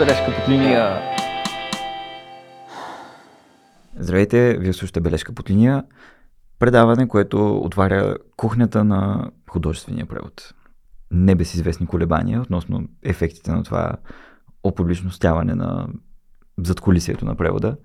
[0.00, 1.02] Бележка под линия.
[3.98, 5.84] Здравейте, вие слушате Бележка под линия.
[6.58, 10.54] Предаване, което отваря кухнята на художествения превод.
[11.10, 13.96] Не без известни колебания относно ефектите на това
[14.62, 15.88] опубличностяване на
[16.58, 17.76] задколисието на превода.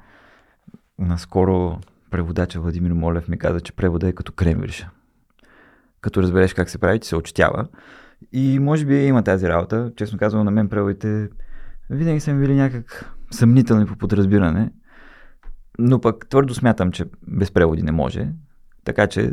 [1.00, 1.80] Наскоро
[2.16, 4.90] преводача Владимир Молев ми каза, че превода е като кремвиша.
[6.02, 7.68] Като разбереш как се прави, че се очетява.
[8.32, 9.92] И може би има тази работа.
[9.96, 11.30] Честно казвам, на мен преводите
[11.90, 14.72] винаги са ми били някак съмнителни по подразбиране.
[15.80, 18.34] Но пък твърдо смятам, че без преводи не може.
[18.84, 19.32] Така че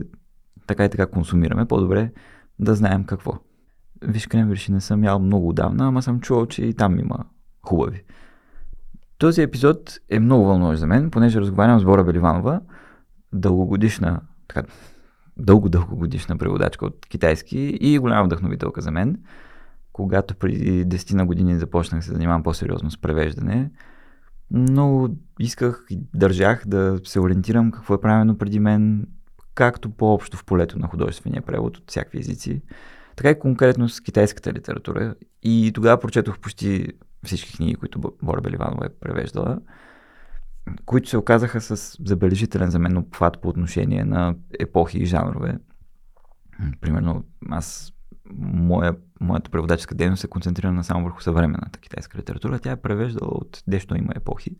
[0.67, 1.67] така и така консумираме.
[1.67, 2.12] По-добре
[2.59, 3.39] да знаем какво.
[4.03, 7.25] Виж, кремвирши не съм ял много отдавна, ама съм чувал, че и там има
[7.62, 8.05] хубави.
[9.23, 12.61] Този епизод е много вълнуващ за мен, понеже разговарям с Бора Беливанова,
[13.33, 14.62] дългогодишна, така,
[15.37, 19.17] дълго-дълго годишна преводачка от китайски и голяма вдъхновителка за мен.
[19.93, 23.70] Когато преди 10 на години започнах се занимавам по-сериозно с превеждане,
[24.50, 29.06] но исках и държах да се ориентирам какво е правено преди мен,
[29.55, 32.62] както по-общо в полето на художествения превод от всякакви езици,
[33.17, 35.15] така и конкретно с китайската литература.
[35.43, 36.89] И тогава прочетох почти
[37.25, 39.59] всички книги, които Бора Беливанова е превеждала,
[40.84, 45.59] които се оказаха с забележителен за мен обхват по отношение на епохи и жанрове.
[46.81, 47.93] Примерно, аз,
[48.34, 52.59] моя, моята преводаческа дейност е концентрирана само върху съвременната китайска литература.
[52.59, 54.56] Тя е превеждала от дещо има епохи.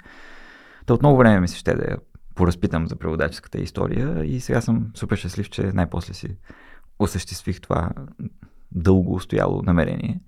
[0.87, 1.99] Та от много време ми се ще да я
[2.35, 6.37] поразпитам за преводаческата история и сега съм супер щастлив, че най-после си
[6.99, 7.91] осъществих това
[8.73, 10.21] дълго устояло намерение.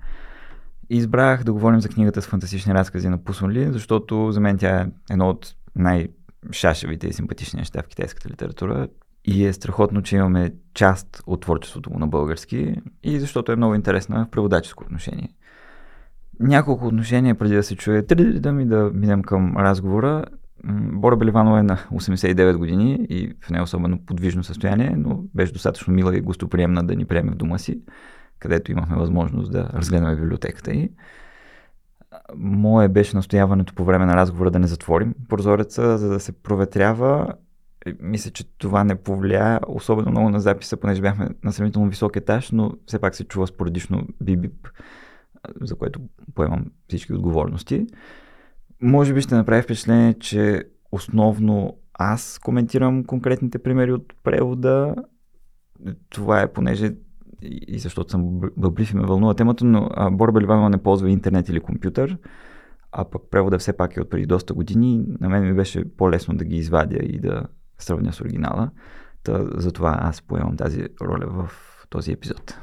[0.90, 4.80] Избрах да говорим за книгата с фантастични разкази на Пусон Ли, защото за мен тя
[4.80, 8.88] е едно от най-шашевите и симпатични неща в китайската литература.
[9.24, 13.74] И е страхотно, че имаме част от творчеството му на български и защото е много
[13.74, 15.28] интересна в преводаческо отношение.
[16.40, 20.24] Няколко отношения преди да се чуе, да ми да минем към разговора.
[20.92, 25.94] Бора Беливанова е на 89 години и в не особено подвижно състояние, но беше достатъчно
[25.94, 27.80] мила и гостоприемна да ни приеме в дома си,
[28.44, 30.90] където имахме възможност да разгледаме библиотеката й.
[32.36, 37.34] Мое беше настояването по време на разговора да не затворим прозореца, за да се проветрява.
[38.00, 42.50] Мисля, че това не повлия особено много на записа, понеже бяхме на сравнително висок етаж,
[42.50, 44.68] но все пак се чува споредично бибип,
[45.60, 46.00] за което
[46.34, 47.86] поемам всички отговорности.
[48.82, 54.94] Може би ще направи впечатление, че основно аз коментирам конкретните примери от превода.
[56.10, 56.94] Това е понеже
[57.44, 61.60] и защото съм бъблив и ме вълнува темата, но Борба Ливанова не ползва интернет или
[61.60, 62.18] компютър,
[62.92, 65.04] а пък превода все пак е от преди доста години.
[65.20, 67.42] На мен ми беше по-лесно да ги извадя и да
[67.78, 68.70] сравня с оригинала.
[69.22, 71.50] Та, затова аз поемам тази роля в
[71.90, 72.58] този епизод.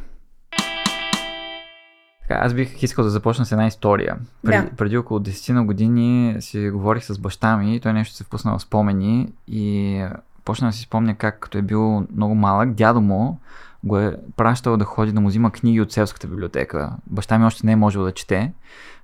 [2.22, 4.18] Така, аз бих искал да започна с една история.
[4.44, 4.76] Преди, да.
[4.76, 8.62] преди около 10 на години си говорих с баща ми, той нещо се впусна в
[8.62, 10.06] спомени и
[10.46, 13.40] почна да си спомня как като е бил много малък, дядо му
[13.84, 16.92] го е пращал да ходи да му взима книги от селската библиотека.
[17.08, 18.52] Баща ми още не е можел да чете,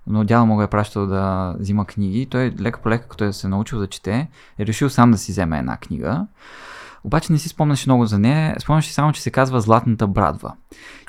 [0.07, 2.25] но дядо му го е пращал да взима книги.
[2.25, 4.27] Той лека по лека, като е се научил да чете,
[4.59, 6.27] е решил сам да си вземе една книга.
[7.03, 8.55] Обаче не си спомняш много за нея.
[8.59, 10.53] Спомняш си само, че се казва Златната брадва.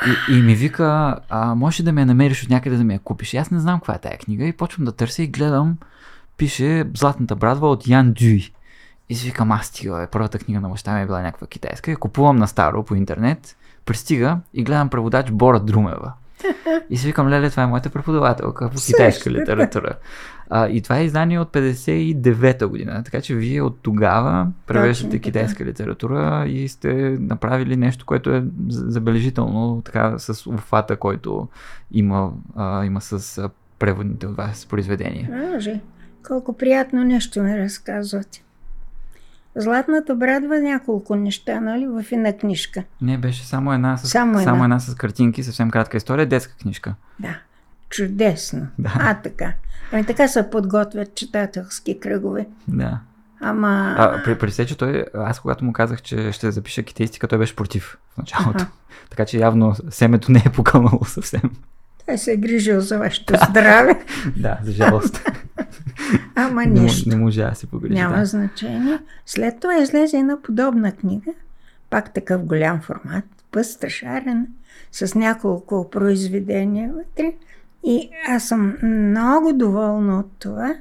[0.06, 3.34] И, и ми вика, а, можеш да ме намериш от някъде да ми я купиш.
[3.34, 5.76] И аз не знам каква е тая книга и почвам да търся и гледам,
[6.36, 8.50] пише Златната брадва от Ян Дюй.
[9.08, 11.91] И си викам, аз стига, е, първата книга на баща ми е била някаква китайска.
[11.91, 16.12] И купувам на старо по интернет, пристига и гледам преводач Бора Друмева.
[16.91, 19.96] И си викам, леле, това е моята преподавателка по китайска литература.
[20.50, 23.02] А, и това е издание от 59-та година.
[23.04, 29.82] Така че вие от тогава превеждате китайска литература и сте направили нещо, което е забележително
[29.84, 31.48] така с обхвата, който
[31.92, 33.42] има, а, има с
[33.78, 35.50] преводните от вас произведения.
[35.54, 35.80] Може.
[36.26, 38.42] Колко приятно нещо ми разказвате.
[39.56, 42.84] Златната брадва няколко неща, нали, в една книжка.
[43.00, 44.44] Не, беше само една с, само една.
[44.44, 46.94] Само една с картинки, съвсем кратка история, детска книжка.
[47.20, 47.38] Да,
[47.90, 48.67] чудесно.
[48.78, 48.93] Да.
[48.99, 49.52] А, така.
[49.93, 52.46] Ами така се подготвят читателски кръгове.
[52.69, 53.00] Да.
[53.40, 53.94] Ама...
[53.99, 57.38] А, при, при се, че той, аз когато му казах, че ще запиша китайстика, той
[57.38, 58.50] беше против в началото.
[58.58, 58.67] Ага.
[59.11, 61.50] Така че явно семето не е покълнало съвсем.
[62.08, 64.05] Той се е грижил за вашето здраве.
[64.37, 65.31] да, за жалост.
[66.34, 67.08] Ама нищо.
[67.08, 67.94] Не, може да се погрижи.
[67.94, 68.25] Няма да.
[68.25, 68.99] значение.
[69.26, 71.31] След това излезе една подобна книга,
[71.90, 74.46] пак такъв голям формат, пъстра шарена,
[74.93, 77.32] с няколко произведения вътре.
[77.84, 80.75] И аз съм много доволна от това,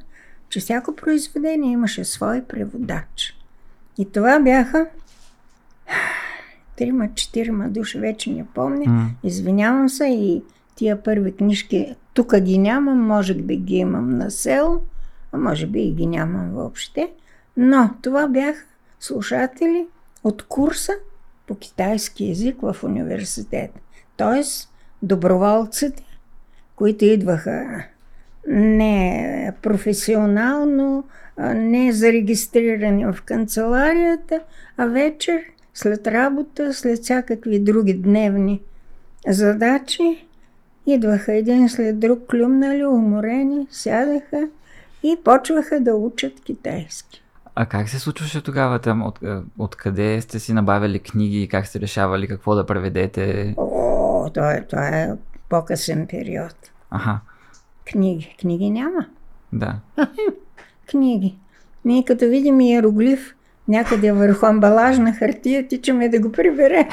[0.49, 3.37] че всяко произведение имаше свой преводач.
[3.97, 4.85] И това бяха
[6.75, 8.91] трима, четирима души, вече не помня.
[8.91, 9.09] М.
[9.23, 10.43] Извинявам се и
[10.77, 14.81] тия първи книжки тук ги нямам, може би ги имам на село,
[15.31, 17.11] а може би и ги нямам въобще.
[17.57, 18.65] Но това бяха
[18.99, 19.87] слушатели
[20.23, 20.91] от курса
[21.47, 23.71] по китайски язик в университет.
[24.17, 26.03] Тоест, доброволците,
[26.75, 27.83] които идваха
[28.47, 31.03] не професионално,
[31.55, 34.39] не зарегистрирани в канцеларията,
[34.77, 35.41] а вечер,
[35.73, 38.61] след работа, след всякакви други дневни
[39.27, 40.26] задачи,
[40.87, 44.47] идваха един след друг клюмнали, уморени, сядаха
[45.03, 47.23] и почваха да учат китайски.
[47.55, 49.01] А как се случваше тогава там?
[49.03, 53.53] От, е, откъде сте си набавили книги и как сте решавали какво да преведете?
[53.57, 55.09] О, това е, това е
[55.49, 56.55] по-късен период.
[56.91, 57.19] Аха,
[57.91, 58.35] Книги.
[58.39, 59.05] Книги няма.
[59.53, 59.75] да.
[60.89, 61.37] Книги.
[61.85, 63.35] Ние като видим иероглиф
[63.67, 66.87] някъде върху амбалажна хартия, тичаме да го прибере.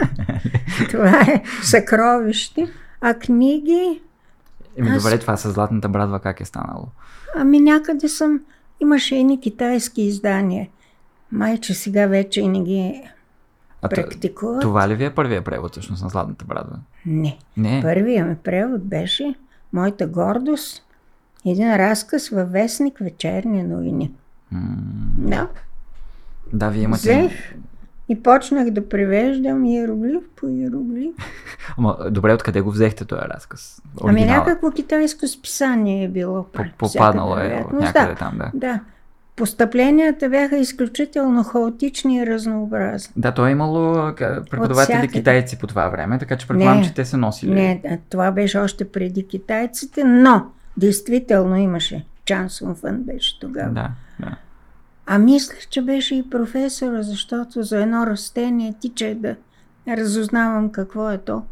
[0.90, 2.68] това е съкровище.
[3.02, 4.00] А книги,
[4.76, 6.86] Еми Аз- добре, това с Златната брадва как е станало?
[7.36, 8.40] ами някъде съм...
[8.80, 10.68] Имаше едни китайски издания.
[11.32, 13.02] Майче сега вече и не ги
[13.82, 14.60] А практикуват.
[14.60, 16.78] това ли ви е първия превод всъщност на Златната брадва?
[17.06, 17.38] Не.
[17.56, 17.82] Не.
[17.82, 19.34] Първият ми превод беше
[19.72, 20.82] Моята гордост.
[21.46, 24.12] Един разказ във вестник Вечерни новини.
[24.52, 24.60] М,
[25.18, 25.48] Да.
[26.52, 27.00] Да, вие имате...
[27.00, 27.54] Взех
[28.08, 31.14] и почнах да превеждам иероглиф по иероглиф.
[31.78, 33.82] Ама, добре, откъде го взехте този разказ?
[34.04, 34.38] Ами Оригинала?
[34.38, 36.46] някакво китайско списание е било.
[36.78, 38.50] Попаднало е от някъде Да, там, да.
[38.54, 38.80] да.
[39.36, 43.12] Постъпленията бяха изключително хаотични и разнообразни.
[43.16, 44.12] Да, то е имало
[44.50, 47.54] преподаватели китайци по това време, така че предполагам, че те са носили.
[47.54, 50.46] Не, това беше още преди китайците, но
[50.76, 52.04] действително имаше.
[52.24, 53.70] Чан Сун Фън беше тогава.
[53.70, 53.90] Да,
[54.20, 54.36] да.
[55.14, 59.36] А мислех, че беше и професора, защото за едно растение тичах да
[59.88, 61.42] разузнавам какво е то.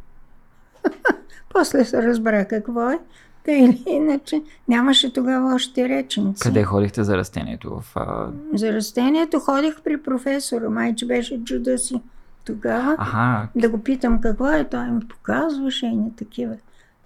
[1.53, 2.99] После се разбра какво е.
[3.45, 6.43] Та или иначе нямаше тогава още речници.
[6.43, 7.81] Къде ходихте за растението?
[7.81, 8.29] В, а...
[8.55, 12.01] За растението ходих при професора, майче беше чуда си
[12.45, 12.97] тогава.
[12.99, 16.57] Аха, Да го питам какво е, той ми показваше и не такива.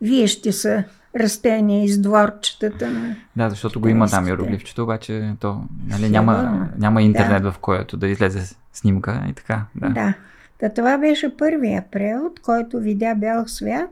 [0.01, 0.85] Вие ще са
[1.21, 3.17] растения из дворчетата на...
[3.37, 8.09] да, защото го има там иероглифчето, обаче то нали, няма, няма интернет, в който да
[8.09, 9.65] излезе снимка и така.
[9.75, 9.89] Да.
[9.89, 10.15] Да.
[10.61, 13.91] Та това беше първия превод, който видя бял свят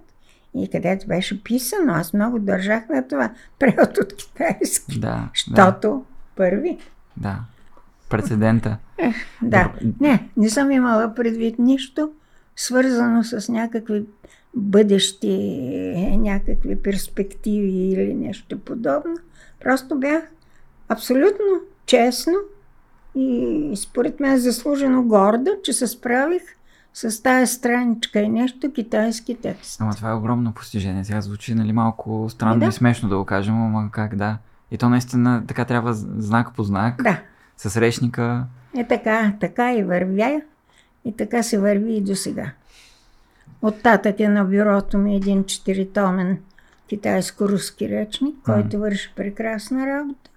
[0.55, 1.93] и където беше писано.
[1.93, 3.31] Аз много държах на това.
[3.59, 5.01] Превод от китайски.
[5.01, 6.05] Да, да, Щото
[6.37, 6.79] първи.
[7.17, 7.39] да.
[8.09, 8.77] Прецедента.
[9.43, 9.73] Да.
[9.73, 9.93] Добре.
[10.01, 12.11] Не, не съм имала предвид нищо
[12.57, 14.05] свързано с някакви
[14.55, 15.31] бъдещи,
[15.97, 19.17] е, някакви перспективи или нещо подобно.
[19.61, 20.23] Просто бях
[20.89, 21.45] абсолютно
[21.87, 22.33] честно
[23.15, 26.43] и според мен заслужено горда, че се справих
[26.95, 29.81] с тая страничка и нещо китайски текст.
[29.81, 31.05] Ама това е огромно постижение.
[31.05, 32.67] Сега звучи нали, малко странно Да.
[32.67, 34.39] и смешно да го кажем, ама как да.
[34.71, 37.21] И то наистина така трябва знак по знак, Да,
[37.57, 38.45] с речника.
[38.77, 40.41] е така, така и вървя
[41.05, 42.51] и така се върви и до сега.
[43.63, 46.39] Оттатък е на бюрото ми един четиритомен
[46.89, 50.31] китайско-руски речник, който върши прекрасна работа.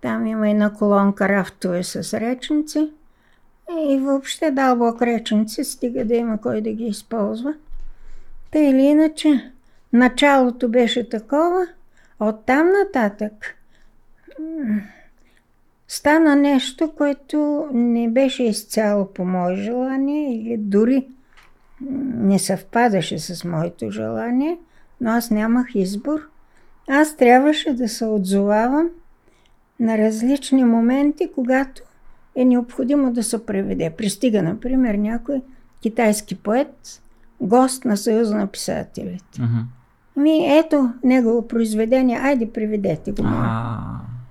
[0.00, 2.90] Там има една колонка рафтове с речници
[3.88, 7.54] и въобще дълбок речници, стига да има кой да ги използва.
[8.50, 9.50] Та или иначе,
[9.92, 11.66] началото беше такова,
[12.20, 13.32] оттам нататък
[15.88, 21.08] стана нещо, което не беше изцяло по мое желание или дори
[21.80, 24.58] не съвпадаше с моето желание,
[25.00, 26.20] но аз нямах избор.
[26.88, 28.88] Аз трябваше да се отзовавам
[29.80, 31.82] на различни моменти, когато
[32.36, 33.90] е необходимо да се преведе.
[33.90, 35.42] Пристига, например, някой
[35.82, 37.02] китайски поет,
[37.40, 39.40] гост на Съюза на писателите.
[39.42, 39.58] Мгм.
[40.16, 43.22] Ми, ето негово произведение, айде преведете го.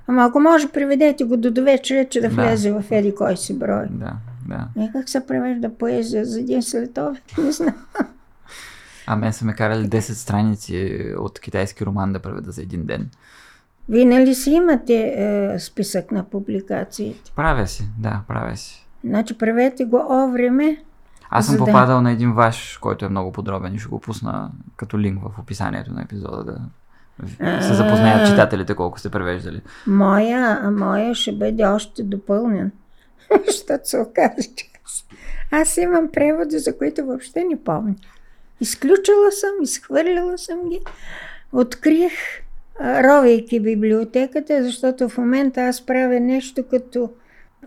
[0.08, 2.36] Ама ако може, приведете го до довечера, че да Да.
[2.36, 3.86] влезе в еди кой си брой.
[3.90, 4.14] да,
[4.46, 4.68] да.
[4.84, 7.22] Е, как се превежда поезия за един следове?
[7.38, 7.76] Не знам.
[9.08, 13.10] А мен са ме карали 10 страници от китайски роман да преведа за един ден.
[13.90, 17.32] Вие нали си имате е, списък на публикациите?
[17.36, 18.88] Правя си, да, правя си.
[19.04, 20.78] Значи правете го о време.
[21.30, 24.52] Аз съм да- попадал на един ваш, който е много подробен и ще го пусна
[24.78, 26.60] като линк в описанието на епизода да
[27.62, 29.62] се запознаят читателите колко сте превеждали.
[29.88, 32.72] Моя, а моя ще бъде още допълнен.
[33.48, 35.06] Защото се окаже, че аз,
[35.52, 37.96] аз имам преводи, за които въобще не помня.
[38.62, 40.80] Изключила съм, изхвърлила съм ги.
[41.54, 42.14] Открих,
[42.82, 47.10] ровейки библиотеката, защото в момента аз правя нещо като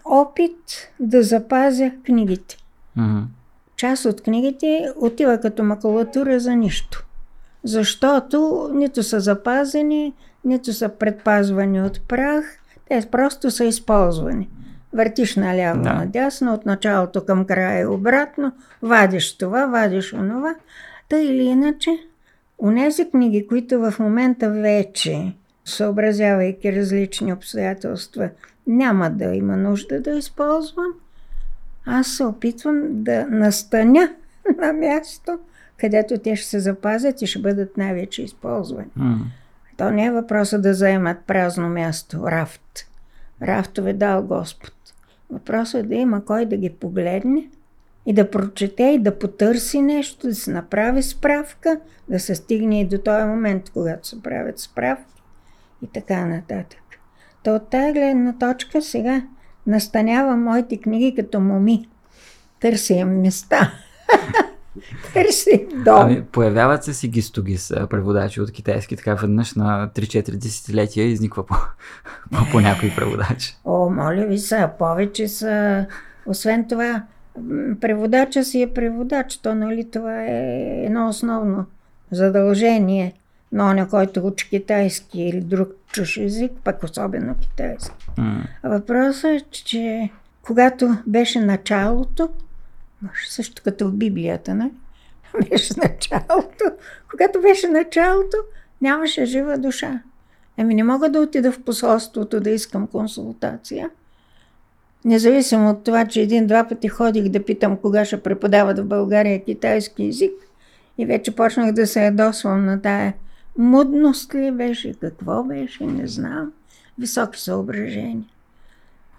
[0.04, 2.56] опит да запазя книгите.
[2.96, 3.18] Мгм.
[3.76, 7.04] Част от книгите отива като макулатура за нищо.
[7.64, 14.48] Защото нито са запазени, нито са предпазвани от прах, те просто са използвани.
[14.98, 15.92] Въртиш наляво, Да.
[15.92, 18.52] надясно, от началото към края и обратно,
[18.82, 20.54] вадиш това, вадиш онова.
[21.08, 21.90] Та или иначе,
[22.58, 25.32] унези книги, които в момента вече,
[25.64, 28.30] съобразявайки различни обстоятелства,
[28.66, 30.92] няма да има нужда да използвам,
[31.86, 34.10] аз се опитвам да настаня
[34.58, 35.38] на място,
[35.76, 38.88] където те ще се запазят и ще бъдат най-вече използвани.
[38.96, 39.18] М.
[39.76, 42.62] То не е въпроса да заемат празно място, рафт.
[43.42, 44.72] Рафтове дал Господ.
[45.30, 47.48] Въпросът е да има кой да ги погледне
[48.06, 52.88] и да прочете и да потърси нещо, да се направи справка, да се стигне и
[52.88, 55.22] до този момент, когато се правят справки
[55.82, 56.82] и така нататък.
[57.42, 59.22] То от тази гледна точка сега
[59.66, 61.88] настанявам моите книги като моми.
[62.60, 63.72] Търся им места.
[65.14, 66.00] Търся им дом.
[66.00, 71.54] Ами, появяват се си гистогис преводачи от китайски, така веднъж на 3-4 десетилетия изниква по,
[72.32, 73.56] по, по някой преводач.
[73.64, 75.86] О, моля ви са, повече са.
[76.26, 77.02] Освен това,
[77.80, 79.36] преводача си е преводач.
[79.36, 81.66] То, нали, това е едно основно
[82.10, 83.14] задължение
[83.52, 88.06] на оня, който учи китайски или друг чуж език, пък особено китайски.
[88.62, 90.10] А въпросът е, че
[90.42, 92.28] когато беше началото,
[93.28, 94.70] също като в Библията, не?
[95.50, 96.64] Беше началото.
[97.10, 98.36] Когато беше началото,
[98.80, 100.02] нямаше жива душа.
[100.56, 103.90] Еми не мога да отида в посолството да искам консултация.
[105.04, 110.04] Независимо от това, че един-два пъти ходих да питам кога ще преподават в България китайски
[110.04, 110.32] язик
[110.98, 113.14] и вече почнах да се ядосвам на тая
[113.58, 116.52] мудност ли беше, какво беше, не знам.
[116.98, 118.24] Високи съображения.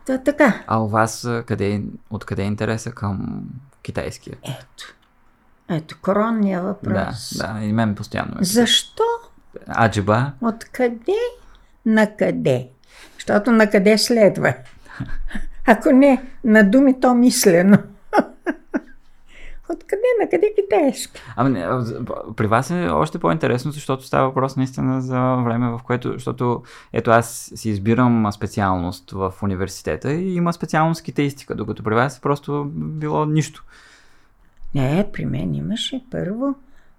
[0.10, 0.64] Та така.
[0.68, 3.42] А у вас къде, откъде е интереса към
[3.82, 4.36] китайския?
[4.44, 4.96] Ето.
[5.70, 7.38] Ето, коронния Да, въпрос.
[7.38, 8.32] да, и мен постоянно.
[8.32, 8.46] питат.
[8.46, 9.04] Защо?
[9.80, 11.18] Аджиба, Откъде?
[11.86, 12.70] На къде?
[13.16, 14.54] Защото на къде следва?
[15.68, 17.78] Ако не, на думи то мислено.
[19.70, 20.02] Откъде?
[20.22, 21.22] На къде китайски?
[21.36, 22.02] Ами, не, а, за-
[22.36, 27.12] при вас е още по-интересно, защото става въпрос наистина за време, в което, защото ето
[27.12, 32.66] аз си избирам специалност в университета и има специалност китаистика, докато при вас е просто
[32.74, 33.64] било нищо.
[34.76, 36.56] Не, при мен имаше първо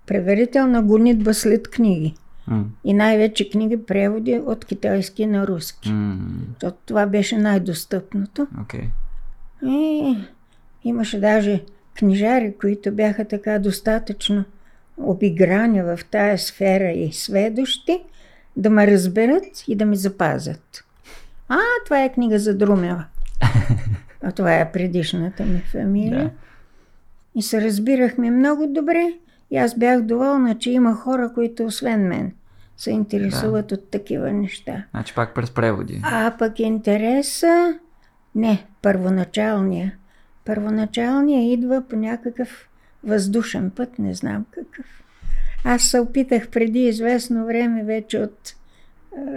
[0.07, 2.15] предварителна гонитба след книги.
[2.47, 5.93] М, И най-вече книги преводи от китайски на руски.
[5.93, 6.19] м,
[6.53, 8.47] Защото това беше най-достъпното.
[8.63, 8.89] Окей.
[9.67, 10.17] И
[10.85, 11.63] имаше даже
[11.95, 14.45] книжари, които бяха така достатъчно
[14.97, 18.03] обиграни в тая сфера и сведощи,
[18.57, 20.85] да ме разберат и да ми запазят.
[21.49, 23.05] А, това е книга за Друмева.
[24.23, 26.25] А това е предишната ми фамилия.
[26.25, 26.31] Да.
[27.35, 29.13] И се разбирахме много добре.
[29.51, 32.33] И аз бях доволна, че има хора, които освен мен
[32.77, 34.85] се интересуват от такива неща.
[34.91, 36.01] Значи пак през преводи.
[36.05, 37.79] А пък интереса,
[38.35, 39.95] не, първоначалния.
[40.51, 42.69] Първоначалния идва по някакъв
[43.05, 44.87] въздушен път, не знам какъв.
[45.65, 48.55] Аз се опитах преди известно време вече от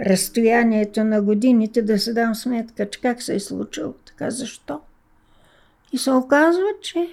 [0.06, 4.80] разстоянието на годините да се дам сметка, че как се е случило така, защо.
[5.92, 7.08] И се оказва, че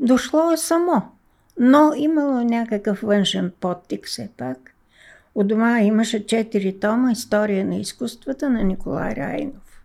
[0.00, 1.02] дошло е само.
[1.58, 4.74] Но имало някакъв външен подтик все пак.
[5.34, 9.82] У дома имаше четири тома История на изкуствата на Николай Райнов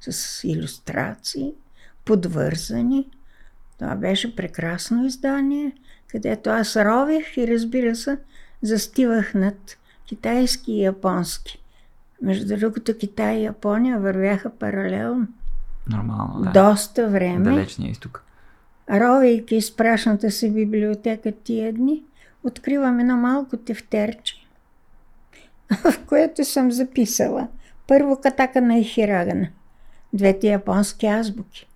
[0.00, 1.54] с иллюстрации,
[2.04, 3.08] подвързани.
[3.78, 5.72] Това беше прекрасно издание,
[6.08, 8.18] където аз рових и разбира се,
[8.62, 11.62] застивах над китайски и японски.
[12.22, 15.26] Между другото, Китай и Япония вървяха паралелно.
[15.88, 16.50] Нормално, да.
[16.50, 17.50] Доста време.
[17.50, 18.24] Далечния изток.
[18.90, 22.02] Ровейки из прашната си библиотека тия дни,
[22.44, 24.34] откривам едно малко тефтерче,
[25.84, 27.48] в което съм записала
[27.86, 29.48] първо катака на Ихирагана,
[30.12, 31.68] двете японски азбуки.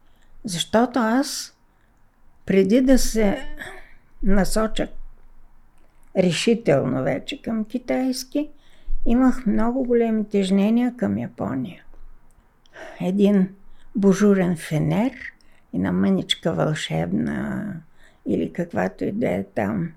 [0.46, 1.56] Защото аз,
[2.46, 3.38] преди да се
[4.22, 4.88] насоча
[6.16, 8.50] решително вече към китайски,
[9.06, 11.82] имах много големи тежнения към Япония.
[13.00, 13.48] Един
[13.96, 15.12] божурен фенер
[15.72, 17.66] и на мъничка вълшебна
[18.26, 19.92] или каквато и да е там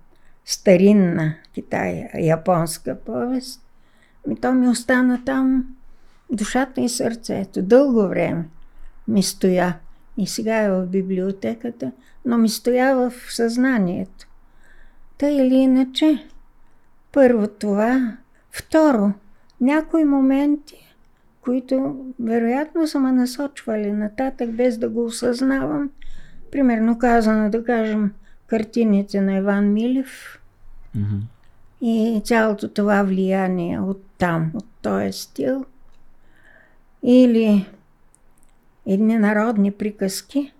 [0.45, 3.61] старинна Китай, японска повест,
[4.27, 5.75] ми то ми остана там
[6.31, 7.61] душата и сърцето.
[7.61, 8.45] Дълго време
[9.07, 9.79] ми стоя.
[10.19, 11.91] И сега е в библиотеката,
[12.25, 14.27] но ми стоя в съзнанието.
[15.17, 16.27] Та или иначе,
[17.11, 18.17] първо това.
[18.51, 19.13] Второ,
[19.61, 20.89] някои моменти
[21.49, 25.89] които вероятно са ме насочвали нататък, без да го осъзнавам.
[26.51, 28.13] Примерно казано, да кажем,
[28.47, 30.39] картините на Иван Милев
[30.95, 31.17] Мгм.
[31.81, 35.65] и цялото това влияние от там, от този стил.
[37.03, 37.69] Или
[38.89, 40.53] едни народни приказки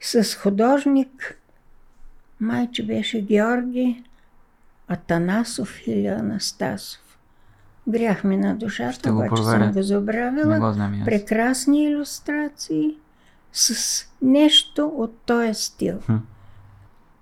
[0.00, 1.38] с художник,
[2.40, 4.04] майче беше Георги
[4.88, 7.18] Атанасов или Анастасов.
[7.88, 10.58] Грях ми на душата, обаче съм го забравила.
[10.58, 11.02] Го знам.
[11.04, 12.96] Прекрасни иллюстрации
[13.52, 15.98] с нещо от този стил.
[16.06, 16.16] Хм.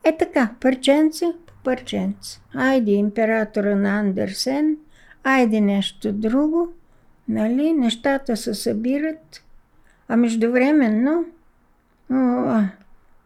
[0.04, 2.40] Е така, парченце по парченце.
[2.54, 4.76] Айде императора на Андерсен,
[5.25, 6.73] айде нещо друго,
[7.28, 9.44] нали, нещата се събират,
[10.12, 11.25] а междувременно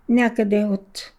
[0.09, 1.12] някъде от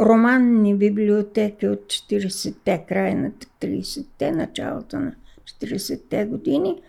[0.00, 5.12] романни библиотеки от 40-те, край на 30-те, началото на
[5.44, 6.82] 40-те години,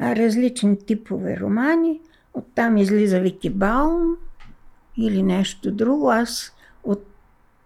[0.00, 2.00] различни типове романи.
[2.34, 4.16] Оттам излиза Вики Баум
[4.96, 6.10] или нещо друго.
[6.10, 6.52] Аз
[6.84, 7.06] от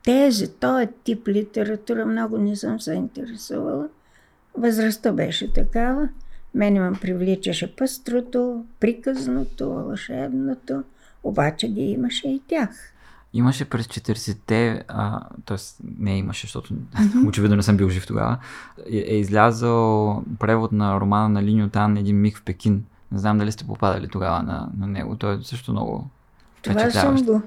[0.04, 3.88] тези, този тип литература много не съм се интересувала.
[4.54, 6.08] Възрастта беше такава.
[6.54, 10.82] Мене ме привличаше пъстрото, приказното, вълшебното,
[11.24, 12.92] обаче ги имаше и тях.
[13.34, 15.56] Имаше през 40-те, а, т.е.
[15.98, 16.74] не имаше, защото
[17.26, 18.38] очевидно не съм бил жив тогава,
[18.90, 22.84] е, е излязъл превод на романа на Линьо Тан Един миг в Пекин.
[23.12, 25.16] Не знам дали сте попадали тогава на, на него.
[25.16, 26.06] Той е също много
[26.62, 27.42] Това съм го.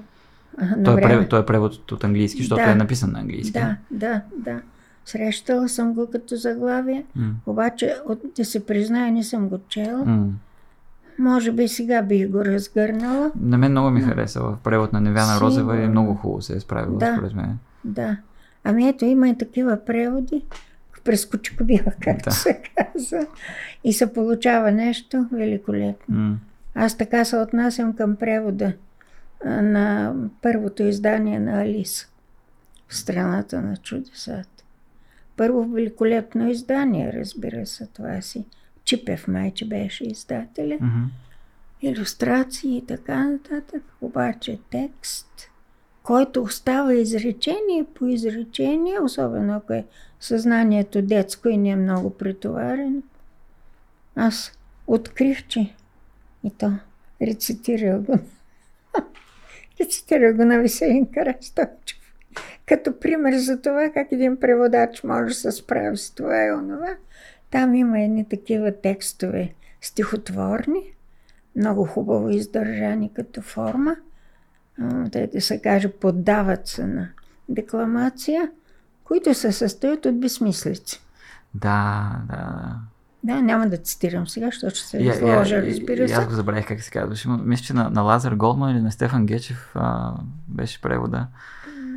[0.84, 2.70] Той е, превод, той е превод от английски, защото Да.
[2.70, 3.52] е написан на английски.
[3.52, 4.60] Да, да, да.
[5.06, 7.34] Срещала съм го като заглавие, М.
[7.46, 10.04] обаче от, да се призная, не съм го чела.
[10.04, 10.26] М.
[11.18, 13.32] Може би сега бих го разгърнала.
[13.36, 15.90] На мен много ми хареса в превод на Невяна Розева и Сигурно.
[15.92, 17.12] много хубаво се е справила, Да.
[17.12, 17.58] според мен.
[17.84, 18.16] Да.
[18.64, 20.44] Ами ето, има и такива преводи,
[21.04, 22.30] през кучкобила, както Да.
[22.30, 23.26] се казва.
[23.84, 26.16] И се получава нещо великолепно.
[26.16, 26.36] М.
[26.74, 28.72] Аз така се отнасям към превода
[29.44, 32.06] на първото издание на Алиса
[32.88, 34.55] в страната на чудесата.
[35.36, 38.44] Първо великолепно издание, разбира се, това си.
[38.84, 40.78] Чипев майче беше издателя.
[40.80, 41.04] Мгм.
[41.82, 43.82] Иллюстрации и така нататък.
[44.00, 45.50] Обаче текст,
[46.02, 49.84] който остава изречение по изречение, особено ако е
[50.20, 53.02] съзнанието детско и не е много претоварено.
[54.16, 55.74] Аз открих, че
[56.44, 56.72] и то
[57.22, 58.18] рецитирал го.
[59.80, 62.05] рецитирал го на Веселин Карастойчев.
[62.66, 66.88] Като пример за това, как един преводач може да се справи с това и онова.
[67.50, 70.82] Там има едни такива текстове стихотворни,
[71.56, 73.96] много хубаво издържани като форма.
[75.12, 77.08] Те да се каже, поддават се на
[77.48, 78.50] декламация,
[79.04, 81.02] които се състоят от безсмислици.
[81.54, 82.36] Да, да,
[83.24, 83.42] да.
[83.42, 86.14] Няма да цитирам сега, защото ще се и- изложа, разбира се.
[86.14, 87.28] Аз го забравих как се казваше.
[87.28, 90.14] Мисля, че на, на Лазар Голдман или на Стефан Гечев а,
[90.48, 91.26] беше превода.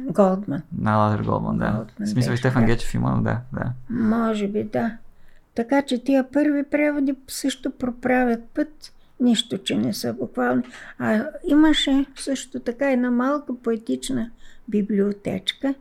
[0.07, 0.61] Голдман.
[0.77, 1.65] На Лазар Голдман, да.
[1.65, 2.67] Голдман В смисъл и Стефан да.
[2.67, 3.71] Гечев има, но да, да.
[3.89, 4.97] Може би, да.
[5.55, 10.63] Така че тия първи преводи също проправят път, нищо, че не са буквални.
[10.99, 14.31] А имаше също така една малка поетична
[14.67, 15.73] библиотечка.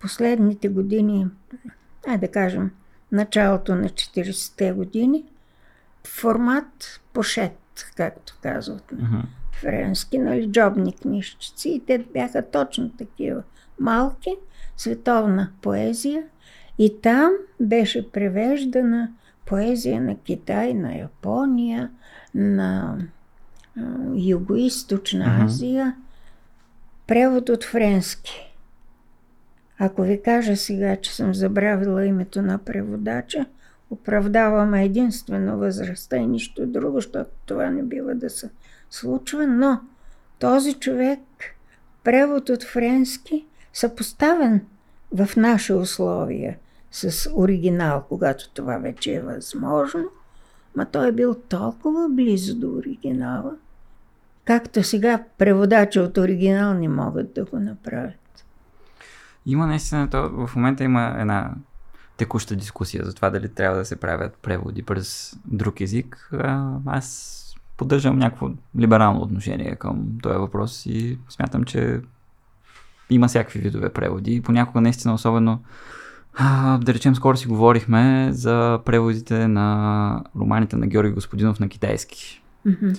[0.00, 1.26] Последните години,
[2.08, 2.70] ай да кажем,
[3.12, 5.24] началото на 40-те години,
[6.06, 7.58] формат пошет,
[7.96, 11.68] както казват на френски, нали, джобни книжчици.
[11.68, 13.42] И те бяха точно такива
[13.80, 14.30] малки,
[14.76, 16.22] световна поезия.
[16.78, 19.12] И там беше превеждана
[19.46, 21.90] поезия на Китай, на Япония,
[22.34, 22.98] на
[24.14, 25.44] Юго-Источна.
[25.44, 25.96] Азия.
[27.06, 28.52] Превод от френски.
[29.78, 33.46] Ако ви кажа сега, че съм забравила името на преводача,
[33.90, 38.50] оправдаваме единствено възрастта и нищо друго, защото това не бива да се
[38.90, 39.80] случва, но
[40.38, 41.20] този човек,
[42.04, 44.60] превод от френски, съпоставен
[45.12, 46.56] в наши условия
[46.90, 50.04] с оригинал, когато това вече е възможно,
[50.76, 53.52] ма той е бил толкова близо до оригинала,
[54.44, 58.44] както сега преводачи от оригинал не могат да го направят.
[59.46, 61.54] Има наистина, то, в момента има една
[62.16, 66.30] текуща дискусия за това дали трябва да се правят преводи през друг език.
[66.86, 67.36] Аз
[67.76, 72.00] поддържам някакво либерално отношение към този въпрос и смятам, че
[73.10, 74.42] има всякакви видове преводи.
[74.42, 75.62] Понякога наистина, особено
[76.80, 82.42] да речем, скоро си говорихме за преводите на романите на Георги Господинов на китайски.
[82.66, 82.92] Мгм.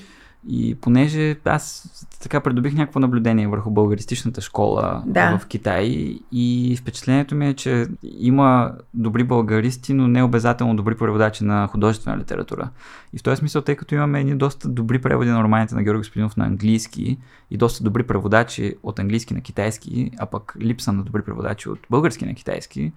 [0.49, 1.89] И понеже аз
[2.21, 5.37] така придобих някакво наблюдение върху българистичната школа Да.
[5.37, 5.85] в Китай
[6.31, 12.17] и впечатлението ми е, че има добри българисти, но не обязателно добри преводачи на художествена
[12.17, 12.69] литература.
[13.13, 15.97] И в този смисъл, тъй като имаме едни доста добри преводи на романите на Георги
[15.97, 17.17] Господинов на английски
[17.51, 21.79] и доста добри преводачи от английски на китайски, а пък липса на добри преводачи от
[21.89, 22.91] български на китайски,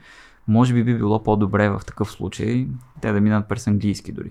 [0.48, 2.66] може би би било по-добре в такъв случай
[3.00, 4.30] те да минат през английски дори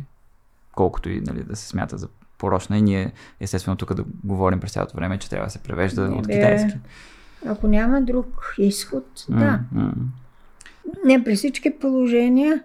[0.75, 2.08] колкото и нали, да се смята за
[2.39, 2.78] порочна.
[2.78, 6.15] И ние, естествено, тук да говорим през цялото време, че трябва да се превежда Не,
[6.15, 6.34] от бе.
[6.34, 6.80] китайски.
[7.45, 9.36] Ако няма друг изход, да.
[9.36, 9.93] М, м.
[11.06, 12.63] Не при всички положения,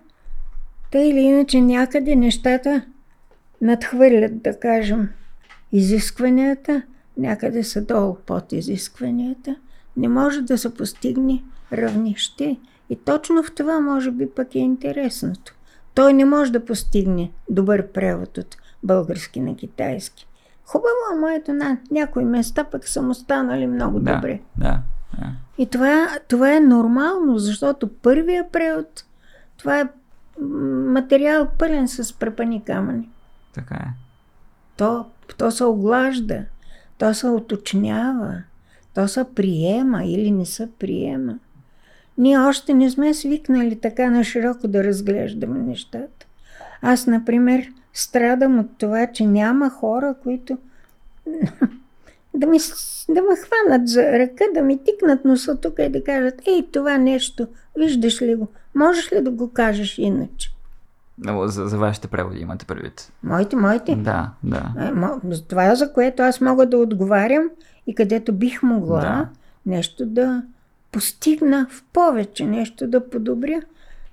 [0.91, 2.85] тъй или иначе някъде нещата
[3.63, 5.09] надхвърлят, да кажем,
[5.73, 6.83] изискванията,
[7.17, 9.57] някъде са долу под изискванията.
[9.97, 12.57] Не може да се постигне равнище.
[12.91, 15.55] И точно в това може би пък е интересното.
[15.95, 20.27] Той не може да постигне добър превод от български на китайски.
[20.67, 24.41] Хубаво, ама ето на някои места пък са му станали много Да, добре.
[24.59, 24.81] да,
[25.19, 25.33] да.
[25.59, 29.05] И това, това е нормално, защото първия превод,
[29.57, 29.89] това е
[30.41, 33.09] материал пълен с препани камъни.
[33.55, 33.89] Така е.
[34.77, 35.07] То,
[35.39, 36.45] то се оглажда,
[36.99, 38.43] то се уточнява,
[38.95, 41.39] то се приема или не се приема.
[42.19, 46.27] Ние още не сме свикнали така на широко да разглеждаме нещата.
[46.83, 50.59] Аз, например, страдам от това, че няма хора, които
[52.35, 52.59] да, ми,
[53.09, 56.99] да ме хванат за ръка, да ми тикнат носа тук и да кажат, ей, това
[56.99, 60.51] нещо, виждаш ли го, можеш ли да го кажеш иначе?
[61.45, 63.13] За, за вашите преводи имате предвид.
[63.23, 63.95] Моите, моите.
[63.95, 64.73] Да, да.
[64.79, 67.51] Е, Това, за което аз мога да отговарям
[67.87, 69.29] и където бих могла Да.
[69.67, 70.43] нещо да
[70.93, 73.63] постигна в повече, нещо да подобря,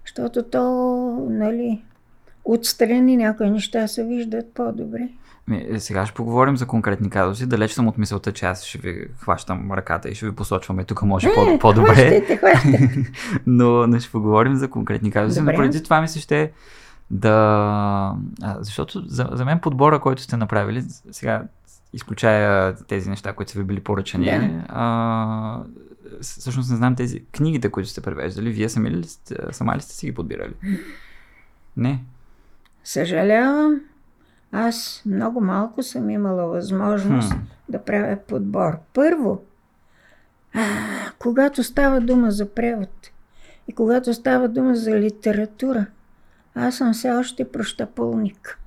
[0.06, 0.64] защото то,
[1.30, 1.84] нали,
[2.46, 5.10] отстрани някои неща се виждат по-добре.
[5.48, 7.46] Ми, е, сега ще поговорим за конкретни казуси.
[7.46, 11.02] Далеч съм от мисълта, че аз ще ви хващам ръката и ще ви посочваме тук
[11.02, 11.86] може по- Е, по-добре.
[11.88, 13.12] Хващайте, хващайте.
[13.46, 15.40] но, но ще поговорим за конкретни казуси.
[15.40, 15.58] Но Добре.
[15.58, 16.52] преди това ми се ще
[17.12, 17.32] да...
[18.42, 21.44] А, защото за, за мен подбора, който сте направили, сега
[21.94, 24.64] изключая тези неща, които са ви били поръчани, Да.
[24.70, 25.60] а,
[26.22, 29.94] всъщност не знам тези книгите, които сте превеждали, вие сами ли сте, сама ли сте
[29.94, 30.54] си ги подбирали?
[31.78, 32.00] Не.
[32.84, 33.82] Съжалявам,
[34.52, 37.40] аз много малко съм имала възможност Хм.
[37.70, 38.78] да правя подбор.
[38.94, 39.42] Първо,
[40.54, 40.66] а,
[41.20, 43.12] когато става дума за превод
[43.68, 45.86] и когато става дума за литература,
[46.56, 48.60] аз съм все още прощапълник.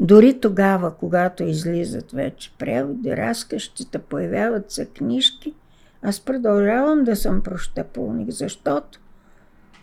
[0.00, 5.54] Дори тогава, когато излизат вече преводи, разкащите, появяват се книжки,
[6.02, 9.00] аз продължавам да съм прощапълник, защото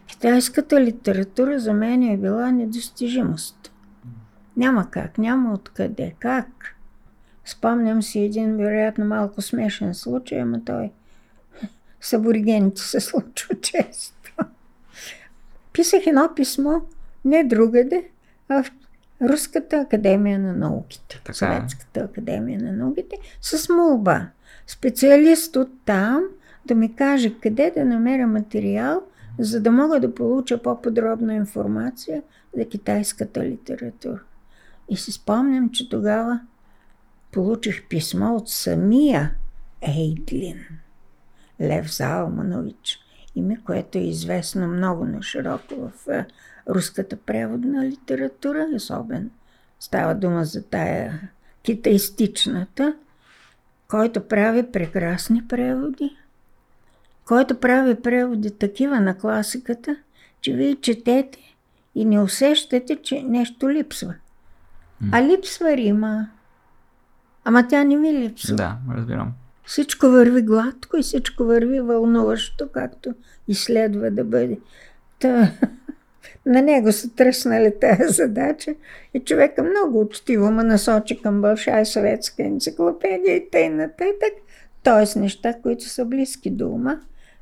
[0.08, 3.72] китайската литература за мен е била недостижимост.
[4.58, 6.76] Няма как, няма откъде, как.
[7.46, 10.92] Спомням си един, вероятно, малко смешен случай, ама той
[12.02, 14.32] с аборигените се случва често.
[15.74, 16.80] Писах едно писмо,
[17.26, 18.10] не другаде,
[18.50, 18.72] а в
[19.22, 21.34] Руската академия на науките, Така е.
[21.34, 24.28] Съветската академия на науките, с молба.
[24.68, 26.24] Специалист от там
[26.66, 29.02] да ми каже къде да намеря материал,
[29.40, 32.24] за да мога да получа по-подробна информация
[32.58, 34.24] за китайската литература.
[34.90, 36.40] И си спомням, че тогава
[37.32, 39.36] получих писмо от самия
[39.82, 40.60] Ейдлин,
[41.62, 43.00] Лев Залманович,
[43.36, 46.26] име, което е известно много на широко в е,
[46.70, 49.30] руската преводна литература, особено
[49.80, 51.30] става дума за тая
[51.64, 52.96] китайстичната,
[53.88, 56.18] който прави прекрасни преводи,
[57.26, 59.96] който прави преводи такива на класиката,
[60.42, 61.40] че вие четете
[61.96, 64.14] и не усещате, че нещо липсва.
[65.12, 66.28] А липсва Рима.
[67.44, 68.56] Ама тя не ми липсва.
[68.56, 69.34] Да, разбирам.
[69.66, 73.14] Всичко върви гладко и всичко върви вълнуващо, както
[73.48, 74.60] и следва да бъде.
[75.20, 75.52] Та,
[76.46, 78.76] на него са тръснали тази задача
[79.14, 84.34] и човека много учтиво ме насочи към Бълшая съветска енциклопедия и тъй на тъй так.
[84.84, 87.00] Тоест неща, които са близки до ума.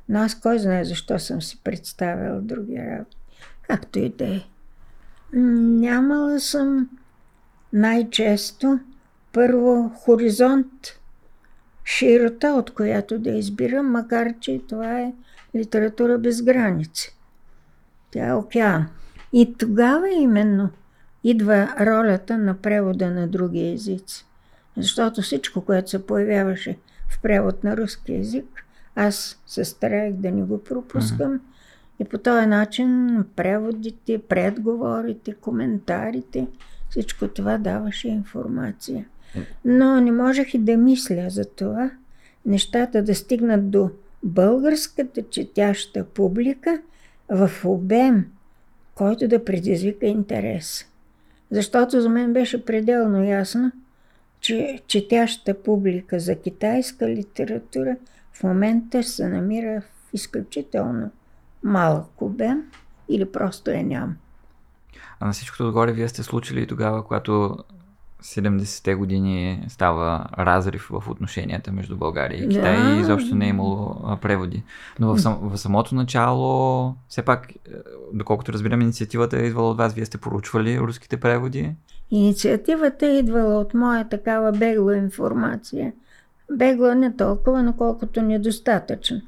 [0.08, 3.16] Но аз кой знае защо съм си представила другия работа.
[3.62, 4.40] Както и да е.
[5.32, 6.88] Нямала съм
[7.72, 8.80] най-често
[9.32, 11.00] първо хоризонт
[11.84, 15.12] широта, от която да избирам, макар че това е
[15.56, 17.16] литература без граници.
[18.10, 18.86] Тя е океан.
[19.32, 20.70] И тогава именно
[21.24, 24.26] идва ролята на превода на други езици.
[24.76, 28.63] Защото всичко, което се появяваше в превод на руски език,
[28.96, 31.40] аз се стараех да не го пропускам.
[32.00, 36.46] И по този начин преводите, предговорите, коментарите
[36.94, 39.04] Всичко това даваше информация.
[39.64, 41.90] Но не можех и да мисля за това,
[42.46, 43.90] нещата да стигнат до
[44.22, 46.80] българската четяща публика
[47.28, 48.26] в обем,
[48.94, 50.86] който да предизвика интерес.
[51.50, 53.72] Защото за мен беше пределно ясно,
[54.40, 57.96] че четящата публика за китайска литература
[58.34, 61.10] в момента се намира в изключително
[61.62, 62.62] малък обем
[63.08, 64.14] или просто я няма.
[65.20, 67.56] А на всичкото отгоре вие сте случили тогава, когато
[68.24, 72.96] 70-те години става разрив в отношенията между България и Китай да.
[72.96, 74.62] и изобщо не е имало преводи.
[74.98, 77.56] Но в, сам, в самото начало, все пак, е,
[78.12, 79.94] доколкото разбирам, инициативата е идвала от вас.
[79.94, 81.74] Вие сте поручвали руските преводи?
[82.10, 85.92] Инициативата е идвала от моя такава бегла информация.
[86.54, 89.20] Бегла не толкова, наколкото недостатъчно.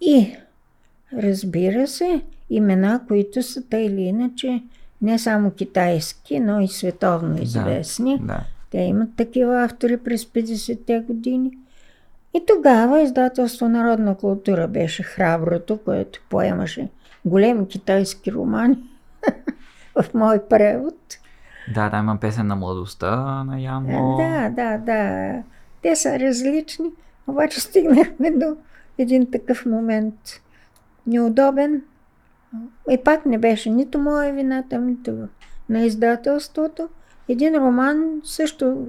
[0.00, 0.36] И,
[1.12, 4.62] разбира се, имена, които са тъй или иначе
[5.02, 8.18] не само китайски, но и световно известни.
[8.18, 8.40] Да, да.
[8.70, 11.50] Те имат такива автори през 50-те години.
[12.34, 16.88] И тогава издателство Народна култура беше храброто, което поемаше
[17.24, 18.78] големи китайски романи
[20.02, 20.94] в мой превод.
[21.74, 24.16] Да, да, имам песен на младостта на Яно.
[24.16, 25.42] Да, да, да.
[25.84, 26.90] Те са различни,
[27.26, 28.56] обаче стигнахме до
[28.98, 30.14] един такъв момент
[31.06, 31.82] неудобен,
[32.90, 35.28] и пак не беше нито моя вината, нито
[35.68, 36.88] на издателството.
[37.28, 38.86] Един роман също,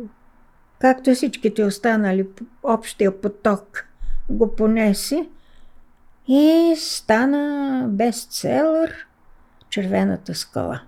[0.80, 2.28] както всичките останали,
[2.64, 3.86] общия поток
[4.30, 5.30] го понесе
[6.28, 9.08] и стана бестселър
[9.70, 10.82] Червената скала.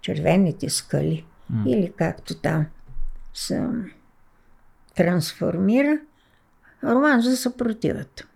[0.00, 1.24] Червените скали.
[1.52, 1.68] Mm.
[1.68, 2.66] Или както там
[3.34, 3.68] се
[4.96, 5.98] трансформира.
[6.84, 8.26] Роман за съпротивата.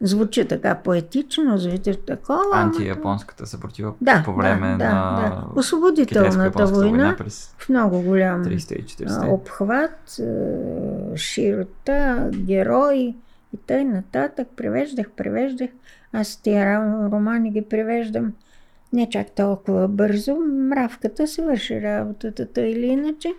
[0.00, 2.44] Звучи така поетично, звучи такова.
[2.52, 5.60] Антияпонската съпротива да, по време да, на да.
[5.60, 9.32] Освободителната война, война през в много голям 340.
[9.32, 10.20] обхват,
[11.16, 13.16] широта, герои
[13.54, 14.48] и тъй нататък.
[14.56, 15.70] Превеждах, превеждах.
[16.12, 18.32] Аз тия романи ги превеждам
[18.92, 20.36] не чак толкова бързо.
[20.40, 23.34] Мравката се върши работата или иначе.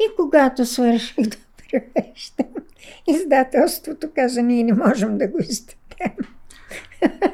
[0.00, 2.64] И когато свърших да превеждам,
[3.08, 6.16] издателството каза, ние не можем да го издадем.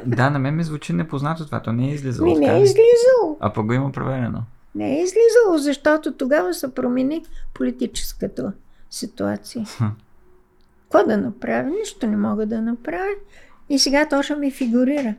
[0.06, 1.62] Да, на мен ми звучи непознато това.
[1.62, 2.28] То не е излизало.
[2.28, 3.36] Ми не е излизало.
[3.40, 4.42] А пък го има проверено.
[4.74, 8.52] Не е излизало, защото тогава се промени политическата
[8.90, 9.66] ситуация.
[10.82, 11.70] Какво да направя?
[11.70, 13.14] Нищо не мога да направя.
[13.68, 15.14] И сега точно ми фигурира.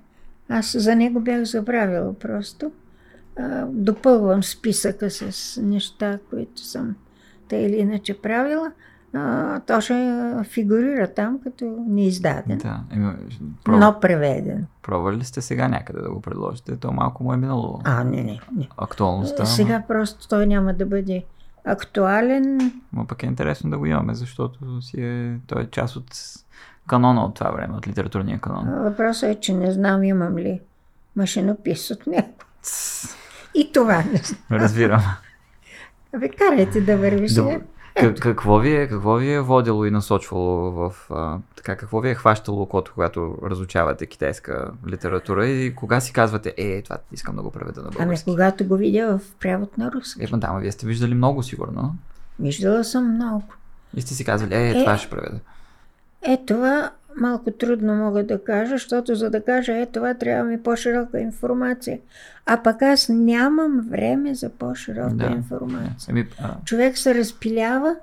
[0.49, 2.71] Аз за него бях забравила просто.
[3.67, 6.95] Допълвам списъка с неща, които съм
[7.49, 8.71] те или иначе правила
[9.13, 12.57] а, то ще фигурира там като неиздаден.
[12.57, 13.13] Да, еми,
[13.63, 13.79] проб...
[13.79, 14.65] но преведен.
[14.81, 16.77] Пробвали ли сте сега някъде да го предложите?
[16.77, 17.81] То малко му е минало.
[17.83, 18.39] А, не, не.
[18.55, 18.69] не.
[18.77, 19.45] Актуалността.
[19.45, 19.83] Сега ама...
[19.87, 21.23] просто той няма да бъде
[21.65, 22.71] актуален.
[22.93, 26.15] Но пък е интересно да го имаме, защото си е, той е част от
[26.87, 28.83] канона от това време, от литературния канон.
[28.83, 30.61] Въпросът е, че не знам имам ли
[31.15, 32.33] машинопис от него.
[33.55, 34.61] И това не знам.
[34.61, 35.01] Разбирам.
[36.15, 37.35] Абе, карайте да вървиш.
[37.95, 40.93] Как, какво, ви е, какво ви е водило и насочвало в...
[41.09, 46.53] А, така, какво ви е хващало окото, когато разучавате китайска литература и кога си казвате,
[46.57, 48.29] е, това искам да го преведа на ами, български?
[48.29, 50.23] Ами, когато го видя в превод на руски.
[50.23, 51.95] Е, да, вие сте виждали много, сигурно.
[52.39, 53.43] Виждала съм много.
[53.95, 55.39] И сте си казвали, е, е това ще преведа.
[56.21, 60.63] Е, това малко трудно мога да кажа, защото за да кажа, е, това трябва ми
[60.63, 61.99] по-широка информация.
[62.45, 65.25] А пък аз нямам време за по-широка да.
[65.25, 66.11] информация.
[66.11, 66.55] Еми, а...
[66.65, 67.95] Човек се разпилява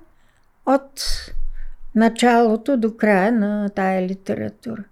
[0.66, 1.02] от
[1.94, 4.85] началото до края на тая литература.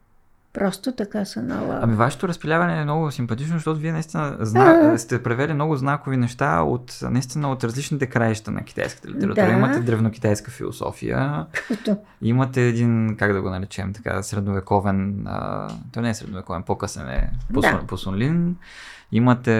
[0.54, 1.80] Просто така се налага.
[1.82, 4.94] Ами вашето разпиляване е много симпатично, защото вие наистина зна...
[4.98, 9.46] сте превели много знакови неща от, наистина от различните краища на китайската литература.
[9.46, 9.52] Да.
[9.52, 11.46] Имате древнокитайска философия.
[11.68, 11.96] Като...
[12.22, 15.68] Имате един, как да го наречем, така, средновековен, а...
[15.92, 17.86] той не е средновековен, по-късен е Пусун, да.
[17.86, 18.56] Пусунлин.
[19.12, 19.54] Имате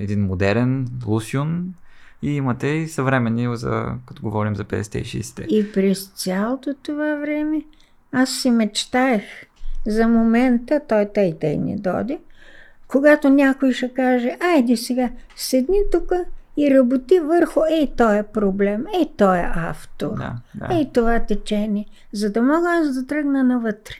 [0.00, 1.74] един модерен Лусюн.
[2.22, 7.14] И имате и съвременни, за, като говорим за 50 и 60 И през цялото това
[7.14, 7.62] време
[8.12, 9.22] аз си мечтаех
[9.86, 12.18] за момента той тъй тъй не доди,
[12.88, 16.12] когато някой ще каже, айде сега, седни тук
[16.56, 20.74] и работи върху ей този проблем, ей този автор, да, да.
[20.74, 23.94] ей това течение, за да мога аз да тръгна навътре.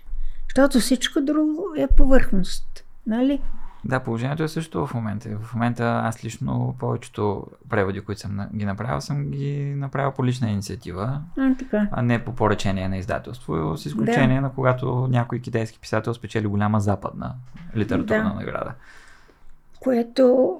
[0.48, 2.84] Защото всичко друго е повърхност.
[3.06, 3.40] Нали?
[3.88, 5.28] Да, положението е също в момента.
[5.42, 10.50] В момента аз лично повечето преводи, които съм ги направил, съм ги направил по лична
[10.50, 11.88] инициатива, а, така.
[11.92, 14.40] а не по поръчение на издателство, с изключение да.
[14.40, 17.34] на когато някой китайски писател спечели голяма западна
[17.76, 18.34] литературна да.
[18.34, 18.72] награда.
[19.80, 20.56] Което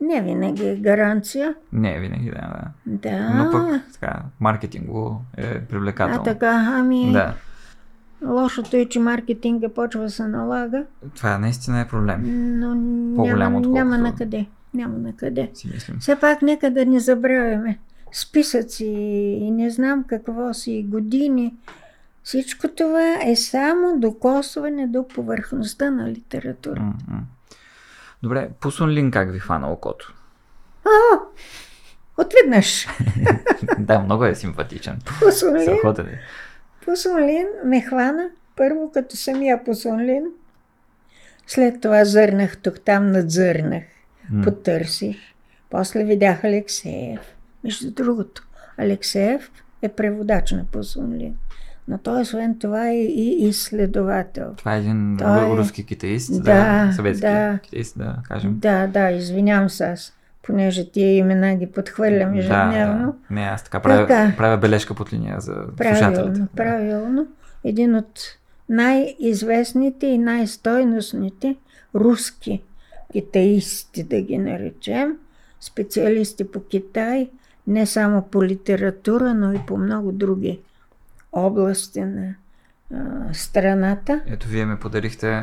[0.00, 1.54] не винаги е гаранция.
[1.72, 3.10] Не, винаги, да, да.
[3.10, 3.30] Да.
[3.34, 6.20] Но пък така, маркетинго е привлекателно.
[6.20, 7.34] а така, ами Да,
[8.26, 10.84] лошото е, че маркетинга почва да се налага,
[11.16, 12.22] това наистина е проблем,
[12.60, 12.74] но
[13.24, 14.46] няма, няма на къде.
[14.74, 15.50] Няма на къде.
[16.00, 17.78] Все пак нека да не забравяме.
[18.12, 18.84] Списъци
[19.40, 21.54] и не знам какво си, години.
[22.22, 26.80] Всичко това е само докосване до повърхността на литература.
[26.80, 27.20] М-м.
[28.22, 28.50] Добре,
[29.10, 30.14] как ви хвана окото?
[30.84, 31.18] А,
[32.18, 32.86] отведнъж.
[33.78, 34.98] да, много е симпатичен.
[35.20, 35.78] Пусунлин,
[36.84, 38.24] Пусунлин ме хвана
[38.56, 40.24] първо като самия Пусунлин.
[41.46, 43.82] След това зърнах тук, там надзърнах,
[44.30, 44.44] М.
[44.44, 45.16] потърсих.
[45.70, 47.20] После видях Алексеев.
[47.64, 48.42] Между другото,
[48.78, 49.50] Алексеев
[49.82, 51.34] е преводач на Пусунлин.
[51.88, 54.54] Но той освен това е и изследовател.
[54.56, 57.58] Това е един Той е- руски китаист, Да, да, съветски да.
[57.62, 58.58] китаист, да кажем.
[58.58, 63.06] Да, да, извинявам се аз, понеже тия имена ги подхвърлям ежедневно.
[63.28, 63.34] да.
[63.34, 64.32] Не, аз така правя, Така.
[64.36, 66.22] правя бележка под линия за слушателите.
[66.22, 67.26] Правилно, правилно.
[67.64, 68.20] Един от
[68.68, 71.56] най-известните и най-стойностните
[71.94, 72.62] руски
[73.12, 75.16] китаисти, да ги наречем,
[75.60, 77.30] специалисти по Китай,
[77.66, 80.60] не само по литература, но и по много други
[81.32, 82.34] области на
[82.94, 82.98] а,
[83.34, 84.20] страната.
[84.26, 85.42] Ето, вие ме подарихте,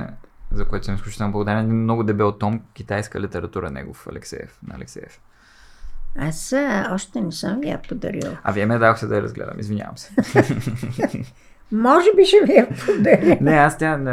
[0.52, 5.20] за което съм изключително благодарен, един много дебел том китайска литература негов Алексеев, на Алексеев.
[6.18, 8.38] Аз а, още не съм ви я подарила.
[8.44, 10.12] А вие ме дадохте да я разгледам, извинявам се.
[11.72, 13.38] Може би ще ви я подаря.
[13.42, 14.12] не, аз тя не,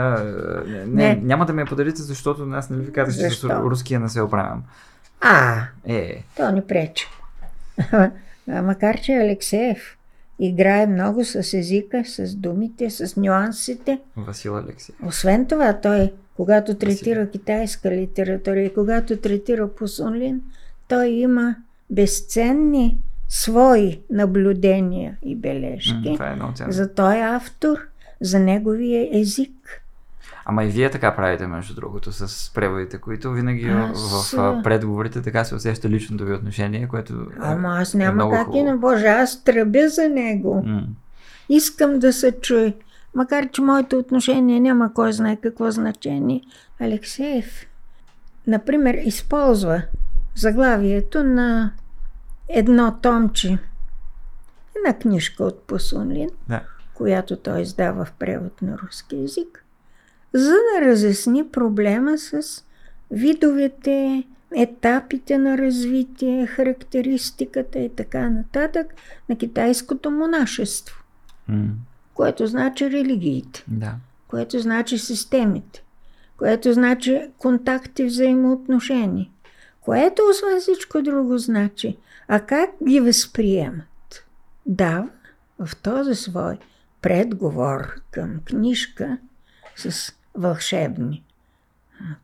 [0.66, 1.20] не, Не.
[1.22, 4.22] няма да ме я подарите, защото аз не ви казах, че с руския не се
[4.22, 4.62] оправям.
[5.20, 7.06] А, Е, То не пречи.
[8.46, 9.96] Макар, че Алексеев
[10.38, 14.00] играе много с езика, с думите, с нюансите.
[14.16, 14.98] Васил Алексеев.
[15.02, 20.40] Освен това, той, когато третира китайска литература и когато третира Пусунлин,
[20.88, 21.56] той има
[21.90, 26.36] безценни свои наблюдения и бележки Това е
[26.68, 27.78] за той автор,
[28.20, 29.82] за неговия език.
[30.44, 35.44] Ама и вие така правите, между другото, с преводите, които винаги Аз, в предговорите така
[35.44, 38.64] се усеща личното ви отношение, което е- Ама аз е няма много как и хубаво.
[38.64, 40.62] на Боже, аз тръбя за него.
[40.66, 40.86] М,
[41.48, 42.74] Искам да се чуе.
[43.14, 46.42] Макар, че моето отношение няма кой знае какво значение.
[46.80, 47.66] Алексеев,
[48.46, 49.82] например, използва
[50.34, 51.72] заглавието на
[52.48, 53.58] едно томче.
[54.76, 56.62] Една книжка от Пусунлин, Да.
[56.94, 59.64] която той издава в превод на руски язик,
[60.32, 62.42] за да разясни проблема с
[63.10, 64.24] видовете,
[64.56, 68.94] етапите на развитие, характеристиката и така нататък
[69.28, 71.02] на китайското монашество,
[72.16, 73.94] което значи религиите, Да.
[74.28, 75.84] което значи системите,
[76.36, 79.28] което значи контакти, взаимоотношения,
[79.80, 81.96] което освен всичко друго значи,
[82.28, 84.24] а как ги възприемат.
[84.66, 85.08] Дава
[85.58, 86.58] в този свой
[87.02, 89.18] предговор към книжка
[89.76, 91.24] с вълшебни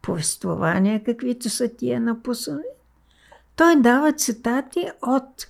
[0.02, 2.62] повествования, каквито са тия напусани.
[3.56, 5.48] Той дава цитати от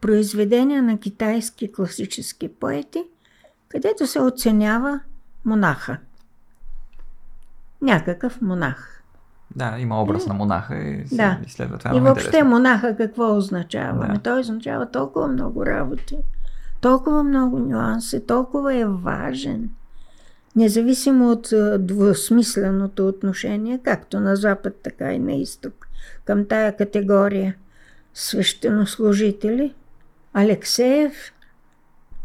[0.00, 3.04] произведения на китайски класически поети,
[3.68, 5.00] където се оценява
[5.44, 5.96] монаха.
[7.82, 9.02] Някакъв монах.
[9.56, 11.38] Да, има образ на монаха и се Да.
[11.46, 11.78] изследва.
[11.78, 12.50] Това е И въобще интересно.
[12.50, 13.98] монаха какво означава?
[13.98, 14.06] Да.
[14.08, 16.18] Ами той означава толкова много работи,
[16.80, 19.70] толкова много нюанси, толкова е важен.
[20.56, 25.88] Независимо от двусмисленото отношение, както на Запад, така и на Изток,
[26.24, 27.54] към тая категория
[28.14, 29.74] свещенослужители,
[30.34, 31.12] Алексеев,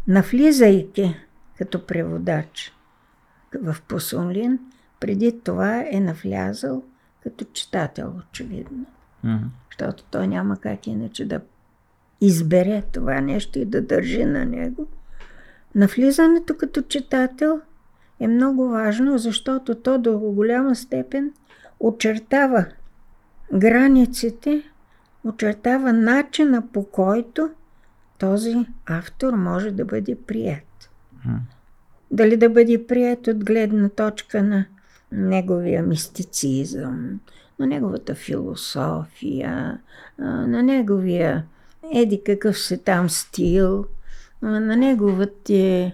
[0.08, 1.16] навлизайки
[1.58, 2.72] като преводач
[3.62, 4.58] в Посунлин,
[5.00, 6.82] преди това е навлязал
[7.22, 8.86] като читател, очевидно
[9.70, 11.40] защото той няма как иначе да
[12.20, 14.86] избере това нещо и да държи на него.
[15.74, 17.60] Навлизането като читател
[18.20, 21.32] е много важно, защото то до голяма степен
[21.80, 22.66] очертава
[23.54, 24.62] границите,
[25.24, 27.50] очертава начина по който
[28.18, 30.62] този автор може да бъде прият.
[32.10, 34.66] Дали да бъде прият от гледна точка на
[35.12, 37.20] неговия мистицизъм,
[37.58, 39.80] на неговата философия,
[40.18, 41.44] на неговия
[41.94, 43.86] еди какъв се там стил,
[44.42, 45.92] на неговата,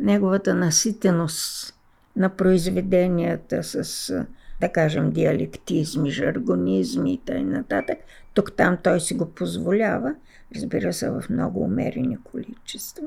[0.00, 1.74] неговата наситеност
[2.16, 4.26] на произведенията с,
[4.60, 7.64] да кажем, диалектизми, жаргонизми и т.н.
[8.34, 10.14] Тук там той си го позволява,
[10.56, 13.04] разбира се, в много умерени количества.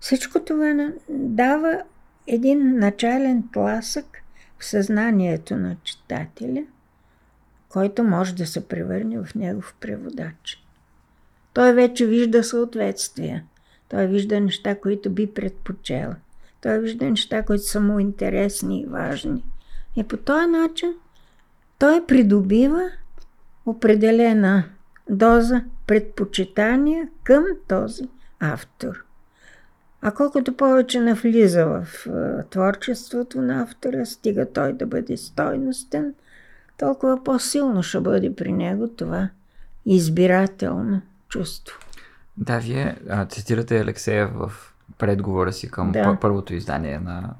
[0.00, 1.82] Всичко това дава
[2.26, 4.22] един начален тласък
[4.58, 6.64] в съзнанието на читателя
[7.68, 10.64] който може да се превърне в негов преводач.
[11.52, 13.44] Той вече вижда съответствия.
[13.88, 16.14] Той вижда неща, които би предпочел.
[16.60, 19.44] Той вижда неща, които са му интересни и важни.
[19.96, 20.94] И по този начин
[21.78, 22.90] той придобива
[23.66, 24.64] определена
[25.10, 28.02] доза предпочитания към този
[28.40, 29.04] автор.
[30.02, 31.86] А колкото повече навлиза в
[32.50, 36.14] творчеството на автора, стига той да бъде стойностен,
[36.78, 39.28] толкова по-силно ще бъде при него това
[39.86, 41.78] избирателно чувство.
[42.36, 44.52] Да, вие а, цитирате Алексея в
[44.98, 46.18] предговора си към Да.
[46.20, 47.30] първото издание на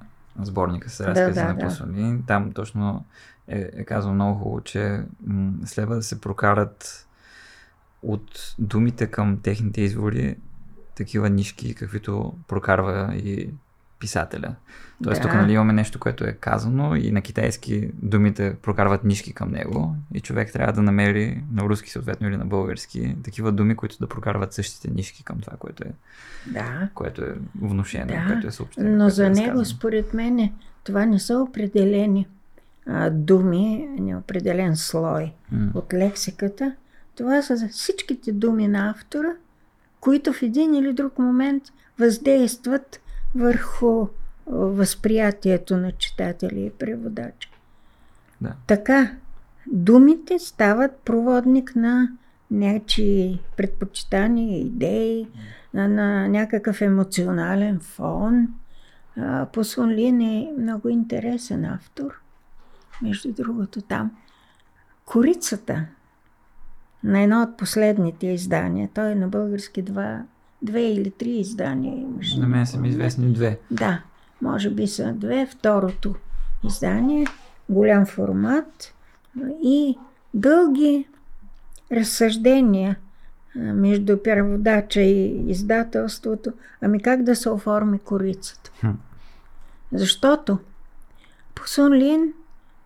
[0.42, 1.64] сборника с разкази да, на да.
[1.64, 2.24] Посолин.
[2.26, 3.04] Там точно
[3.48, 7.06] е, е казал много хубаво, че м- следва да се прокарат
[8.02, 10.36] от думите към техните извори
[10.98, 13.50] такива нишки, каквито прокарва и
[13.98, 14.54] писателя.
[15.04, 15.28] Тоест Да.
[15.28, 19.96] тук нали, имаме нещо, което е казано и на китайски думите прокарват нишки към него
[20.14, 24.06] и човек трябва да намери на руски съответно или на български такива думи, които да
[24.06, 25.92] прокарват същите нишки към това, което е,
[26.46, 28.90] Да, което е внушено, Да, което е съобщено.
[28.90, 30.52] но което за е него, според мен,
[30.84, 32.26] това не са определени
[32.86, 35.70] а, думи, неопределен слой М.
[35.74, 36.74] от лексиката.
[37.16, 39.28] Това са за всичките думи на автора,
[40.08, 41.62] които в един или друг момент
[41.98, 43.00] въздействат
[43.34, 44.06] върху
[44.46, 47.50] възприятието на читателя и преводача.
[48.40, 48.52] Да.
[48.66, 49.10] Така,
[49.66, 52.08] думите стават проводник на
[52.50, 55.28] някакви предпочитания, идеи,
[55.74, 58.48] на, на някакъв емоционален фон.
[59.16, 62.20] А, Посун Лин е много интересен автор.
[63.02, 64.10] Между другото, там
[65.04, 65.86] корицата
[67.04, 70.22] на едно от последните издания, той е на български два,
[70.62, 72.40] две или три издания имаше.
[72.40, 73.58] На мен са ми известни две.
[73.70, 74.02] Да,
[74.42, 75.46] може би са две.
[75.46, 76.14] Второто
[76.64, 77.26] издание,
[77.68, 78.94] голям формат
[79.62, 79.98] и
[80.34, 81.06] дълги
[81.92, 82.96] разсъждения
[83.56, 86.52] между преводача и издателството.
[86.80, 88.70] Ами как да се оформи корицата?
[88.80, 88.90] Хм.
[89.92, 90.58] Защото
[91.54, 92.32] Посун Лин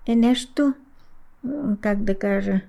[0.07, 0.75] е нещо,
[1.81, 2.61] как да кажа,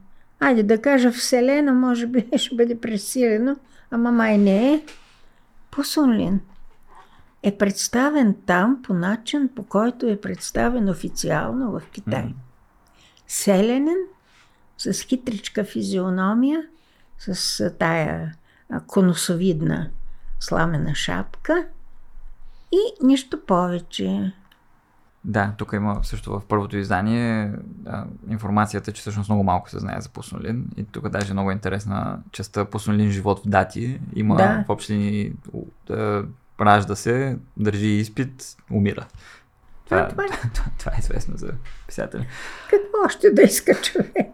[0.48, 3.56] айде да кажа Вселена, може би ще бъде пресилено,
[3.92, 4.84] ама май не е.
[5.72, 6.40] Посун Лин
[7.44, 12.24] е представен там по начин, по който е представен официално в Китай.
[12.24, 12.34] М.
[13.28, 13.98] Селенен,
[14.78, 16.64] с хитричка физиономия,
[17.20, 18.36] с тая
[18.88, 19.90] конусовидна
[20.40, 21.68] сламена шапка
[22.72, 24.34] и нищо повече.
[25.26, 27.52] Да, тук има също в първото издание
[27.86, 30.66] а, информацията, че всъщност много малко се знае за Пуснулин.
[30.78, 34.00] И тук даже е много интересна частта Пуснулин живот в дати.
[34.16, 34.64] Има Да.
[34.68, 35.34] в общи
[36.62, 39.06] ражда се, държи изпит, умира.
[39.86, 40.28] Това, А, това е.
[40.54, 41.52] това, това е известно за
[41.88, 42.26] писателя.
[42.70, 44.28] Какво още да иска човек?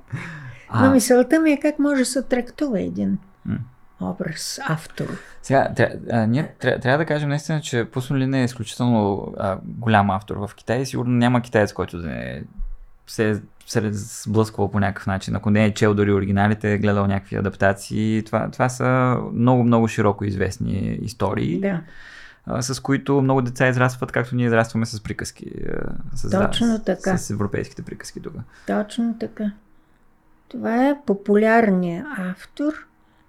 [0.70, 3.58] А, Но мисълта ми е как може да се трактува един М.
[4.02, 5.06] образ, автор.
[5.42, 10.10] Сега, тря, а, ние тря, трябва да кажем наистина, че Пуснулин е изключително а, голям
[10.10, 10.86] автор в Китай.
[10.86, 12.44] Сигурно няма китаец, който да не
[13.08, 15.36] се се е сблъсквал по някакъв начин.
[15.36, 18.24] Ако не е чел дори оригиналите, е гледал някакви адаптации.
[18.26, 21.82] Това, това са много, много широко известни истории, Да,
[22.62, 25.52] с които много деца израстват, както ние израстваме с приказки.
[26.16, 27.18] С, Точно така.
[27.18, 28.34] С европейските приказки тук.
[28.68, 29.52] точно така.
[30.48, 32.74] Това е популярният автор,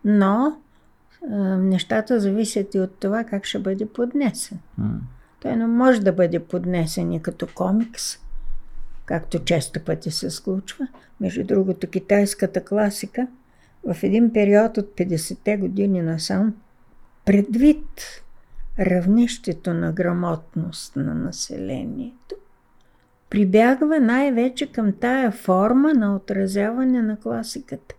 [0.05, 0.57] но
[1.31, 4.59] а, нещата зависят и от това как ще бъде поднесен.
[4.79, 5.01] М.
[5.41, 8.19] Той не може да бъде поднесен и като комикс,
[9.05, 10.89] както често пъти се случва.
[11.21, 13.27] Между другото, китайската класика
[13.87, 16.55] в един период от 50-те години насам,
[17.25, 18.23] предвид
[18.79, 22.35] равнището на грамотност на населението,
[23.31, 27.95] прибягва най-вече към тая форма на отразяване на класиката.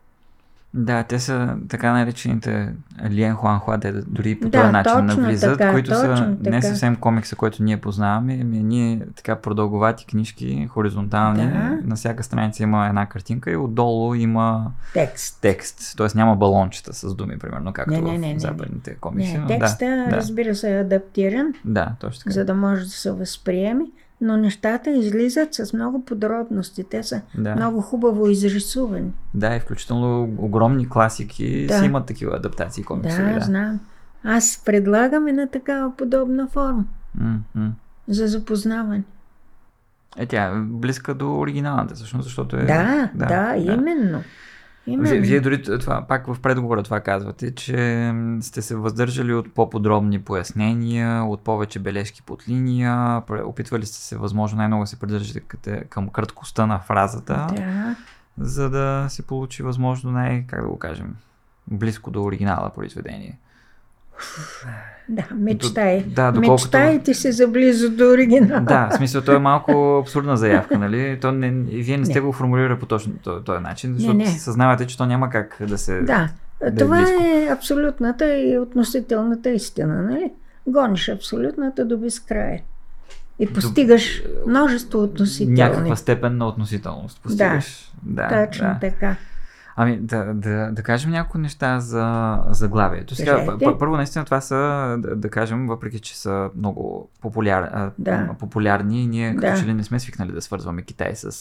[0.73, 2.73] Да, те са така наречените
[3.09, 6.61] Лиен Хуанхуа, те дори по Да, този начин навлизат, така, които са точно не така.
[6.61, 11.79] съвсем комикса, който ние познаваме, ами ние така продълговати книжки, хоризонтални, Да.
[11.83, 15.41] на всяка страница има една картинка и отдолу има Текст.
[15.41, 16.07] текст, т.е.
[16.15, 19.37] няма балончета с думи, примерно, както Не, не, не, в западните комикси.
[19.37, 22.31] Не, текста, да, да, разбира се, е адаптиран, да, точно така.
[22.33, 23.85] за да може да се възприеме,
[24.21, 26.83] но нещата излизат с много подробности.
[26.83, 27.55] Те са Да.
[27.55, 29.11] много хубаво изрисувани.
[29.33, 31.79] Да, и включително огромни класики Да.
[31.79, 33.17] си имат такива адаптации комикси.
[33.21, 33.79] Да, знам.
[34.23, 36.83] Аз предлагам една такава подобна форма
[37.55, 37.71] м.
[38.07, 39.03] за запознаване.
[40.17, 42.63] Е, тя е близка до оригиналната, всъщност, защото е...
[42.65, 43.81] Да, да, да, именно.
[43.81, 44.23] именно.
[44.87, 48.11] Вие, вие дори това, пак в предговора това казвате, че
[48.41, 54.57] сте се въздържали от по-подробни пояснения, от повече бележки под линия, опитвали сте се възможно
[54.57, 55.41] най-много да се придържате
[55.89, 57.95] към краткостта на фразата, Да,
[58.37, 61.15] за да се получи възможно най, как да го кажем,
[61.67, 63.39] близко до оригинала произведение.
[65.09, 66.03] Да, мечтай.
[66.03, 68.61] Да, доколкото- Мечтайте се за близо до оригинала.
[68.61, 71.17] Да, в смисъл, то е малко абсурдна заявка, нали?
[71.21, 72.21] То не, вие не сте Не.
[72.21, 74.27] го формулирали по точно този, този начин, защото не.
[74.27, 76.01] съзнавате, че то няма как да се...
[76.01, 76.29] Да,
[76.61, 77.23] е това близко.
[77.23, 80.31] е абсолютната и относителната истина, нали?
[80.67, 82.61] Гониш абсолютната до безкрая.
[83.39, 85.59] И постигаш множество относителни.
[85.59, 87.91] някаква степен на относителност постигаш.
[88.03, 88.77] Да, Точно да.
[88.81, 89.15] така.
[89.75, 93.15] Ами да, да, да кажем няколко неща за заглавието.
[93.15, 94.55] Сега, п- първо, наистина това са,
[94.99, 98.29] да, да кажем, въпреки че са много популяр, Да.
[98.39, 99.59] популярни, ние като Да.
[99.59, 101.31] че ли не сме свикнали да свързваме Китай с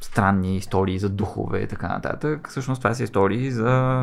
[0.00, 2.48] странни истории за духове и така нататък.
[2.50, 4.02] Всъщност това са истории за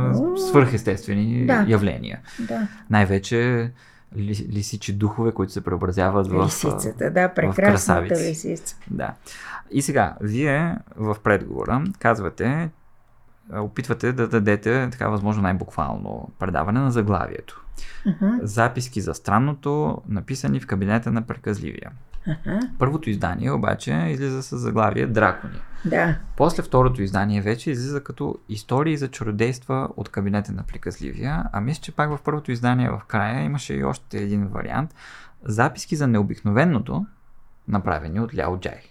[0.49, 1.65] свърхестествени да.
[1.67, 2.19] явления.
[2.39, 2.67] Да.
[2.89, 3.71] Най-вече
[4.17, 6.45] ли, лисичи духове, които се преобразяват в...
[6.45, 8.75] Лисицата, да, прекрасната лисица.
[8.89, 9.13] Да.
[9.71, 12.69] И сега, вие в предговора казвате,
[13.53, 17.65] опитвате да дадете така възможно най-буквално предаване на заглавието.
[18.07, 21.91] Аха, Записки за странното, написани в кабинета на преказливия.
[22.27, 25.59] аха, Първото издание обаче излиза с заглавие Дракони.
[25.85, 26.17] да.
[26.37, 31.81] После второто издание вече излиза като истории за чародейства от кабинета на приказливия, а мисля,
[31.81, 34.95] че пак в първото издание в края имаше и още един вариант.
[35.43, 37.05] Записки за необикновеното,
[37.67, 38.81] направени от Ляо Джай.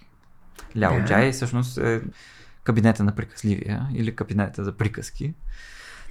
[0.77, 1.05] Ляо Да.
[1.05, 2.01] Джай всъщност е
[2.63, 5.33] кабинета на приказливия или кабинета за приказки.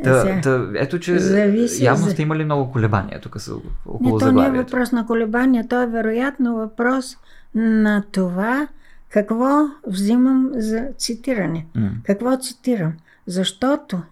[0.04, 3.54] Та, Сега, та, ето, че зависи явно за- сте имали много колебания тук са
[3.86, 7.16] около Не, то не е въпрос на колебания, то е вероятно въпрос
[7.54, 8.68] на това
[9.08, 11.66] какво взимам за цитиране.
[11.74, 11.90] М.
[12.04, 12.92] Какво цитирам?
[13.26, 14.02] Защото,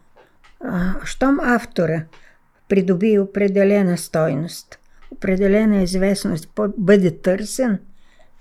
[0.64, 2.02] а, щом автора
[2.68, 4.78] придоби определена стойност,
[5.10, 7.78] определена известност, бъде търсен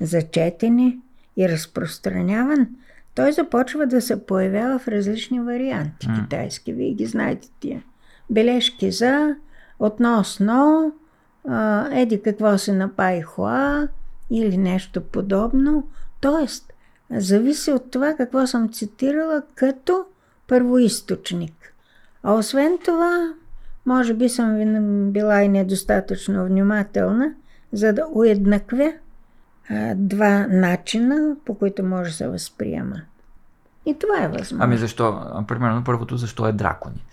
[0.02, 0.98] за четене
[1.38, 2.68] и разпространяван,
[3.16, 6.16] той започва да се появява в различни варианти М.
[6.24, 6.74] китайски.
[6.74, 7.84] Вие ги знаете тия.
[8.30, 9.36] Бележки за,
[9.80, 10.92] относно,
[11.48, 13.88] а, еди какво се напай хуа
[14.32, 15.88] или нещо подобно.
[16.22, 16.74] Тоест,
[17.12, 20.06] зависи от това какво съм цитирала като
[20.48, 21.74] първоисточник.
[22.24, 23.34] А освен това,
[23.86, 27.34] може би съм била и недостатъчно внимателна,
[27.74, 28.94] за да уеднаквя
[29.70, 31.16] а, два начина,
[31.46, 32.96] по които може да се възприема.
[33.86, 34.58] И това е възможно.
[34.62, 35.22] Ами защо?
[35.48, 37.04] Примерно първото, защо е дракони?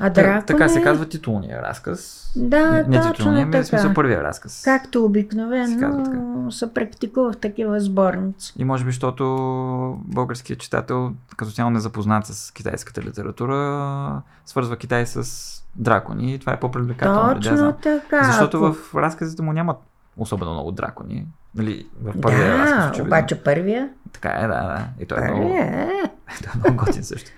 [0.00, 2.32] а Та- дракон Така се казва титулния разказ.
[2.36, 3.94] Да, не, не титулния, ами в смисъл така.
[3.94, 4.62] първия разказ.
[4.62, 6.50] както Се обикновено така.
[6.50, 8.52] се практикува в такива сборници.
[8.58, 9.24] И може би, защото
[10.00, 15.24] българският читател като цяло не е запознат с китайската литература, свързва Китай с
[15.76, 17.28] дракони и това е по-привлекателно.
[17.28, 17.74] да, Точно знам.
[17.82, 18.24] така.
[18.24, 19.76] Защото ако- в разказите му нямат
[20.16, 21.26] особено много дракони.
[21.58, 23.06] Нали, в първия Да, разказ, очевидно.
[23.08, 23.88] обаче първия.
[24.12, 24.84] Така е, да, да.
[25.00, 25.88] И той е много, е.
[26.42, 27.30] той е много готин също.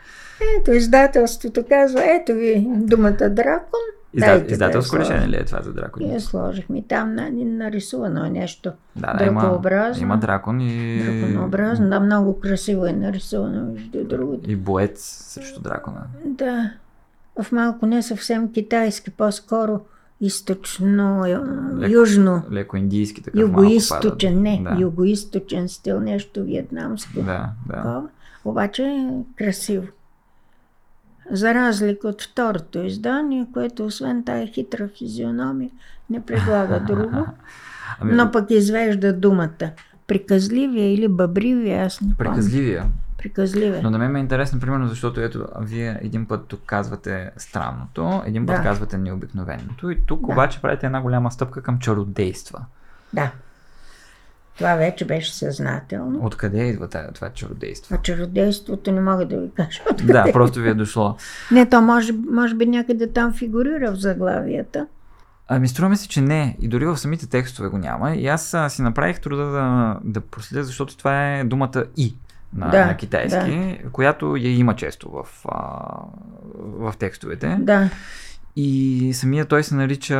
[0.61, 3.81] Ето, издателството казва, ето ви думата дракон.
[4.15, 4.39] Изда...
[4.39, 6.07] Да Издателско я решение ли е това за дракони?
[6.07, 6.83] И я сложихме.
[6.83, 10.03] Там на- нарисувано е нещо Да, да, има, дракообразно.
[10.03, 11.03] има дракон и...
[11.03, 11.89] драконообразно.
[11.89, 14.51] Да, много красиво е нарисувано, между другото.
[14.51, 16.01] И боец срещу дракона.
[16.25, 16.71] Да,
[17.43, 19.81] в малко не съвсем китайски, по-скоро
[20.21, 21.39] източно, ю-
[21.75, 24.77] Леко- южно, Леко индийски малко югоисточен, не, да.
[24.81, 27.13] югоисточен стил, нещо вьетнамско.
[27.17, 27.23] Да,
[27.67, 27.75] да.
[27.75, 28.03] такова,
[28.45, 29.87] обаче е красиво.
[31.31, 35.71] За разлика от второто издание, което освен тая хитра физиономия
[36.11, 37.27] не предлага друго,
[38.01, 39.71] Ами, но пък извежда думата.
[40.07, 42.33] Приказливия или бъбривия, аз не помня.
[42.33, 42.85] Приказливия.
[43.21, 43.81] Приказливия.
[43.83, 48.23] Но на мен ме е интересно, примерно, защото ето, вие един път тук казвате странното,
[48.27, 48.63] един път Да.
[48.63, 50.33] казвате необикновеното и тук Да.
[50.33, 52.65] обаче правите една голяма стъпка към чародейства.
[53.13, 53.31] Да.
[54.57, 56.19] Това вече беше съзнателно.
[56.23, 57.95] Откъде идва тая- това чародейство?
[57.95, 59.81] А чародейството не мога да ви кажа.
[59.91, 60.13] Откъде.
[60.13, 61.17] Да, просто ви е дошло.
[61.53, 64.87] Не, то може, може би някъде там фигурира в заглавията.
[65.49, 66.57] Ами струва ми се, че не.
[66.61, 68.15] И дори в самите текстове го няма.
[68.15, 72.15] И аз а, си направих труда да, да проследя, защото това е думата и
[72.55, 75.87] на, Да, на китайски, която я има често в, а,
[76.63, 77.57] в текстовете.
[77.61, 77.89] Да,
[78.57, 80.19] И самия той се нарича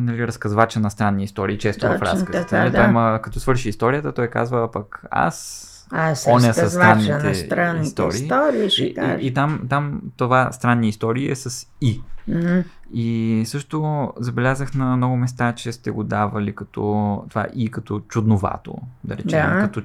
[0.00, 2.32] нали, разказвача на странни истории, често в Точно разказите.
[2.32, 2.70] така, нали?
[2.70, 2.76] да.
[2.76, 7.34] Той има, като свърши историята, той казва пък аз аз Он със разказвача странните на
[7.34, 8.22] странните истории.
[8.22, 12.00] истории, ще и, и, и там, там това странни истории е с и.
[12.28, 12.60] Мгм.
[12.92, 18.76] И също забелязах на много места, че сте го давали като това и като чудновато,
[19.04, 19.60] да речем, Да.
[19.60, 19.82] като,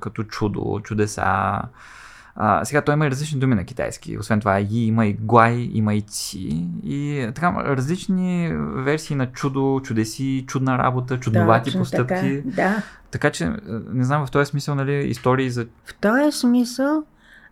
[0.00, 1.62] като чудо, чудеса.
[2.38, 4.18] А, сега той има и различни думи на китайски.
[4.18, 6.66] Освен това, и има и гуай, има и ци.
[6.84, 12.42] И така, различни версии на чудо, чудеси, чудна работа, чудновати Точно постъпки.
[12.44, 12.82] Така, да.
[13.10, 13.52] Така че,
[13.92, 15.66] не знам, в този смисъл, нали, истории за...
[15.84, 17.04] В този смисъл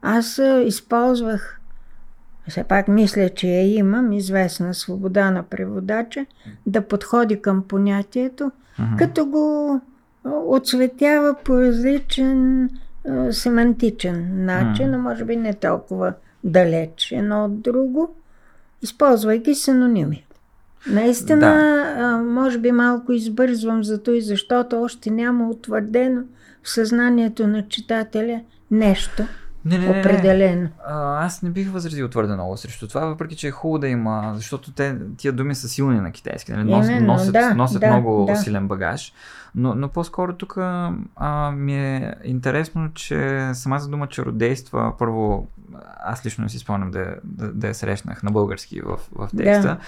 [0.06, 1.60] Аз използвах,
[2.48, 6.26] все пак мисля, че я имам, известна свобода на преводача,
[6.66, 8.96] да подходи към понятието, Мгм.
[8.96, 9.80] като го
[10.24, 12.70] оцветява по различен
[13.08, 14.94] а, семантичен начин, Мгм.
[14.94, 16.12] а може би не толкова
[16.44, 18.14] далеч едно от друго,
[18.82, 20.24] използвайки синоними.
[20.90, 21.40] Наистина,
[21.98, 22.16] Да.
[22.18, 26.22] може би малко избързвам за и защото още няма утвърдено
[26.62, 28.40] в съзнанието на читателя
[28.70, 29.22] нещо
[29.64, 30.68] Не, не, не, определено.
[30.86, 34.32] А, аз не бих възразил твърде много срещу това, въпреки че е хубаво да има,
[34.34, 36.70] защото те, тия думи са силни на китайски, нали?
[36.70, 38.36] Нос, Именно, носят, да, носят да, много да.
[38.36, 39.12] силен багаж.
[39.54, 40.56] Но, но по-скоро тук
[41.16, 45.48] а, ми е интересно, че самата дума чародейства, първо,
[46.04, 49.68] аз лично не си спомням да, да, да я срещнах на български в, в текста.
[49.68, 49.78] Да.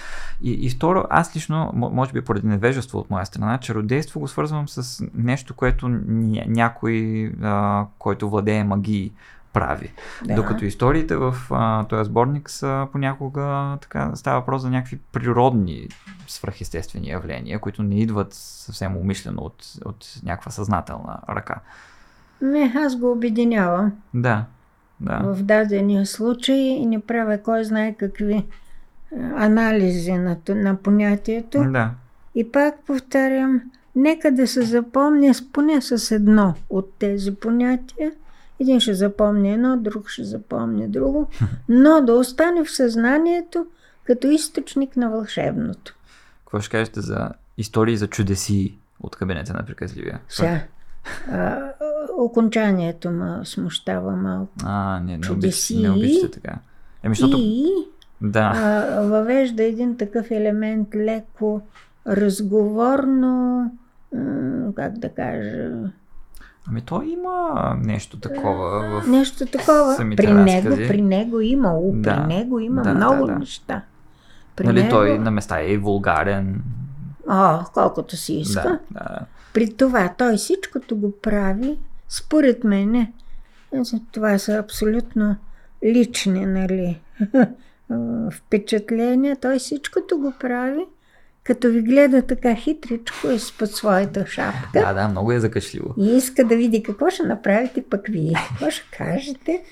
[0.41, 4.69] И, и второ, аз лично, може би поради невежество от моя страна, чародейство го свързвам
[4.69, 9.11] с нещо, което ня- някой, а, който владее магии,
[9.59, 9.91] прави.
[10.25, 10.35] Да.
[10.35, 15.87] Докато историите в а, този сборник са понякога така, става въпрос за някакви природни
[16.27, 21.55] свръхестествени явления, които не идват съвсем умишлено от, от някаква съзнателна ръка.
[22.41, 24.45] Не, аз го обединявам Да,
[24.99, 25.19] да.
[25.19, 28.45] в дадения случай и не правя кой знае какви
[29.15, 31.71] а, анализи на, на понятието.
[31.71, 31.91] Да.
[32.35, 33.61] И пак повтарям,
[33.95, 38.11] нека да се запомня поне с едно от тези понятия.
[38.59, 41.27] Един ще запомни едно, друг ще запомни друго,
[41.69, 43.65] но да остане в съзнанието
[44.03, 45.95] като източник на вълшебното.
[46.39, 50.19] Какво ще кажете за истории за чудеси от кабинета на приказливия?
[50.29, 50.61] Сега,
[51.31, 51.71] а,
[52.17, 54.51] окончанието ме смущава малко.
[54.63, 55.73] А, не, не, Чудеси.
[55.73, 56.57] обичате, не обичате така.
[57.03, 57.37] Еми, защото...
[57.39, 57.65] И
[58.21, 58.51] Да.
[58.55, 61.61] а, въвежда един такъв елемент леко
[62.07, 63.71] разговорно,
[64.75, 65.71] как да кажа,
[66.69, 67.51] Ами то има
[67.81, 68.69] нещо такова
[69.01, 69.07] в...
[69.07, 69.93] Нещо такова.
[69.93, 70.87] самите При него, разкази.
[70.87, 72.15] при него има, у, Да.
[72.17, 73.39] при него има Да, много да, да.
[73.39, 73.81] неща.
[74.55, 76.61] При Нали, него, той на места е и вулгарен.
[77.29, 78.61] О, колкото си иска.
[78.61, 79.19] Да, да.
[79.53, 81.77] При това той всичкото го прави,
[82.09, 83.07] според мен,
[84.11, 85.35] това са абсолютно
[85.85, 86.99] лични, нали,
[88.31, 89.35] впечатления.
[89.35, 90.85] Той всичкото го прави,
[91.47, 94.69] като ви гледа така хитричко изпод своята шапка.
[94.73, 95.93] Да, да, много е закачливо.
[95.97, 98.33] И иска да види какво ще направите пък вие.
[98.49, 99.63] Какво ще кажете?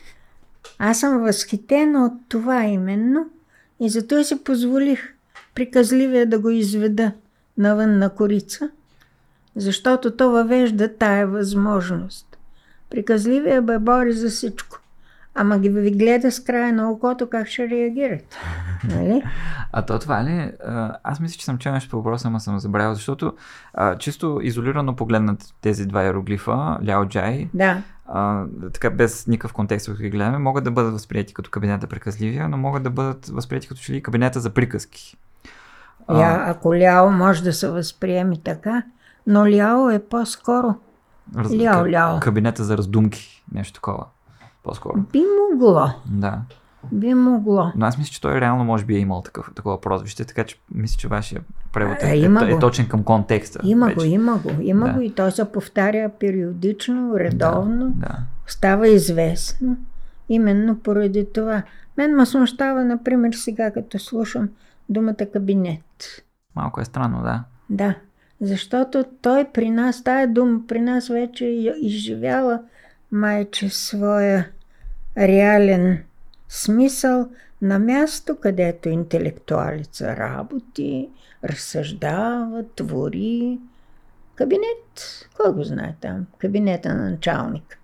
[0.80, 3.30] Аз съм възхитена от това именно
[3.80, 5.14] и затова си позволих
[5.56, 7.12] приказливия да го изведа
[7.58, 8.70] навън на корица,
[9.56, 12.38] защото то въвежда тая възможност.
[12.90, 14.80] Приказливия бе бори за всичко.
[15.38, 18.38] Ама ги ви гледа с края на окото как ще реагирате.
[18.86, 19.24] Нали?
[19.72, 20.52] А то това ли?
[21.04, 23.34] Аз мисля, че съм чел нещо по въпроса, ама съм забравил, защото
[23.74, 27.82] а, чисто изолирано погледнат тези два иероглифа, Ляо Джай, Да.
[28.08, 32.50] а, така без никакъв контекст, ако ги гледаме, могат да бъдат възприяти като кабинета приказливия,
[32.50, 35.18] но могат да бъдат възприяти като че ли кабинета за приказки.
[36.08, 38.84] А, Я, ако ляо може да се възприеми така,
[39.28, 40.76] но ляо е по-скоро
[41.36, 42.20] раз- ляо, ляо.
[42.20, 44.06] Кабинета за раздумки, нещо такова.
[44.66, 45.02] По-скоро.
[45.12, 45.90] Би могло.
[46.06, 46.42] Да.
[46.92, 47.72] Би могло.
[47.76, 50.60] Но аз мисля, че той реално може би е имал такъв, такова прозвище, така че
[50.72, 51.42] мисля, че вашия
[51.74, 52.60] превод е, е, е го.
[52.60, 53.60] точен към контекста.
[53.64, 53.96] Има вече.
[53.96, 54.52] го, има го.
[54.62, 54.94] Има Да.
[54.94, 57.90] го и той се повтаря периодично, редовно.
[57.90, 58.18] Да.
[58.48, 59.78] Става известно.
[60.30, 61.64] Именно поради това.
[61.98, 64.50] Мен ме смущава, например, сега като слушам
[64.90, 66.24] думата кабинет.
[66.56, 67.44] Малко е странно, да.
[67.70, 67.96] Да,
[68.42, 72.60] защото той при нас, тая дума при нас вече е изживяла
[73.16, 74.50] майче своя
[75.18, 76.04] реален
[76.50, 77.30] смисъл
[77.62, 81.10] на място, където интелектуалица работи,
[81.44, 83.60] разсъждава, твори.
[84.36, 86.26] Кабинет, кой го знае там?
[86.38, 87.80] Кабинета на началник.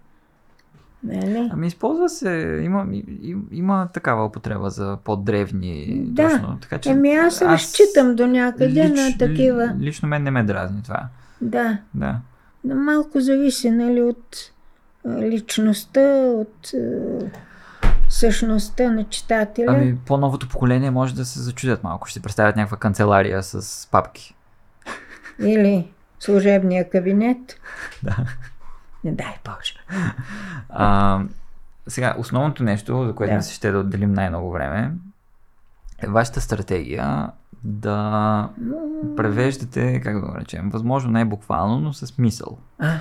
[1.03, 1.49] Нали?
[1.53, 6.01] Ами използва се, има, и- има такава употреба за по-древни.
[6.05, 6.29] Да.
[6.29, 9.75] Точно, така, че Еми аз разчитам до някъде на такива.
[9.79, 11.07] Лично мен не ме дразни това.
[11.41, 12.19] Да, Да.
[12.63, 14.51] Но малко зависи нали, от
[15.05, 17.19] личността, от а,
[18.09, 19.65] същността на читателя.
[19.69, 22.07] Ами по-новото поколение може да се зачудят малко.
[22.07, 24.35] Ще представят някаква канцелария с папки.
[25.39, 27.59] Или служебния кабинет.
[28.03, 28.15] Да.
[29.03, 29.73] Не дай Боже.
[30.69, 31.19] А,
[31.87, 33.41] сега, основното нещо, за което да.
[33.41, 34.91] се ще да отделим най-много време,
[35.99, 37.31] е вашата стратегия
[37.63, 38.49] да
[39.17, 42.57] превеждате, как да го речем, възможно най-буквално, но с мисъл.
[42.79, 42.97] А,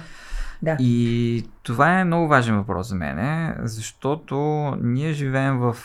[0.63, 0.77] да.
[0.81, 4.37] И това е много важен въпрос за мен, защото
[4.83, 5.77] ние живеем в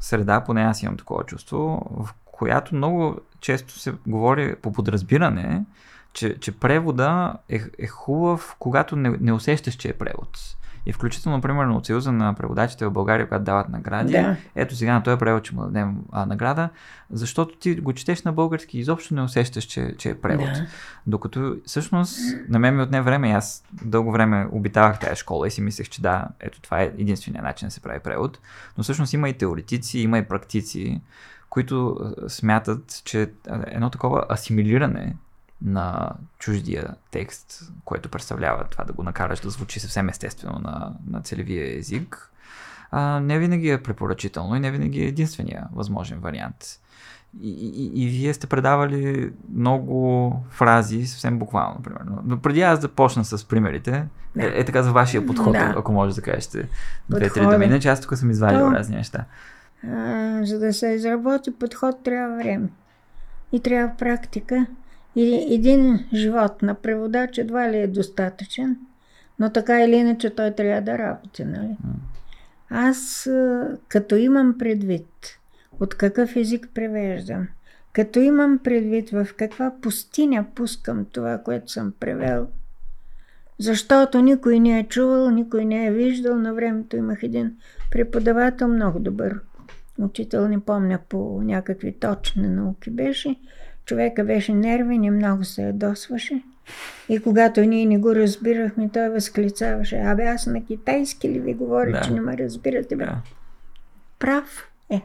[0.00, 5.64] среда, поне аз имам такова чувство, в която много често се говори по подразбиране,
[6.12, 10.47] че, че превода е, е хубав, когато не, не усещаш, че е превод.
[10.88, 14.36] И включително, примерно, от Съюза на преводачите в България, когато дават награди, Да.
[14.54, 16.68] ето сега на този превод, че му дадем а, награда,
[17.10, 20.46] защото ти го четеш на български и изобщо не усещаш, че, че е превод.
[20.46, 20.66] Да.
[21.06, 22.18] Докато всъщност
[22.48, 26.02] на мен ми отне време аз дълго време обитавах тази школа и си мислех, че
[26.02, 28.38] да, ето това е единствения начин да се прави превод.
[28.78, 31.00] Но всъщност има и теоретици, има и практици,
[31.50, 33.30] които смятат, че
[33.66, 35.16] едно такова асимилиране
[35.62, 41.20] на чуждия текст, което представлява това да го накараш да звучи съвсем естествено на, на
[41.22, 42.30] целевия език,
[42.90, 46.64] а, не винаги е препоръчително и не винаги е единствения възможен вариант.
[47.40, 52.22] И, и, и вие сте предавали много фрази, съвсем буквално, примерно.
[52.24, 54.06] Но преди аз да почна с примерите,
[54.36, 54.44] Да.
[54.46, 55.74] е, е така за вашия подход, Да.
[55.76, 56.68] ако може да кажете
[57.10, 57.64] две-три думи.
[57.64, 59.24] Иначе аз тук съм извадил То- разни неща.
[59.84, 62.68] А, за да се изработи подход, трябва време.
[63.52, 64.66] И трябва практика.
[65.18, 68.76] И един живот на преводач едва ли е достатъчен,
[69.38, 71.76] но така или иначе той трябва да работи, нали?
[72.70, 73.30] Аз,
[73.88, 75.38] като имам предвид
[75.80, 77.48] от какъв език превеждам,
[77.92, 82.48] като имам предвид в каква пустиня пускам това, което съм превел,
[83.58, 86.36] защото никой не е чувал, никой не е виждал.
[86.36, 87.56] На времето имах един
[87.90, 89.40] преподавател, много добър
[89.98, 93.36] учител, не помня по някакви точни науки беше.
[93.84, 96.42] Човека беше нервен и много се ядосваше.
[97.08, 101.92] И когато ние не го разбирахме, той възклицаваше, абе аз на китайски ли ви говоря,
[101.92, 102.00] Да.
[102.00, 103.04] че не ме разбирате, бе?
[103.04, 103.16] Да.
[104.18, 105.02] Прав е.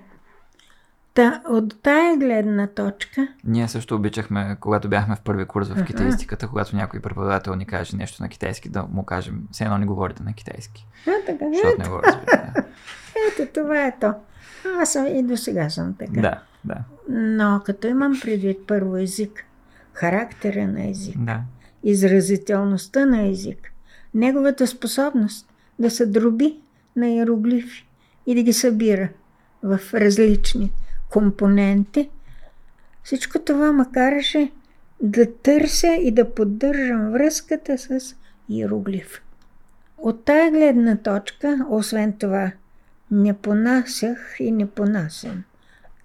[1.13, 5.85] Та, от тая гледна точка, Ние също обичахме, когато бяхме в първи курс в Аха.
[5.85, 9.85] китаистиката, когато някой преподавател ни каже нещо на китайски, да му кажем, все едно не
[9.85, 12.25] говорите на китайски, а така, защото не го разбира.
[12.25, 12.63] Да,
[13.41, 14.13] ето това е то.
[14.79, 16.21] Аз съм, и до сега съм така.
[16.21, 16.41] да.
[16.65, 16.77] да.
[17.09, 19.45] Но като имам предвид първо език,
[19.93, 21.41] характера на език, да.
[21.83, 23.73] изразителността на език,
[24.13, 26.57] неговата способност да се дроби
[26.95, 27.87] на иероглифи
[28.27, 29.09] и да ги събира
[29.63, 30.71] в различни
[31.09, 32.09] компоненти,
[33.03, 34.51] всичко това ме караше
[35.01, 38.15] да търся и да поддържам връзката с
[38.49, 39.21] иероглиф.
[39.97, 42.51] От тая гледна точка, освен това,
[43.11, 45.43] не понасях и не понасям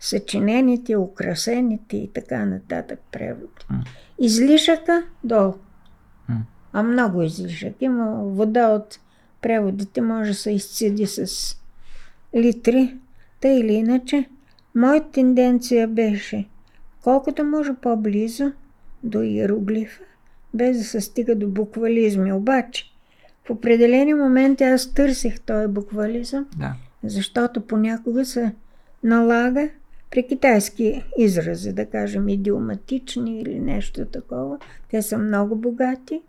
[0.00, 3.66] съчинените, украсените и така нататък преводи.
[3.70, 3.84] М.
[4.18, 5.54] Излишъка долу.
[6.28, 6.42] М.
[6.72, 7.74] А много излишък.
[7.80, 8.98] Има вода от
[9.42, 11.56] преводите, може да се изцеди с
[12.36, 12.96] литри.
[13.40, 14.28] Та или иначе,
[14.74, 16.48] моята тенденция беше
[17.02, 18.52] колкото може по-близо
[19.02, 20.02] до иероглифа,
[20.54, 22.32] без да се стига до буквализми.
[22.32, 22.84] Обаче,
[23.46, 26.74] в определени моменти аз търсих този буквализъм, да.
[27.04, 28.54] Защото понякога се
[29.04, 29.68] налага
[30.10, 34.58] при китайски изрази, да кажем идиоматични или нещо такова.
[34.90, 36.22] Те са много богати.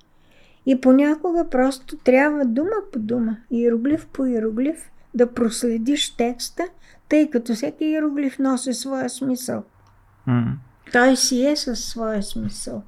[0.66, 6.64] И понякога просто трябва дума по дума, иероглиф по иероглиф, да проследиш текста,
[7.10, 9.64] тъй като всеки иероглиф носи своя смисъл.
[10.28, 10.58] М.
[10.92, 12.84] Той си е със своя смисъл.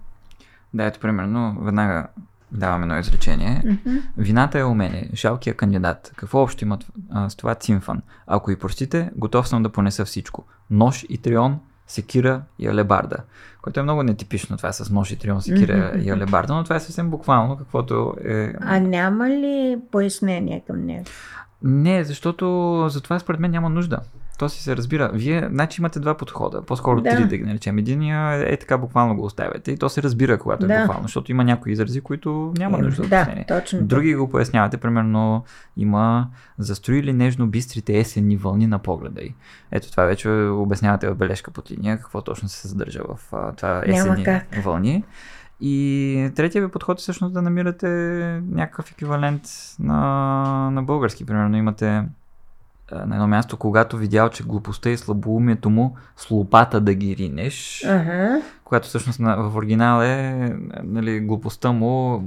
[0.74, 2.08] Да, ето примерно, веднага
[2.52, 3.64] давам едно изречение.
[3.66, 3.97] Мгм.
[4.18, 6.12] Вината е умение, жалкия кандидат.
[6.16, 8.02] Какво общо имат а, с това цимфан?
[8.28, 10.43] Ако и простите, готов съм да понеса всичко.
[10.70, 13.18] Нож и трион, секира и алебарда.
[13.62, 16.80] Което е много нетипично това с нож и трион, секира и алебарда, но това е
[16.80, 18.54] съвсем буквално, каквото е...
[18.62, 21.06] А няма ли пояснение към него?
[21.64, 23.99] Не, защото за това според мен няма нужда.
[24.42, 25.12] То си се разбира.
[25.14, 27.10] Вие, значи имате два подхода, по-скоро Да.
[27.10, 27.78] три да ги наречем.
[27.78, 30.80] Единия е така буквално го оставяте и то се разбира, когато е Да.
[30.80, 33.46] буквално, защото има някои изрази, които няма Е, нужда да, пояснение.
[33.48, 33.82] точно.
[33.82, 35.44] Други го пояснявате, примерно
[35.78, 36.28] има
[36.58, 39.34] застроили нежно бистрите есенни вълни на погледа й.
[39.72, 43.84] Ето това вече обяснявате в бележка под линия, какво точно се съдържа в а, това
[43.86, 44.26] есенни
[44.64, 45.04] вълни.
[45.64, 47.88] И третия ви подход е всъщност да намирате
[48.52, 49.42] някакъв еквивалент
[49.80, 50.00] на,
[50.72, 51.26] на български.
[51.26, 52.04] Примерно имате
[52.92, 57.84] на едно място, когато видял, че глупостта и слабоумието му с лопата да ги ринеш,
[57.88, 58.42] Ага.
[58.64, 60.50] която всъщност в оригинал е
[60.84, 62.24] нали, глупостта му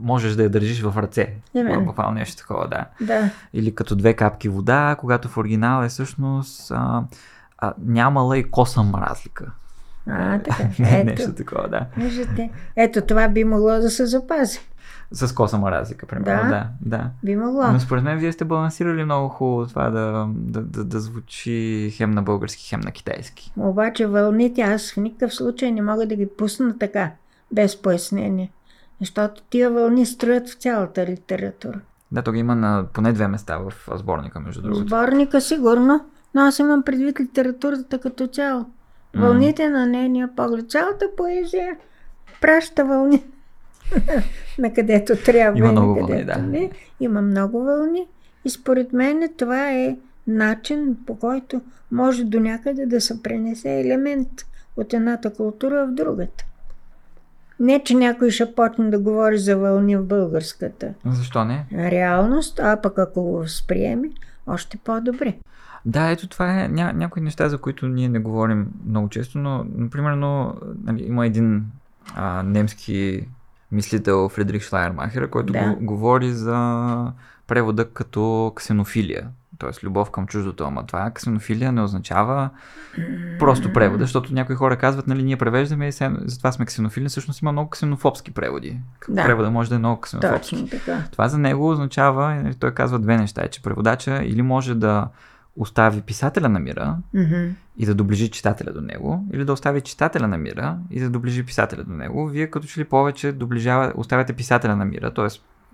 [0.00, 1.34] можеш да я държиш в ръце.
[1.54, 1.84] Именно.
[1.84, 2.86] Буквално нещо такова, да.
[3.06, 3.30] Да.
[3.54, 7.02] Или като две капки вода, когато в оригинал е всъщност а,
[7.58, 9.52] а, нямала и косъм разлика.
[10.06, 10.68] А, така.
[11.04, 11.34] нещо Ето.
[11.34, 11.86] такова, да.
[11.96, 12.50] Виждате.
[12.76, 14.58] Ето това би могло да се запази.
[15.12, 16.42] С косъма разлика, примерно.
[16.42, 16.48] Да.
[16.48, 17.10] Да, да.
[17.24, 17.72] Би могло.
[17.72, 22.10] Но според мен вие сте балансирали много хубаво това да, да, да, да звучи хем
[22.10, 23.52] на български, хем на китайски.
[23.56, 27.10] Обаче вълните аз в никакъв случай не мога да ги пусна така,
[27.52, 28.52] без пояснение.
[29.00, 31.80] Защото тия вълни строят в цялата литература.
[32.12, 34.86] Да, то ги има на поне две места в сборника, между другото.
[34.86, 36.04] Сборника сигурно,
[36.34, 38.66] но аз имам предвид литературата като цяло.
[39.16, 40.70] Вълните на нейния поглед.
[40.70, 41.76] Цялата поезия
[42.40, 43.24] праща вълни.
[44.58, 46.36] На където трябва Има много вълни, да.
[46.36, 46.70] не.
[47.00, 48.06] Има много вълни
[48.44, 51.60] и според мен това е начин по който
[51.92, 54.28] може до някъде да се пренесе елемент
[54.76, 56.44] от едната култура в другата.
[57.60, 61.66] Не, че някой ще почне да говори за вълни в българската Защо не?
[61.72, 64.08] реалност, а пък ако го възприеме,
[64.46, 65.34] още по-добре.
[65.84, 69.66] Да, ето това е ня, някои неща, за които ние не говорим много често, но,
[69.74, 70.12] например,
[70.84, 71.64] нали, има един
[72.14, 73.24] а, немски
[73.72, 75.64] мислител Фредрик Шлайермахер, който Да.
[75.64, 77.12] го, говори за
[77.46, 79.86] превода като ксенофилия, т.е.
[79.86, 82.50] любов към чуждото, ама това ксенофилия не означава
[83.38, 87.42] просто превода, защото някои хора казват, нали, ние превеждаме и сега, затова сме ксенофили, всъщност
[87.42, 88.80] има много ксенофобски преводи.
[89.08, 89.24] Да.
[89.24, 90.50] Превода може да е много ксенофобски.
[90.56, 91.02] Точно така.
[91.12, 95.08] Това за него означава, нали, той казва две неща, че преводача или може да
[95.56, 97.48] остави писателя на мира Мгм.
[97.76, 101.46] и да доближи читателя до него, или да остави читателя на мира и да доближи
[101.46, 102.26] писателя до него.
[102.26, 105.26] Вие като че ли повече доближава, оставяте писателя на мира, т.е.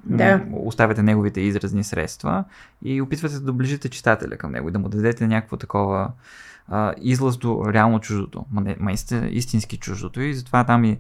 [0.07, 0.43] Да.
[0.53, 2.45] оставяте неговите изразни средства
[2.83, 6.11] и опитвате да доближите читателя към него и да му дадете някакво такова
[6.68, 8.93] а, излъз до реално чуждото, ма, не, ма
[9.31, 10.99] истински чуждото и затова там и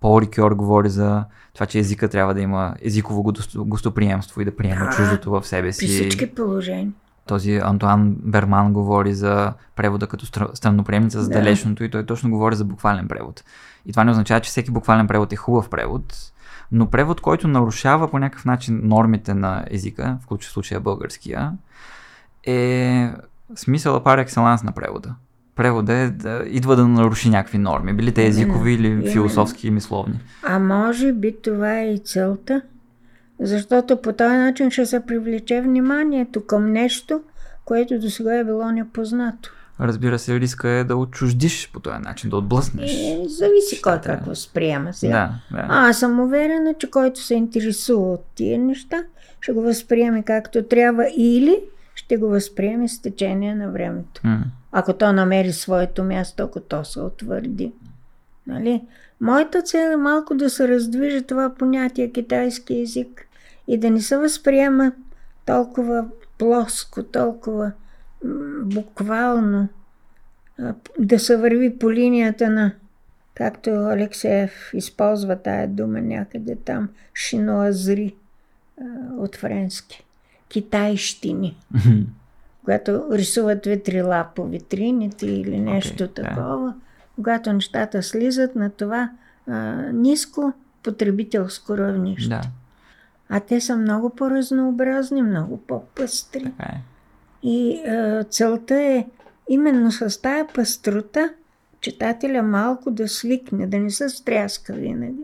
[0.00, 4.56] Пол Рикьор говори за това, че езика трябва да има езиково госто- гостоприемство и да
[4.56, 4.90] приема Да.
[4.90, 5.86] чуждото в себе При си.
[5.88, 6.92] всички положения.
[7.26, 11.34] Този Антуан Берман говори за превода като стра- странноприемница за Да.
[11.34, 13.44] далечното и той точно говори за буквален превод.
[13.86, 16.14] И това не означава, че всеки буквален превод е хубав превод,
[16.72, 21.52] но превод, който нарушава по някакъв начин нормите на езика, в случая- българския,
[22.46, 23.10] е
[23.54, 25.14] смисъла пар екселанс на превода.
[25.56, 30.20] Превода е да идва да наруши някакви норми, били те езикови или философски и мисловни.
[30.42, 32.62] А може би това е и целта,
[33.40, 37.20] защото по този начин ще се привлече вниманието към нещо,
[37.64, 39.50] което до сега е било непознато.
[39.80, 42.92] Разбира се, риска е да отчуждиш по този начин, да отблъснеш.
[42.92, 44.00] И зависи кой е.
[44.00, 45.30] как възприема сега.
[45.50, 45.66] Да, да.
[45.68, 49.02] А, аз съм уверена, че който се интересува от тия неща,
[49.40, 51.60] ще го възприеме както трябва или
[51.94, 54.20] ще го възприеме с течение на времето.
[54.24, 54.44] М.
[54.72, 57.72] Ако то намери своето място, ако то се утвърди.
[58.46, 58.82] Нали?
[59.20, 63.26] Моята цел е малко да се раздвижи това понятие китайски език
[63.68, 64.92] и да не се възприема
[65.46, 67.72] толкова плоско, толкова
[68.62, 69.68] буквално,
[70.98, 72.72] да се върви по линията на,
[73.34, 78.14] както Алексеев използва тая дума някъде там, шиноазри
[79.18, 80.04] от френски.
[80.48, 81.56] Китайщини
[82.64, 86.74] когато рисуват ветрила по витрините или нещо okay, такова,
[87.14, 89.10] когато нещата слизат на това
[89.48, 89.52] а,
[89.92, 90.52] ниско
[90.82, 92.28] потребителско равнище.
[92.28, 92.42] Да,
[93.28, 96.42] А те са много по-разнообразни, много по-пъстри.
[96.44, 96.80] така е.
[97.42, 99.06] И а, целта е
[99.48, 101.30] именно с тая пъстрота
[101.80, 105.22] читателя малко да свикне, да не се стряска винаги.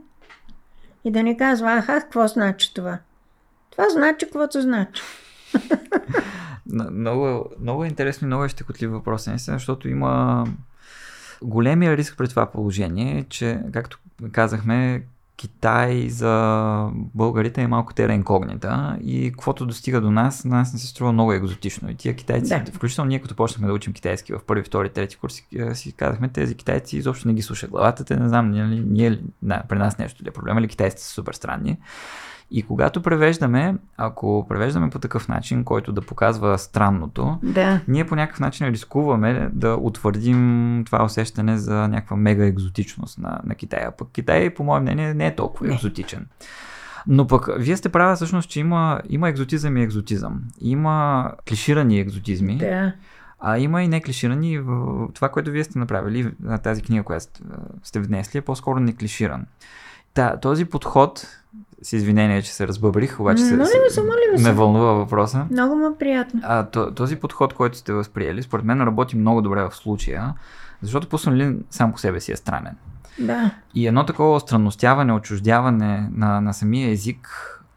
[1.05, 2.99] И да не казва, аха, какво значи това?
[3.70, 5.03] Това значи, каквото значи.
[6.91, 10.45] Много, много е интересно и много е щекотлив въпрос, наистина, защото има
[11.43, 13.99] големия риск при това положение, е, че, както
[14.32, 15.03] казахме,
[15.36, 20.78] Китай за българите е малко тера инкогнита и каквото достига до нас, на нас не
[20.78, 21.91] се струва много екзотично.
[21.91, 22.72] И тия китайци, Да.
[22.72, 26.28] включително ние като почнахме да учим китайски в първи, втори, трети курс, си- е, казахме,
[26.28, 29.99] тези китайци изобщо не ги слуша главата, те не знам, ние, ние да, при нас
[29.99, 31.78] нещо ли е проблема, или китайците са супер странни.
[32.53, 37.80] И когато превеждаме, ако превеждаме по такъв начин, който да показва странното, Да.
[37.88, 43.55] ние по някакъв начин рискуваме да утвърдим това усещане за някаква мега екзотичност на, на
[43.55, 43.90] Китая.
[43.90, 45.74] Пък Китай, по мое мнение, не е толкова Не.
[45.74, 46.26] екзотичен.
[47.07, 50.40] Но пък вие сте права всъщност, че има, има екзотизъм и екзотизъм.
[50.61, 52.92] Има клиширани екзотизми, Да.
[53.40, 54.59] а има и не клиширани.
[54.59, 57.26] В- Това, което вие сте направили на тази книга, която
[57.82, 59.46] сте- внесли, е по-скоро не клиширан.
[60.14, 61.26] Та, този подход,
[61.82, 63.78] с извинение, че се разбъбрих, обаче се, Моля ви се,
[64.26, 64.53] ви ме се.
[64.53, 65.46] вълнува въпроса.
[65.51, 66.40] Много му е приятно.
[66.44, 70.34] А, то- този подход, който сте възприели, според мен работи много добре в случая,
[70.82, 72.76] защото Пуснолин сам по себе си е странен.
[73.18, 73.51] Да.
[73.74, 77.28] И едно такова странностяване, отчуждяване на, на самия език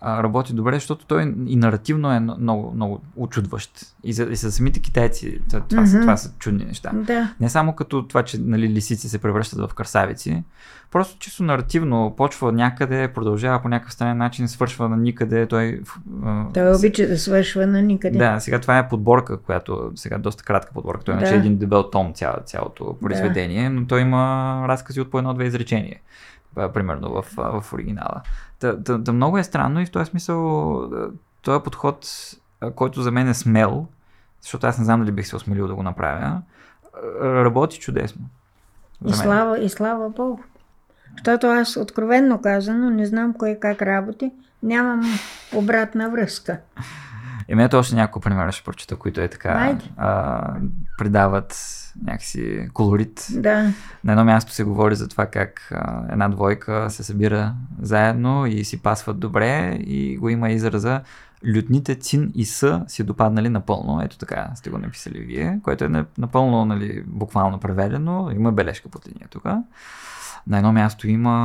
[0.06, 3.72] а, работи добре, защото той и наративно е много, много очудващ.
[4.04, 6.92] И за, и за самите китайци това, това, са, това са чудни неща.
[6.94, 7.34] Да.
[7.40, 10.44] Не само като това, че нали, лисици се превръщат в красавици,
[10.92, 15.48] просто чисто наративно почва някъде, продължава по някакъв странен начин, свършва на никъде.
[15.48, 15.82] Той,
[16.54, 18.18] Той обича да свършва на никъде.
[18.18, 21.04] да, сега това е подборка, която сега е доста кратка подборка.
[21.04, 21.30] Той Да.
[21.34, 25.98] е един дебел том цяло, цялото произведение, но той има разкази от по едно-две изречения.
[26.56, 28.22] Примерно в, в оригинала.
[28.60, 30.90] Та, та, та много е странно и в този смисъл
[31.42, 32.08] този подход,
[32.76, 33.88] който за мен е смел,
[34.42, 36.42] защото аз не знам дали бих се осмелил да го направя,
[37.22, 38.22] работи чудесно.
[39.08, 40.44] И слава, и слава Богу.
[41.18, 44.32] Защото аз, откровенно казано, не знам кой как работи,
[44.64, 45.02] нямам
[45.56, 46.60] обратна връзка.
[47.48, 49.54] Еми ето още няколко примера ще прочита, които е така
[49.98, 50.42] а,
[50.98, 51.56] придават
[52.06, 53.28] някакси колорит.
[53.32, 53.72] Да.
[54.04, 58.64] На едно място се говори за това как а, една двойка се събира заедно и
[58.64, 61.02] си пасват добре и го има израза
[61.56, 64.02] лютните цин и са си допаднали напълно.
[64.04, 68.30] Ето така сте го написали вие, което е на- напълно нали, буквално преведено.
[68.32, 69.44] Има бележка под линия тук.
[70.48, 71.38] На едно място има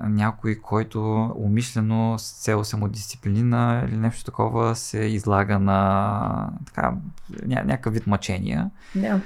[0.00, 1.00] някой, който
[1.36, 6.92] умишлено с цел самодисциплина или нещо такова се излага на така,
[7.32, 8.70] ня- някакъв вид мъчения.
[8.94, 9.20] Да.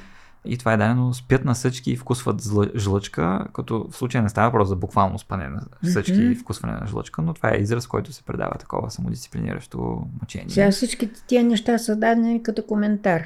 [0.45, 2.43] И това е дадено спят на съчки и вкусват
[2.77, 6.31] жлъчка, като в случая не става въпрос за буквално спане на съчки Мгм.
[6.33, 9.79] и вкусване на жлъчка, но това е израз, който се предава такова самодисциплиниращо
[10.21, 10.51] мъчение.
[10.51, 13.23] Сега всичките тия неща са дадени като коментар.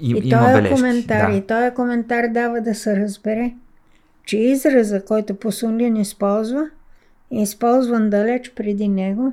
[0.00, 0.74] И, И има този бележки.
[0.74, 1.36] коментар, да.
[1.36, 3.54] и този коментар дава да се разбере,
[4.24, 6.70] че израза, който Посолин използва,
[7.32, 9.32] е използван далеч преди него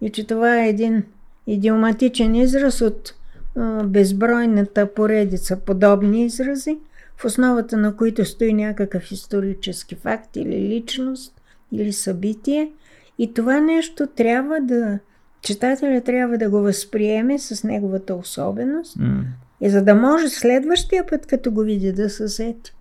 [0.00, 1.02] и че това е един
[1.46, 3.14] идиоматичен израз от
[3.56, 6.78] а, безбройната поредица подобни изрази,
[7.16, 11.40] в основата на които стои някакъв исторически факт или личност
[11.72, 12.72] или събитие.
[13.18, 14.98] И това нещо трябва да,
[15.42, 19.24] читателя трябва да го възприеме с неговата особеност М,
[19.60, 22.74] и за да може следващия път, като го види, да се сети.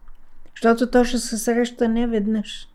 [0.61, 2.67] Защото то ще се среща не веднъж.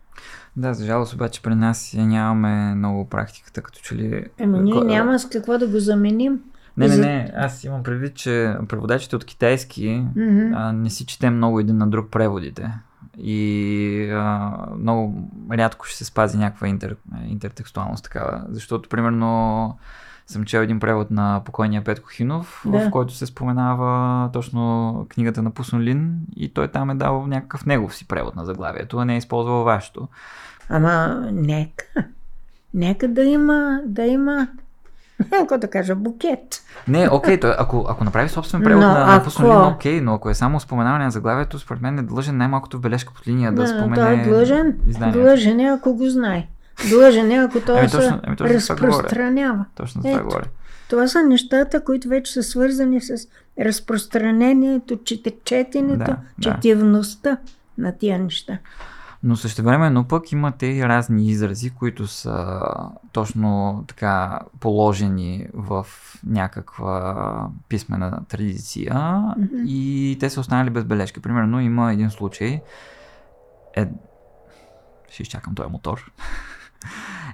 [0.57, 4.25] Да, за жалост обаче при нас я нямаме много практиката, като че ли...
[4.37, 6.39] Ема ние Ко- няма с какво да го заменим.
[6.77, 10.53] Не, не, не, аз имам предвид, че преводачите от китайски Мгм.
[10.53, 12.71] а, не си четем много един на друг преводите.
[13.17, 16.95] И а, много рядко ще се спази някаква интер,
[17.27, 18.43] интертекстуалност такава.
[18.49, 19.77] Защото, примерно,
[20.27, 22.79] съм чел един превод на покойния Петко Хинов, Да.
[22.79, 23.93] в който се споменава
[24.31, 28.97] точно книгата на Пусонлин и той там е дал някакъв негов си превод на заглавието,
[28.97, 30.07] а не е използвал вашето.
[30.69, 31.83] Ама нека.
[32.73, 34.47] Нека да има, да има,
[35.31, 36.61] какво да кажа, букет.
[36.87, 40.35] Не, окей, той, ако, ако направи собствен превод Но на, ако- окей, но ако е
[40.35, 43.67] само споменаване на заглавието, според мен е длъжен най-малкото в бележка под линия да, Да,
[43.67, 44.77] спомене той е длъжен.
[44.87, 45.19] изданието.
[45.19, 46.47] Длъжен е, ако го знае.
[46.89, 49.65] Длъжен е, ако той Ами се точно- ами точно това разпространява.
[49.75, 50.45] Точно за това говоря.
[50.89, 53.27] Това са нещата, които вече са свързани с
[53.59, 56.17] разпространението, чете- четенето, Да, да.
[56.41, 57.37] четивността
[57.77, 58.57] на тия неща.
[59.23, 62.61] Но същевременно пък имате и разни изрази, които са
[63.11, 65.85] точно така положени в
[66.25, 68.93] някаква писмена традиция
[69.37, 69.55] Мгм.
[69.65, 71.19] и те са останали без бележки.
[71.19, 72.61] Примерно има един случай,
[73.75, 73.87] е...
[75.09, 76.11] ще изчакам този мотор.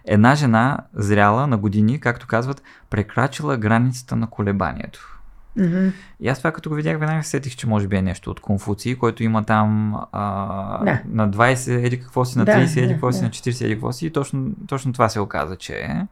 [0.06, 5.20] Една жена, зряла на години, както казват, прекрачила границата на колебанието.
[5.58, 5.88] Мгм.
[6.20, 8.40] И аз това като го видях, веднага се сетих, че може би е нещо от
[8.40, 11.00] Конфуций, който има там а, Да.
[11.10, 13.26] на 20 еди какво си, на Да, 30 еди да, какво си, да.
[13.26, 16.08] на 40 еди какво си и точно, точно това се оказа, че е.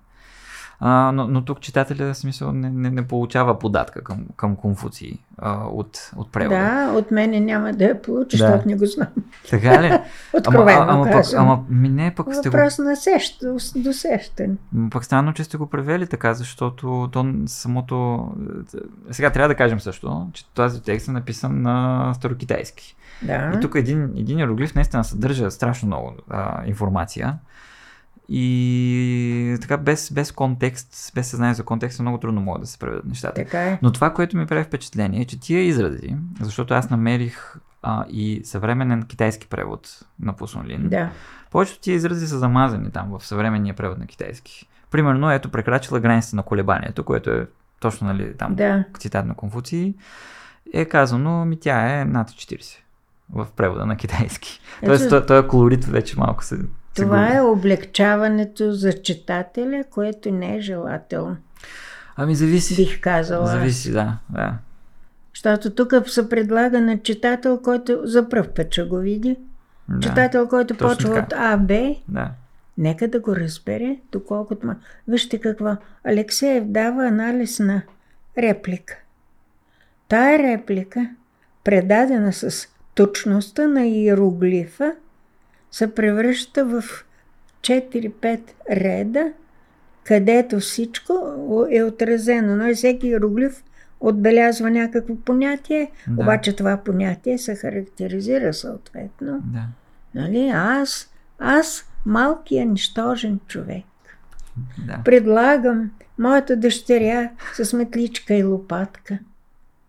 [0.79, 5.63] А, но, но тук читателя смисъл не, не, не получава податка към, към Конфуций а,
[5.65, 6.55] от, от превода.
[6.55, 8.47] Да, от мене няма да я получи, Да.
[8.47, 9.07] защото не го знам.
[9.49, 9.87] Така ли?
[9.87, 10.01] ама,
[10.33, 13.43] Откровено а, ама, пък, ама ми не, пък сте го Въпрос на сещ,
[13.75, 14.55] досещане.
[14.91, 18.27] Пък странно, че сте го превели така, защото то самото...
[19.11, 22.95] Сега трябва да кажем също, че този текст е написан на старокитайски.
[23.21, 23.53] Да.
[23.57, 27.37] И тук един, един иероглиф наистина съдържа страшно много а, информация.
[28.29, 33.05] И така без, без контекст, без съзнание за контекст, много трудно могат да се преведат
[33.05, 33.33] нещата.
[33.35, 33.79] Така е.
[33.81, 38.41] Но това, което ми прави впечатление е, че тия изрази, защото аз намерих а, и
[38.43, 41.09] съвременен китайски превод на Пусонлин, Да.
[41.51, 44.69] повечето тия изрази са замазани там в съвременния превод на китайски.
[44.91, 47.47] Примерно, ето, прекрачила границата на колебанието, което е
[47.79, 48.83] точно, нали, там Да.
[48.99, 49.95] цитат на Конфуций,
[50.73, 52.77] е казано, ми тя е над 40
[53.29, 54.59] в превода на китайски.
[54.77, 56.57] Ето- Тоест, то- този колорит вече малко се...
[56.97, 61.37] Това е облегчаването за читателя, което не е желателно.
[62.15, 62.75] Ами зависи.
[62.75, 63.43] Бих казала.
[63.43, 63.51] аз.
[63.51, 64.17] Зависи, да.
[64.29, 64.53] да.
[65.35, 69.37] Защото тук се предлага на читател, който за пръв път ще го види.
[69.89, 69.99] да.
[69.99, 71.25] Читател, който Точно почва така.
[71.25, 72.31] от А, Б, Да.
[72.77, 74.67] нека да го разбере, доколкото.
[75.07, 75.75] Вижте какво.
[76.03, 77.81] Алексеев дава анализ на
[78.37, 78.97] реплика.
[80.07, 81.09] Тая реплика,
[81.63, 84.93] предадена с точността на иероглифа,
[85.71, 86.83] се превръща в
[87.61, 88.39] 4-5
[88.71, 89.31] реда,
[90.03, 91.13] където всичко
[91.71, 92.55] е отразено.
[92.55, 93.63] Но и всеки иероглиф
[93.99, 96.21] отбелязва някакво понятие, Да.
[96.21, 99.39] обаче това понятие се характеризира съответно.
[99.43, 99.63] да.
[100.15, 100.49] Нали?
[100.49, 101.09] Аз,
[101.39, 103.83] аз малкия нищожен човек.
[104.87, 104.99] да.
[105.05, 109.19] Предлагам моята дъщеря с метличка и лопатка.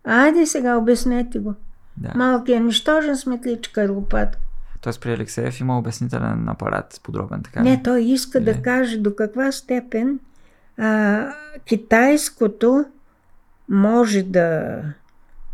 [0.03, 1.53] Айде сега обяснете го.
[1.97, 2.11] да.
[2.15, 4.39] Малкият нищожен с метличка и лопатка.
[4.81, 7.59] Тоест при Алексеев има обяснителен апарат, подробен така.
[7.59, 7.69] ли?
[7.69, 8.61] Не, той иска да Или?
[8.61, 10.19] каже до каква степен
[10.77, 11.27] а,
[11.65, 12.85] китайското
[13.69, 14.75] може да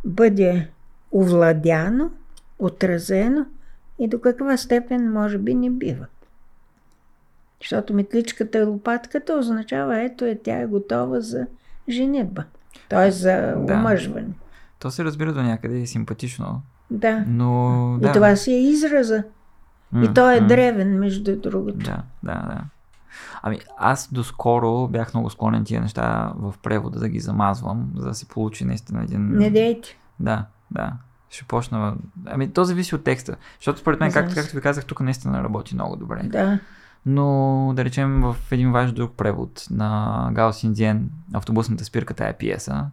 [0.06, 0.70] бъде
[1.12, 2.12] овладяно,
[2.60, 3.46] отразено
[4.00, 6.06] и до каква степен може би не бива.
[7.62, 11.48] Защото метличката и лопатката означава, ето е, тя е готова за
[11.90, 12.44] женитба.
[12.90, 13.12] Т.е.
[13.12, 13.74] за Да.
[13.74, 14.28] омъжване.
[14.80, 16.62] То се разбира до някъде и симпатично,
[16.92, 17.24] Да.
[17.28, 17.98] но...
[18.02, 18.12] И да.
[18.12, 19.24] това си е израза.
[19.92, 20.48] М, И той е м.
[20.48, 21.78] древен, между другото.
[21.78, 22.62] Да, да, да.
[23.42, 28.14] Ами аз доскоро бях много склонен тия неща в превода да ги замазвам, за да
[28.14, 29.38] се получи наистина един...
[29.38, 29.98] Не дейте.
[30.20, 30.94] Да, да.
[31.30, 31.96] Ще почна...
[32.26, 33.36] Ами то зависи от текста.
[33.60, 36.22] Защото според мен, както, както ви казах, тук наистина работи много добре.
[36.24, 36.60] Да.
[37.06, 42.86] Но да речем в един ваш друг превод на Гао Синдиен, автобусната спирка, тая пиеса,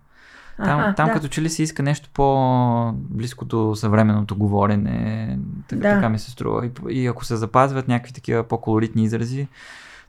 [0.56, 1.12] там, Аха, там да.
[1.12, 5.38] като че ли се иска нещо по-близко до съвременното говорене,
[5.68, 5.94] така, Да.
[5.94, 6.66] така ми се струва.
[6.66, 9.48] И, и ако се запазват някакви такива по-колоритни изрази,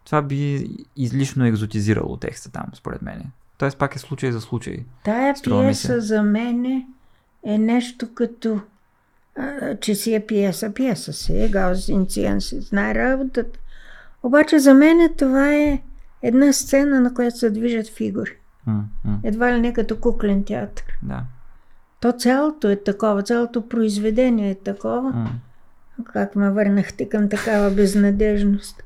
[0.06, 3.24] това би излишно екзотизирало текста там, според мен.
[3.58, 4.78] Тоест пак е случай за случай.
[5.04, 6.84] Тая пиеса за мен
[7.46, 8.60] е нещо като
[9.38, 13.60] а, че си е пиеса, пиеса си е, Гаузинциан си знае работата.
[14.24, 15.82] Обаче за мен това е
[16.22, 18.32] една сцена, на която се движат фигури.
[18.68, 18.84] М,
[19.24, 20.86] Едва ли не като куклен театър.
[21.04, 21.24] да.
[22.00, 25.02] То цялото е такова, цялото произведение е такова.
[25.02, 25.30] М.
[26.14, 28.84] Как ме върнахте към такава безнадежност.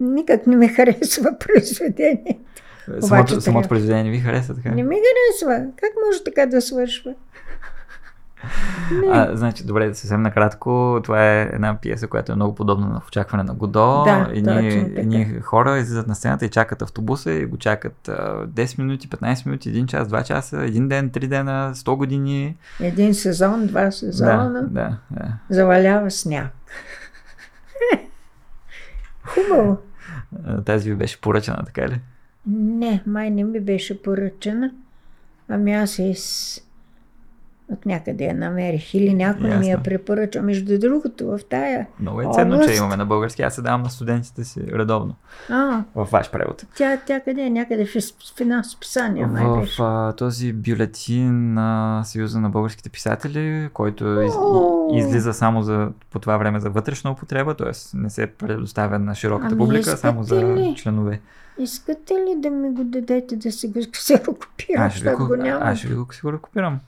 [0.00, 2.38] Никак не ме харесва произведение.
[2.88, 4.68] Обаче Самото, самото произведение не ви хареса така?
[4.68, 5.66] Не ми харесва.
[5.76, 7.14] Как може така да свършва?
[9.12, 13.08] А, значи, добре, съвсем накратко, това е една пиеса, която е много подобна на в
[13.08, 14.02] очакване на Годо.
[14.04, 15.00] Да, точно така.
[15.00, 19.46] едни хора излизат на сцената и чакат автобуса и го чакат а, 10 минути, 15
[19.46, 22.56] минути, 1 час, 2 часа, 1 ден, 3 дена, 100 години.
[22.80, 25.32] Един сезон, два сезона, Да, да, да.
[25.50, 26.46] завалява сняг.
[29.24, 29.78] Хубаво.
[30.64, 32.00] Тази ви беше поръчана, така ли?
[32.46, 34.70] Не, май не ми беше поръчана.
[35.48, 36.60] Ами аз из...
[37.68, 39.82] от някъде я намерих или някой ми я Ясно.
[39.82, 40.42] препоръча.
[40.42, 41.86] Между другото, в тая...
[42.00, 42.70] Много е ценно, Област.
[42.70, 43.42] че имаме на български.
[43.42, 45.14] Аз се давам на студентите си редовно.
[45.50, 46.64] А, В ваш превод.
[46.76, 47.50] тя, тя къде е?
[47.50, 47.90] Някъде в,
[48.36, 49.82] в едно списание В беше.
[49.82, 54.34] а, този бюлетин на Съюза на българските писатели, който из,
[54.94, 57.70] излиза само за, по това време за вътрешна употреба, т.е.
[57.96, 60.74] не се предоставя на широката Ами, публика, само за ли?
[60.76, 61.20] членове.
[61.58, 65.08] Искате ли да ми го дадете да си го ксерокопирам, Аз ще,
[65.88, 66.80] ви, го, го го рекопирам.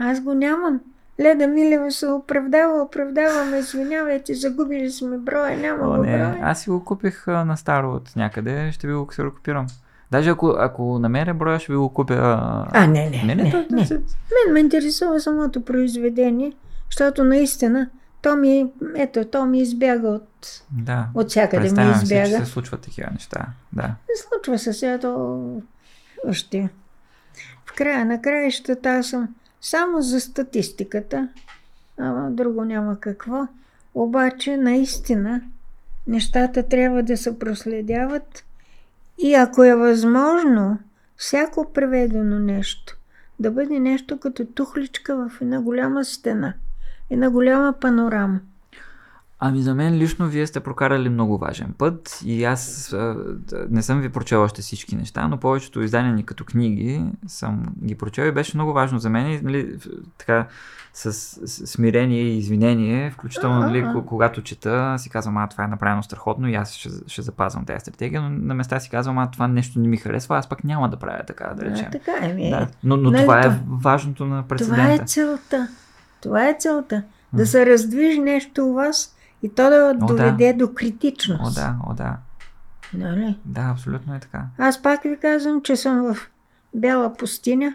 [0.00, 0.80] Аз го нямам.
[1.20, 6.38] Леда Милева се оправдава, оправдава ме, извинявайте, загубили сме броя, няма О, го не, броя.
[6.42, 9.66] аз си го купих а, на старо от някъде, ще ви го ксерокопирам.
[10.10, 12.14] Даже ако, ако намеря броя, ще ви го купя.
[12.14, 16.52] а, А, не, не, не, не, не, не, Мен ме интересува самото произведение,
[16.90, 17.90] защото наистина
[18.22, 21.06] то ми, ето, то ми избяга от, Да.
[21.14, 22.44] от всякъде ми Представям си, че избяга.
[22.44, 23.46] се случват такива неща.
[23.72, 23.94] Да.
[24.18, 25.40] Случва се сега то
[26.28, 26.68] още.
[27.66, 29.28] В края на краищата аз съм
[29.60, 31.28] само за статистиката,
[31.98, 33.46] ама друго няма какво.
[33.94, 35.42] Обаче наистина
[36.06, 38.44] нещата трябва да се проследяват
[39.18, 40.78] и ако е възможно,
[41.16, 42.96] всяко преведено нещо
[43.40, 46.54] да бъде нещо като тухличка в една голяма стена,
[47.10, 48.40] една голяма панорама.
[49.42, 53.16] Ами за мен лично вие сте прокарали много важен път и аз а,
[53.70, 57.94] не съм ви прочел още всички неща, но повечето издания ни като книги съм ги
[57.94, 59.78] прочел и беше много важно за мен, и, нали,
[60.18, 60.46] така
[60.92, 66.02] с, с смирение и извинение, включително нали, когато чета, си казвам, а това е направено
[66.02, 69.48] страхотно и аз ще, ще запазвам тази стратегия, но на места си казвам, а това
[69.48, 71.86] нещо не ми харесва, аз пък няма да правя така, да речем.
[71.88, 72.50] А, така е ми.
[72.50, 72.68] Да.
[72.84, 74.82] Но, но Нали, това е важното на прецедента.
[74.82, 75.68] Това е целта.
[76.20, 77.02] Това е целта.
[77.32, 81.58] Да се раздвижи нещо у вас и то да О, доведе до критичност.
[81.58, 82.16] О, да, о, да.
[82.94, 83.38] Нали?
[83.44, 84.42] Да, абсолютно е така.
[84.58, 86.28] Аз пак ви казвам, че съм в
[86.74, 87.74] бяла пустиня,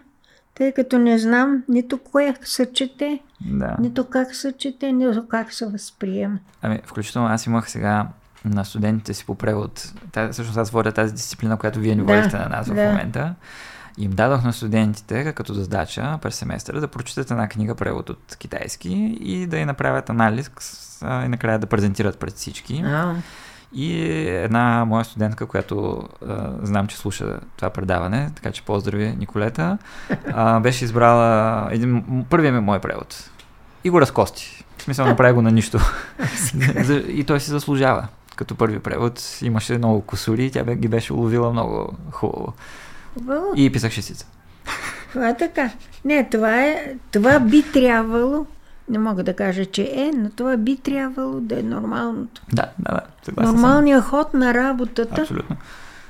[0.56, 3.76] тъй като не знам нито кое се чете, Да.
[3.80, 6.40] нито как се чете, нито как се възприема.
[6.62, 8.08] Ами, включително аз имах сега
[8.46, 9.94] на студентите си по превод.
[10.12, 12.86] Та, всъщност аз водя тази дисциплина, която вие ни Да, водихте на нас в да.
[12.88, 13.36] момента.
[13.98, 18.36] И им дадох на студентите, като задача през семестъра, да прочитат една книга превод от
[18.36, 20.50] китайски и да я направят анализ
[21.02, 22.84] а, и накрая да презентират пред всички.
[22.86, 23.16] А,
[23.74, 29.78] И една моя студентка, която а, знам, че слуша това предаване, така че поздрави Николета,
[30.34, 33.30] а, беше избрала един, м- първия ми мой превод.
[33.84, 34.64] И го разкости.
[34.78, 35.80] В смисъл, направи го на нищо.
[37.08, 38.08] И той си заслужава.
[38.36, 42.54] Като първи превод имаше много косури и тя ги беше уловила много хубаво.
[43.14, 43.46] хубаво.
[43.56, 44.26] И писах шестица.
[45.14, 45.70] Това е така.
[46.06, 48.46] Не, това, е, това би трябвало
[48.90, 52.42] Не мога да кажа, че е, но това би трябвало да е нормалното.
[52.54, 53.02] Да, да, да.
[53.24, 53.62] Съгласен съм.
[53.62, 55.56] Нормалният ход на работата, Абсолютно.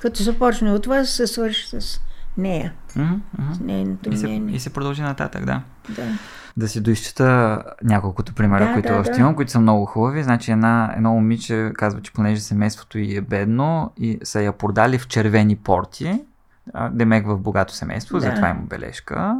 [0.01, 2.01] като започне от вас, се свърши с
[2.37, 3.53] нея, Мгм, мгм.
[3.53, 4.55] с нейното И се, мнение.
[4.55, 5.61] и се продължи нататък, да.
[5.89, 6.03] Да.
[6.57, 9.19] Да си доизчета няколкото примера, Да, които да, още да.
[9.19, 10.23] имам, които са много хубави.
[10.23, 14.97] Значи една, едно момиче казва, че понеже семейството й е бедно и са я продали
[14.97, 16.21] в червени порти,
[16.91, 18.21] демек в богато семейство, Да.
[18.21, 19.35] затова има бележка.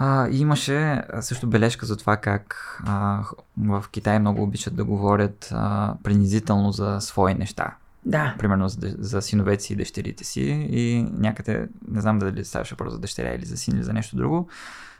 [0.00, 3.24] А, имаше също бележка за това как а,
[3.58, 7.74] в Китай много обичат да говорят а, принизително за свои неща.
[8.04, 8.34] Да.
[8.38, 12.94] Примерно за, за синовете си и дъщерите си и някъде, не знам дали ставаше просто
[12.94, 14.48] за дъщеря или за син или за нещо друго,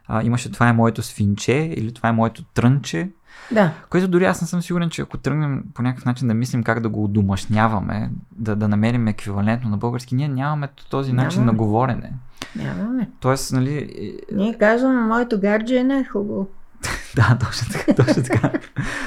[0.08, 3.10] а, имаше това е моето свинче или това е моето трънче,
[3.52, 3.72] Да.
[3.90, 6.80] което дори аз не съм сигурен, че ако тръгнем по някакъв начин да мислим как
[6.80, 11.52] да го удомашняваме, да, да намерим еквивалентно на български, ние нямаме този начин Нямаме.
[11.52, 12.12] на говорене.
[12.56, 13.08] Нямаме.
[13.20, 13.90] Тоест, нали,
[14.32, 16.46] Ние казваме, моето гадже е най-хубаво.
[17.16, 18.50] да, точно така, точно така.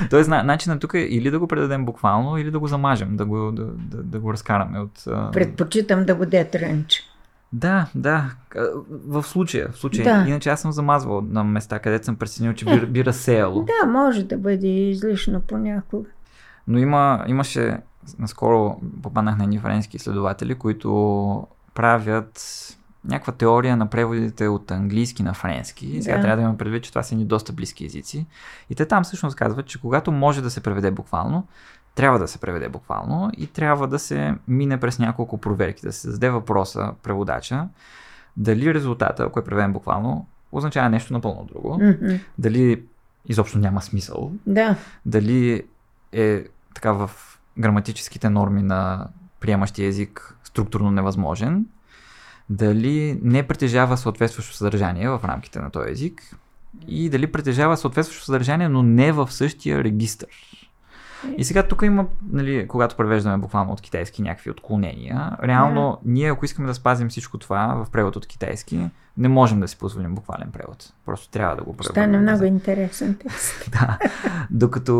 [0.10, 3.26] Тоест, на, начинът тук е или да го предадем буквално, или да го замажем, да
[3.26, 5.04] го, да, да, да го разкараме от...
[5.08, 7.11] а, Предпочитам да бъде трънче.
[7.54, 8.32] Да, да.
[8.90, 10.04] В случая, в случая.
[10.04, 10.30] Да.
[10.30, 13.64] Иначе аз съм замазвал на места, където съм преценил, че би, би разсеяло.
[13.64, 16.10] Да, може да бъде излишно понякога.
[16.68, 17.78] Но има, имаше,
[18.20, 22.42] наскоро попаднах на едни френски изследователи, които правят
[23.06, 26.02] някаква теория на преводите от английски на френски.
[26.02, 26.22] Сега Да.
[26.22, 28.26] трябва да имам предвид, че това са ни доста близки езици.
[28.70, 31.48] И те там всъщност казват, че когато може да се преведе буквално,
[31.96, 36.08] трябва да се преведе буквално и трябва да се мине през няколко проверки, да се
[36.08, 37.68] зададе въпроса преводача,
[38.38, 42.16] дали резултата, ако е преведен буквално, означава нещо напълно друго, Мгм.
[42.38, 42.84] дали
[43.26, 45.64] изобщо няма смисъл, Да, дали
[46.12, 46.44] е
[46.74, 47.12] така в
[47.58, 49.08] граматическите норми на
[49.40, 51.66] приемащия език структурно невъзможен,
[52.50, 56.36] дали не притежава съответстващо съдържание в рамките на този език.
[56.88, 60.28] И дали притежава съответстващо съдържание, но не в същия регистър.
[61.38, 66.46] И сега тук има, нали, когато превеждаме буквално от китайски някакви отклонения, реално ние, ако
[66.46, 70.52] искаме да спазим всичко това в превод от китайски, не можем да си позволим буквален
[70.52, 70.94] превод.
[71.06, 72.22] Просто трябва да го стане преведем.
[72.22, 73.70] много интересен текст.
[73.72, 73.98] Да.
[74.52, 74.94] Докато,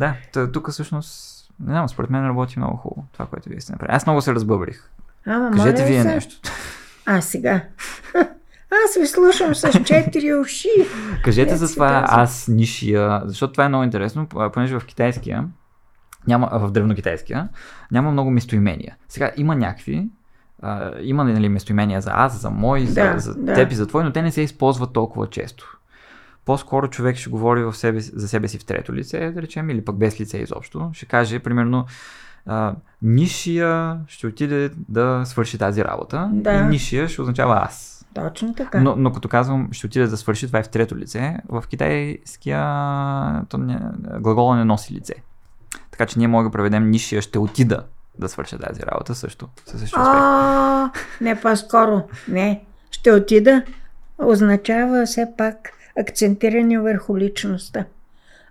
[0.00, 0.14] да,
[0.52, 3.96] тук всъщност, не знам, според мен работи много хубаво това, което вие сте направили.
[3.96, 4.90] Аз много се разбъбрих.
[5.26, 6.14] Ама, Кажете вие се.
[6.14, 6.36] нещо.
[7.06, 7.62] А, сега.
[8.84, 10.68] Аз ви слушам с четири уши.
[11.24, 15.44] Кажете Как за това аз нишия, защото това е много интересно, понеже в китайския,
[16.26, 17.48] няма, в древнокитайския,
[17.90, 18.96] няма много местоимения.
[19.08, 20.08] Сега има някакви,
[20.62, 23.54] а, има нали, местоимения за аз, за мой, за, Да, за да.
[23.54, 25.78] теб и за твой, но те не се използват толкова често.
[26.44, 29.84] По-скоро човек ще говори в себе, за себе си в трето лице, да речем, или
[29.84, 30.90] пък без лице изобщо.
[30.92, 31.86] Ще каже, примерно,
[32.46, 36.30] а, нишия ще отиде да свърши тази работа.
[36.32, 36.52] Да.
[36.52, 38.06] И нишия ще означава аз.
[38.14, 38.80] Точно така.
[38.80, 41.36] Но, но като казвам, ще отиде да свърши, това е в трето лице.
[41.48, 42.60] В китайския
[43.48, 43.80] то не,
[44.20, 45.14] глагола не носи лице.
[45.94, 47.84] Така че ние можем да преведем нишия ще отида
[48.18, 49.48] да свърша тази работа също.
[49.66, 50.14] Със същия успех.
[50.16, 50.90] А,
[51.20, 52.02] не по-скоро.
[52.28, 52.64] Не.
[52.90, 53.62] Ще отида.
[54.18, 55.56] Означава все пак
[56.00, 57.84] акцентиране върху личността.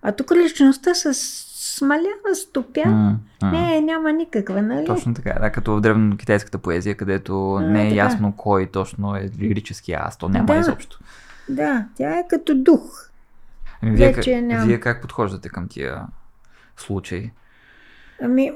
[0.01, 2.85] А тук личността се смалява, стопя.
[2.85, 3.51] М, м.
[3.51, 4.85] Не, няма никаква, нали?
[4.85, 7.95] Точно така, да, като в древнокитайската поезия, където А, не е така.
[7.95, 10.55] ясно кой точно е лирически аз, то няма Да.
[10.55, 10.99] изобщо.
[11.49, 13.09] Да, тя е като дух.
[13.81, 14.65] Ами, вие, Вече как, няма.
[14.65, 16.01] вие как подхождате към тия
[16.77, 17.31] случаи?
[18.21, 18.51] Ами,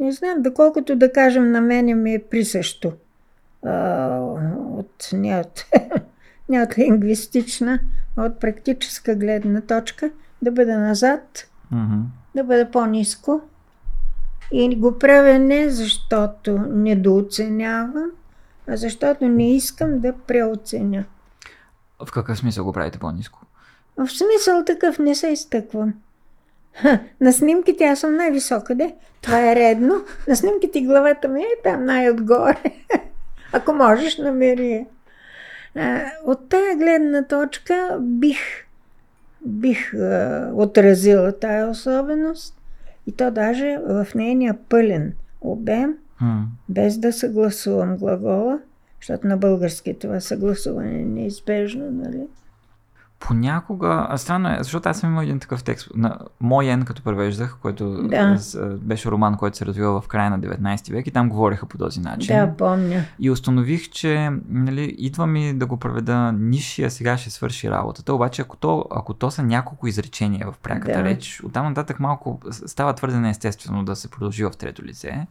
[0.00, 2.92] не знам, доколкото да кажем, на мене ми е присъщо.
[3.64, 4.18] А,
[4.70, 5.64] от, не, от,
[6.48, 7.80] не от лингвистична,
[8.16, 10.10] а от практическа гледна точка,
[10.42, 12.00] да бъда назад, Мгм.
[12.34, 13.40] да бъда по-низко.
[14.52, 18.10] И го правя не защото недооценявам,
[18.68, 21.04] а защото не искам да преоценя.
[22.06, 23.40] В какъв смисъл го правите по-низко?
[23.96, 25.94] В смисъл такъв не се изтъквам.
[26.76, 28.94] Ха, на снимките аз съм най-висока, де.
[29.20, 29.94] Това е редно.
[30.28, 32.62] На снимките главата ми е там най-отгоре.
[33.52, 34.86] Ако можеш, намери
[36.24, 38.38] От тая гледна точка бих,
[39.46, 42.56] бих а, отразила тая особеност
[43.06, 46.46] и то даже в нейния пълен обем, М.
[46.68, 48.58] без да съгласувам глагола,
[49.00, 52.26] защото на български това съгласуване е неизбежно, нали?
[53.26, 57.58] Понякога, странно е, защото аз съм имал един такъв текст на Мой Ен, като превеждах,
[57.62, 58.38] който Да.
[58.80, 62.00] беше роман, който се развива в края на 19 век и там говореха по този
[62.00, 62.36] начин.
[62.36, 63.04] Да, помня.
[63.18, 68.14] И установих, че нали, идва ми да го преведа нишия, сега ще свърши работата.
[68.14, 71.04] Обаче, ако то, ако то са няколко изречения в пряката Да.
[71.04, 75.26] реч, оттам нататък малко става твърде неестествено да се продължи в трето лице.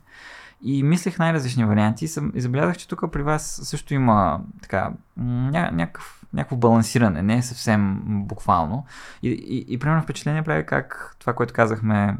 [0.61, 4.89] И мислех най-различни варианти и, съм, и забелязах, че тук при вас също има така,
[5.17, 8.85] ня, някакъв някакво балансиране, не е съвсем буквално.
[9.23, 12.17] И, и, и примерно впечатление прави как това, което казахме,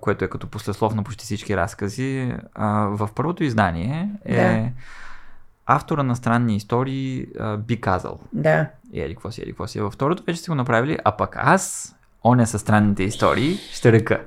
[0.00, 2.34] което е като послеслов на почти всички разкази,
[2.88, 4.68] в първото издание е Да.
[5.66, 7.26] автора на странни истории
[7.58, 8.20] би казал.
[8.32, 8.66] Да.
[8.92, 9.80] И еди какво си, еди какво си.
[9.80, 11.94] Във второто вече сте го направили, а пък аз,
[12.24, 14.20] оня със странните истории, ще ръка.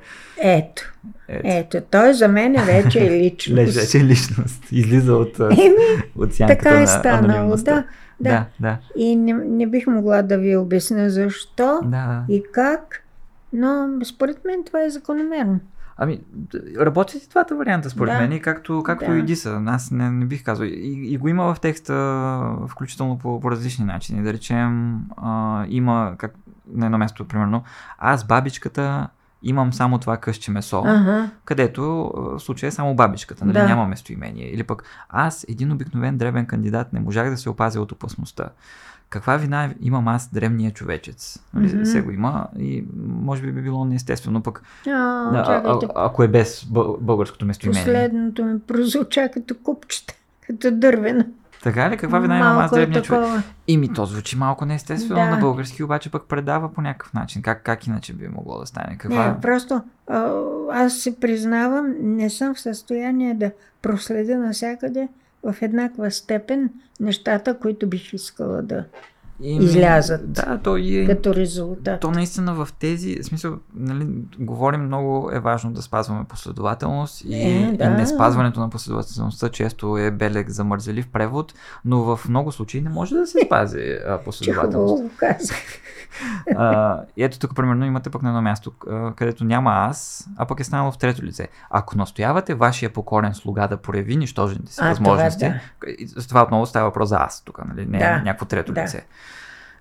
[0.43, 0.93] Ето.
[1.27, 1.47] Ето.
[1.77, 1.81] Ето.
[1.91, 3.75] Той за мен вече е личност.
[3.75, 4.71] Вече е личност.
[4.71, 5.75] Излиза от, Еми,
[6.15, 7.23] от сянката така на е станало.
[7.25, 7.75] анонимността.
[7.75, 7.83] Да,
[8.21, 8.29] да.
[8.29, 8.77] да, да.
[8.95, 12.23] И не, не бих могла да ви обясня защо да.
[12.29, 13.03] и как,
[13.53, 15.59] но според мен това е закономерно.
[15.97, 16.21] Ами,
[16.79, 18.21] работят и двата варианта, според Да.
[18.21, 19.17] мен, и както, както Да.
[19.17, 19.63] и Диса.
[19.67, 20.65] Аз не, не бих казал.
[20.65, 24.23] И, и го има в текста, включително по, по различни начини.
[24.23, 26.35] Да речем, а, има как,
[26.73, 27.63] на едно място, примерно,
[27.97, 29.09] аз, бабичката,
[29.43, 31.29] имам само това къще месо, Ага.
[31.45, 31.81] където
[32.15, 33.53] в случая е само бабичката, нали?
[33.53, 33.67] Да.
[33.67, 34.45] няма местоимение.
[34.45, 38.49] Или пък аз, един обикновен дребен кандидат, не можах да се опазя от опасността.
[39.09, 41.39] Каква вина имам аз, древния човечец?
[41.53, 41.67] Нали?
[41.67, 41.85] Мгм.
[41.85, 44.89] Се го има и може би би било неестествено, пък А,
[45.31, 47.83] да, а, чакайте, а, ако е без бъл- българското местоимение.
[47.83, 51.25] последното ми прозвуча като купчета, като дървена.
[51.63, 51.97] Така ли?
[51.97, 53.21] Каква вина имам аз древния човек?
[53.21, 53.43] такова.
[53.67, 55.29] И ми то звучи малко неестествено Да.
[55.29, 57.41] на български, обаче пък предава по някакъв начин.
[57.41, 58.97] Как, как иначе би могло да стане?
[58.97, 59.27] Каква...
[59.27, 59.81] Не, просто
[60.71, 63.51] аз се признавам, не съм в състояние да
[63.81, 65.07] проследя навсякъде
[65.43, 66.69] в еднаква степен
[66.99, 68.85] нещата, които бих искала да
[69.43, 70.31] И излязат.
[70.31, 71.05] Да, то и е...
[71.05, 71.99] като резултат.
[71.99, 74.07] То наистина в тези, в смисъл, нали,
[74.39, 77.83] говорим много е важно да спазваме последователност и, Е, да.
[77.83, 81.53] и не спазването на последователността често е белег за мързелив превод,
[81.85, 85.03] но в много случаи не може да се спази последователност.
[86.57, 88.71] А, ето тук, примерно, имате пък на едно място,
[89.15, 91.47] където няма аз, а пък е станало в трето лице.
[91.69, 96.65] Ако настоявате вашия покорен слуга да прояви нищожните си А, възможности, това с това отново
[96.65, 97.85] става въпрос за аз тук, нали?
[97.85, 98.83] не Да, някакво трето да.
[98.83, 99.05] лице.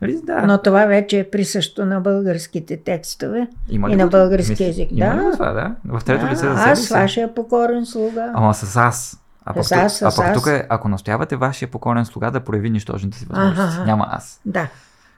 [0.03, 0.47] Нали, да.
[0.47, 4.89] Но това вече е присъщо на българските текстове Има и на български Мисля, език.
[4.93, 5.33] Има ли Да.
[5.33, 5.75] това, да?
[5.87, 6.93] В трето Да, лице за себе аз, си.
[6.93, 8.33] вашия покорен слуга.
[8.35, 9.17] Ама с аз.
[9.45, 10.35] А пък, тук, аз, с а пък аз.
[10.35, 13.75] тук е, ако настоявате вашия покорен слуга да прояви нищожните си възможности.
[13.75, 13.85] Аха.
[13.87, 14.41] Няма аз.
[14.45, 14.69] Да.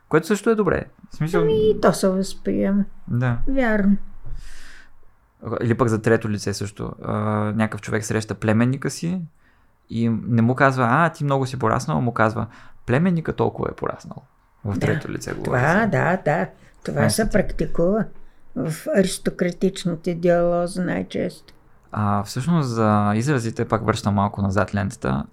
[0.08, 0.84] Което също е добре.
[1.10, 2.84] В смисъл, И то се възприема.
[3.08, 3.36] да.
[3.48, 3.96] Вярно.
[5.62, 6.92] Или пък за трето лице също.
[7.04, 7.12] А,
[7.46, 9.20] някакъв човек среща племенника си
[9.90, 12.46] и не му казва, а, ти много си пораснал, му казва,
[12.86, 14.16] племенника толкова е пораснал.
[14.64, 14.80] В Да.
[14.80, 15.44] трето лице говори.
[15.46, 16.46] Това, да, да.
[16.84, 18.04] Това се практикува
[18.56, 21.54] в аристократичните диалози най-често.
[21.92, 25.24] А, всъщност за изразите, пак връщам малко назад лентата,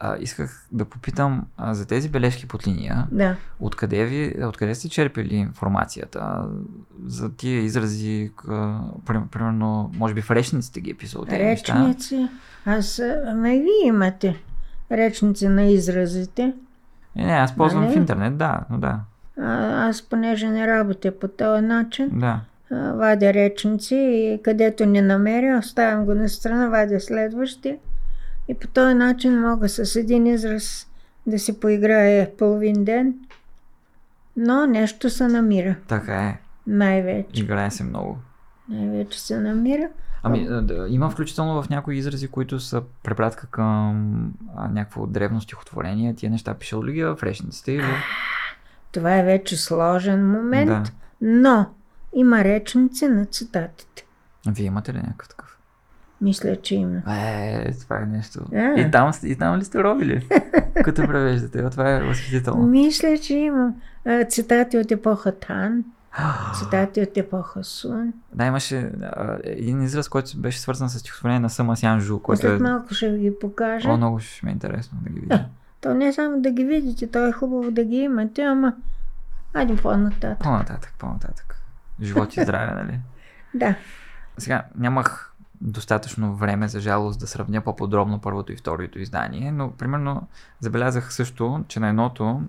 [0.00, 3.36] а, исках да попитам а, за тези бележки под линия, Да.
[3.60, 6.44] откъде, ви, откъде сте черпили информацията
[7.06, 8.30] за тия изрази,
[9.06, 11.74] при- примерно, може би в речниците ги е писал тези неща?
[11.74, 12.28] Речници.
[12.66, 14.36] Аз, ама и вие имате
[14.92, 16.52] речници на изразите.
[17.16, 17.92] Не, не, аз ползвам Нали?
[17.92, 19.00] в интернет, да, но да,
[19.40, 19.52] А,
[19.88, 22.40] аз, понеже не работя по този начин, да.
[22.72, 27.78] а, вадя речници и където не намеря, оставям го на страна, вадя следващи.
[28.48, 30.86] И по този начин мога с един израз
[31.26, 33.14] да си поиграе половин ден,
[34.36, 35.76] но нещо се намира.
[35.88, 37.42] Така е, Най-вече.
[37.42, 38.18] играе се много.
[38.68, 39.88] Най-вече се намира.
[40.22, 46.14] Ами, да, има включително в някои изрази, които са препратка към а, някакво древно стихотворение.
[46.14, 47.84] Тия неща пишал ли ги в речниците или...
[48.92, 50.82] Това е вече сложен момент, Да.
[51.20, 51.66] но
[52.14, 54.06] има речници на цитатите.
[54.46, 55.58] Вие имате ли някакъв такъв?
[56.20, 57.02] Мисля, че има.
[57.08, 58.40] Е, това е нещо.
[58.54, 58.80] А.
[58.80, 60.28] И там, и там ли сте робили?
[60.84, 61.70] Като превеждате.
[61.70, 62.66] Това е възхитително.
[62.66, 63.74] Мисля, че имам
[64.06, 65.84] а, цитати от епоха Тан,
[66.54, 68.12] цитати от епоха Сун.
[68.32, 72.50] Да, имаше а, един израз, който беше свързан с стихотворение на Сама Сянжу, който е...
[72.50, 73.88] След малко ще ви покажа.
[73.88, 75.44] О, много ще ми е интересно да ги видя.
[75.80, 78.74] То не е само да ги видите, то е хубаво да ги имате, ама
[79.54, 80.38] айде по-нататък.
[80.38, 81.62] По-нататък, по-нататък.
[82.02, 83.00] Живот и здраве, нали?
[83.54, 83.74] Да.
[84.38, 90.26] Сега, нямах достатъчно време, за жалост, да сравня по-подробно първото и второто издание, но примерно
[90.60, 92.40] забелязах също, че на едното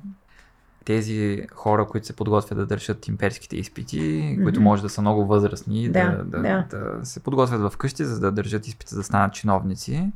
[0.85, 4.64] тези хора, които се подготвят да държат имперските изпити, които Мгм.
[4.64, 6.65] може да са много възрастни, да, Да, да, да.
[6.69, 10.11] да се подготвят вкъщи, за да държат изпита, да станат чиновници.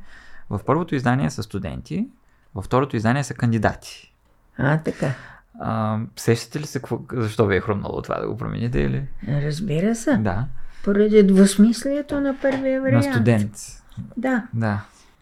[0.50, 2.08] В първото издание са студенти,
[2.56, 4.14] във второто издание са кандидати.
[4.58, 5.12] А, така.
[5.60, 9.06] А, сещате ли се какво, защо ви е хрумнало това да го промените или?
[9.28, 10.18] Разбира се.
[10.18, 10.46] Да,
[10.84, 13.06] Поради двусмислието на първия на вариант.
[13.06, 13.52] студент.
[14.18, 14.48] Да.
[14.54, 14.82] Да.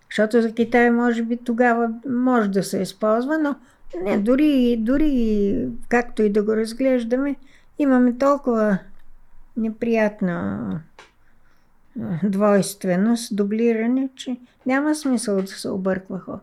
[0.09, 3.55] Защото за Китай може би тогава може да се използва, но
[4.03, 7.35] не, дори, дори както и да го разглеждаме,
[7.80, 8.77] имаме толкова
[9.57, 10.80] неприятна
[12.23, 16.39] двойственост, дублиране, че няма смисъл да се обърква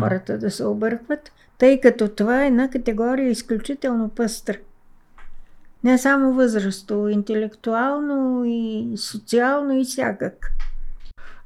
[0.00, 4.56] хората да се объркват, тъй като това е една категория изключително пъстра.
[5.84, 10.52] Не само възрастово, интелектуално и социално и всякак.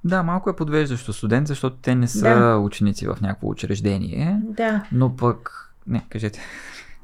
[0.04, 2.56] Да, малко е подвеждащо студент, защото те не са Да.
[2.56, 4.84] ученици в някакво учреждение, Да.
[4.92, 5.66] но пък...
[5.86, 6.40] Не, кажете.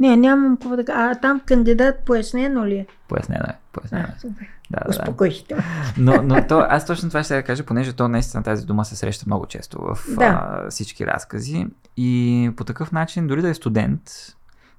[0.00, 0.98] Не, нямам какво да кажа.
[1.00, 2.86] А там кандидат пояснено ли е?
[3.08, 3.56] Пояснено е.
[3.72, 4.20] Пояснено А, е.
[4.20, 4.46] супер.
[4.70, 4.90] Да, да, да.
[4.90, 5.62] Успокоихте ме.
[5.98, 8.96] Но, но то, аз точно това ще да кажа, понеже то наистина тази дума се
[8.96, 10.24] среща много често в Да.
[10.24, 11.66] а, всички разкази.
[11.96, 14.00] И по такъв начин, дори да е студент,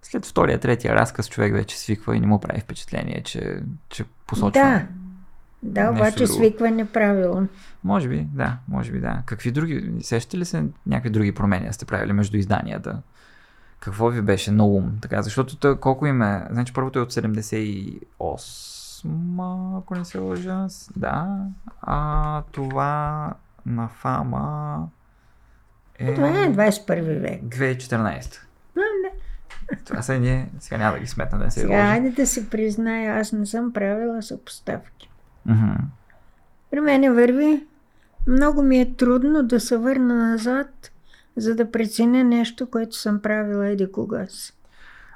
[0.02, 4.62] след втория, третия разказ човек вече свиква и не му прави впечатление, че, че посочва.
[4.62, 4.82] Да.
[5.64, 6.34] Да, обаче друго.
[6.34, 7.48] свикване правилно.
[7.84, 9.22] Може би, да, може би да.
[9.26, 13.02] Какви други, сещате ли се някакви други промени сте правили между изданията?
[13.80, 14.92] Какво ви беше на ум?
[15.02, 16.48] Така, защото той, колко им е?
[16.52, 20.68] Значи първото е от 78, ако не се лъжа.
[20.96, 21.38] Да.
[21.82, 23.34] А това
[23.66, 24.88] на Фама
[26.00, 27.42] е Това е 21 век.
[27.44, 28.40] 2014.
[28.76, 29.10] А, да.
[29.86, 31.92] Това са ние, сега няма да ги сметна да не се Сега, лъжа.
[31.92, 35.07] айде да се призная, аз не съм правила съпоставки.
[35.48, 35.74] Мгм.
[36.72, 37.66] При мен върви,
[38.28, 40.92] много ми е трудно да се върна назад,
[41.38, 44.54] за да преценя нещо, което съм правила еди кога си.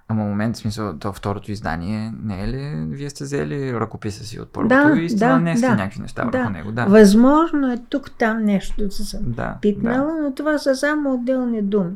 [0.08, 4.40] Ама момент, в смисъл, то второто издание, не е ли вие сте взели ръкописа си
[4.40, 6.38] от първото Да, и сте да, нанесли да, някакви неща да.
[6.38, 6.72] върху него?
[6.72, 6.86] Да.
[6.86, 10.22] Възможно е тук-там нещо да съм Да, пипнала, да.
[10.22, 11.91] но това са само отделни думи.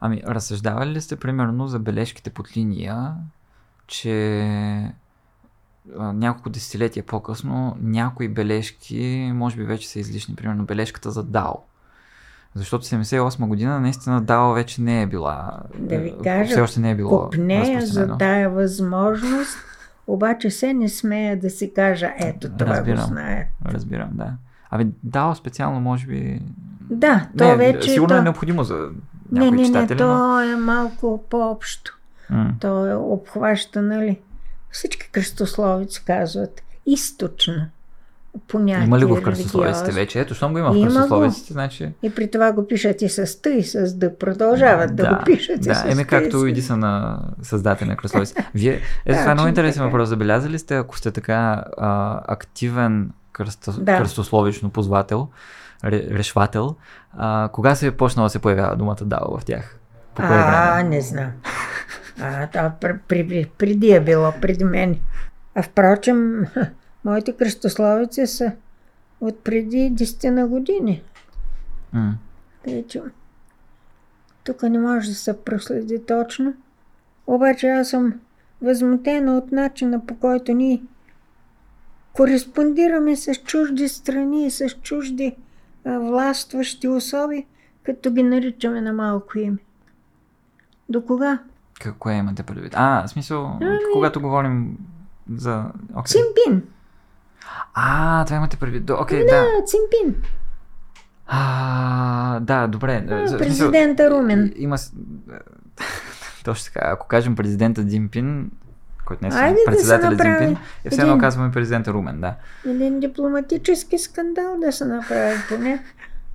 [0.00, 3.12] Ами, разсъждавали ли сте примерно за бележките под линия,
[3.86, 4.92] че
[5.98, 10.34] няколко десетилетия по-късно някои бележки може би вече са излишни.
[10.34, 11.54] Примерно бележката за Дао.
[12.54, 15.60] Защото 78 година наистина Дао вече не е била.
[15.78, 19.58] Да ви е, кажа, все още не е било Копнея за тая възможност,
[20.06, 23.00] обаче се не смея да си кажа, ето това Разбирам.
[23.00, 23.48] го знае.
[23.66, 24.32] Разбирам, да.
[24.70, 26.42] Абе, Дао специално може би...
[26.80, 28.18] Да, то не, вече сигурно то...
[28.18, 28.74] е необходимо за
[29.32, 30.06] Не, някои не, не, читатели, но...
[30.06, 31.98] то е малко по-общо.
[32.30, 32.54] М.
[32.60, 34.18] То е обхваща, нали?
[34.70, 37.54] Всички кръстословици казват източно
[38.48, 38.86] понятие.
[38.86, 40.20] Има ли го в кръстословиците вече?
[40.20, 40.94] Ето, щом го има в Има го.
[40.94, 41.92] кръстословиците, значи...
[42.02, 44.18] И при това го пишат и с Т, и с Д.
[44.18, 48.34] Продължават да, го пишат и да, с еми както и са на създател на кръстословици.
[48.54, 50.08] Вие, ето това е много интересен въпрос.
[50.08, 53.98] Забелязали сте, ако сте така а, активен кръсто, Да.
[53.98, 55.28] кръстословично позвател,
[55.84, 56.76] ре, решвател,
[57.18, 59.76] а, кога се е почнала да се появява думата дао в тях?
[60.14, 60.26] По А,
[60.74, 60.88] време?
[60.88, 61.30] не знам.
[62.20, 62.72] А, да,
[63.08, 64.96] при, преди е било, преди мен.
[65.54, 66.46] А впрочем,
[67.04, 68.52] моите кръстословици са
[69.20, 71.02] от преди 10 на години.
[72.64, 73.02] Тъй, че
[74.44, 76.54] тук не може да се проследи точно.
[77.26, 78.20] Обаче аз съм
[78.62, 80.82] възмутена от начина по който ние
[82.12, 85.36] кореспондираме с чужди страни и с чужди
[85.84, 87.46] а, властващи особи,
[87.82, 89.58] като ги наричаме на малко име.
[90.88, 91.38] До кога?
[91.80, 92.72] Какво имате предвид?
[92.76, 94.76] А, в смисъл, Ами- когато говорим
[95.34, 95.64] за...
[95.92, 96.06] Okay.
[96.06, 96.62] Цимпин!
[97.74, 98.90] А, това имате предвид.
[98.90, 99.36] Окей, да.
[99.36, 100.22] А, Цимпин!
[101.26, 103.06] А, да, добре.
[103.10, 104.52] А, президента Румен.
[104.56, 104.76] Има...
[106.44, 106.86] Точно така.
[106.92, 108.50] Ако кажем президента Димпин,
[109.04, 112.20] който не е Айде да се председателя направи Димпин, е все едно казваме президента Румен,
[112.20, 112.34] да.
[112.66, 115.84] Един дипломатически скандал да се направи поне,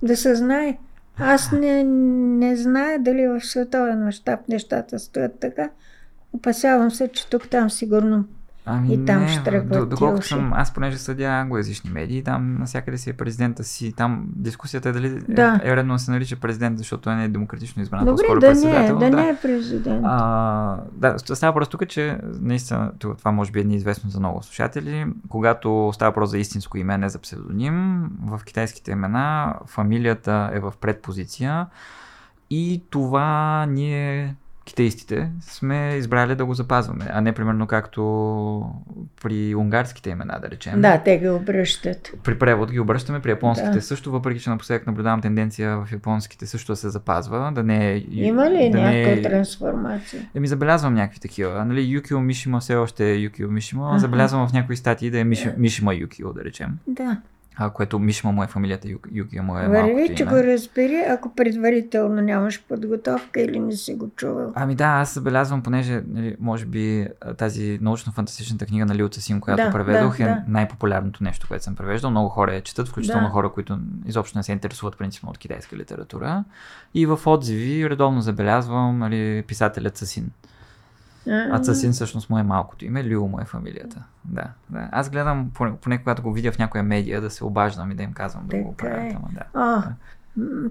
[0.02, 0.78] да се знае.
[1.18, 5.70] Аз не, не зная дали в световен мащаб нещата стоят така.
[6.32, 8.24] Опасявам се, че тук-там сигурно
[8.68, 12.98] Ами И там не, ще до- доколкото съм, аз понеже съдя англоязични медии, там навсякъде
[12.98, 15.60] си е президента си, там дискусията е дали Да.
[15.64, 18.46] е, е редно да се нарича президент, защото не е демократично избран, Добре, по-скоро да
[18.46, 18.98] не, е, председател.
[18.98, 20.00] да не е президент.
[20.04, 25.06] А, да, става просто тук, че наистина това може би е неизвестно за много слушатели.
[25.28, 27.76] Когато става въпрос за истинско име, не за псевдоним,
[28.20, 31.66] в китайските имена фамилията е в предпозиция
[32.50, 33.26] и това
[33.66, 34.34] ние,
[34.66, 38.02] китаистите, сме избрали да го запазваме, а не примерно както
[39.22, 40.80] при унгарските имена, да речем.
[40.80, 42.12] Да, те ги обръщат.
[42.24, 43.82] При превод ги обръщаме, при японските Да.
[43.82, 48.04] също, въпреки че напоследък наблюдавам тенденция в японските също да се запазва, да не е...
[48.10, 50.22] Има ли да не някаква е- трансформация?
[50.34, 51.64] Еми, забелязвам някакви такива.
[51.64, 53.98] Нали, Юкио Мишима все още е Юкио Мишима.
[53.98, 56.78] Забелязвам в някои статии да е Миши, Мишима Юкио, да речем.
[56.86, 57.16] Да.
[57.58, 60.32] А, което Мишима му е фамилията, Ю, Юкио му е Върви, малкото че име.
[60.32, 64.52] го разбери, ако предварително нямаш подготовка или не си го чувал.
[64.54, 67.06] Ами да, аз забелязвам, понеже, нали, може би
[67.38, 70.42] тази научно-фантастичната книга на Лио Цесим, която Да, преведох, да, е да.
[70.48, 72.10] най-популярното нещо, което съм превеждал.
[72.10, 73.32] Много хора я четат, включително Да.
[73.32, 76.44] хора, които изобщо не се интересуват принципно от китайска литература.
[76.94, 80.30] И в отзиви редовно забелязвам нали, писателят Цасин.
[81.28, 84.02] А Цасин всъщност му е малкото име, Лио му е фамилията.
[84.24, 84.88] Да, да.
[84.92, 88.02] Аз гледам, поне, поне когато го видя в някоя медия, да се обаждам и да
[88.02, 89.12] им казвам да го Така правят.
[89.12, 89.16] е.
[89.16, 89.42] Ама, да.
[89.54, 89.82] О,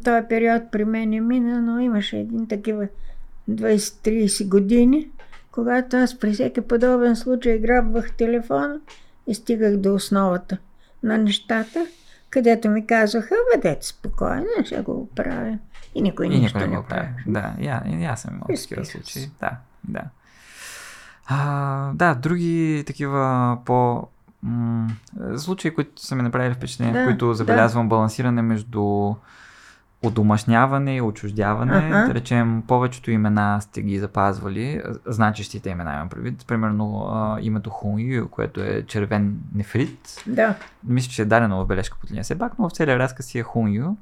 [0.03, 2.87] този период при мен е мина, но имаше един такива
[3.49, 5.07] 20-30 години,
[5.51, 8.79] когато аз при всеки подобен случай грабвах телефона
[9.27, 10.57] и стигах до основата
[11.03, 11.85] на нещата,
[12.29, 15.59] където ми казваха, бъдете спокойни, ще го оправим.
[15.95, 17.07] И никой И никой не го прави.
[17.27, 19.29] Да, а- и аз съм имал такива случаи.
[19.39, 19.51] Да,
[19.83, 20.01] да.
[21.27, 24.07] А, да, други такива по
[24.43, 24.87] м-
[25.37, 27.33] случаи, които са ми направили впечатление, Да, които да.
[27.33, 29.13] забелязвам балансиране между
[30.03, 31.71] одомашняване и отчуждяване.
[31.73, 32.07] Аха.
[32.07, 36.45] Да речем, повечето имена сте ги запазвали, значещите имена имам предвид.
[36.47, 40.23] Примерно а, името Хуню, което е червен нефрит.
[40.27, 43.39] Да, Мисля, че е дадено в бележка под линия Себак, но в целия разказ си
[43.39, 43.97] е Хуню.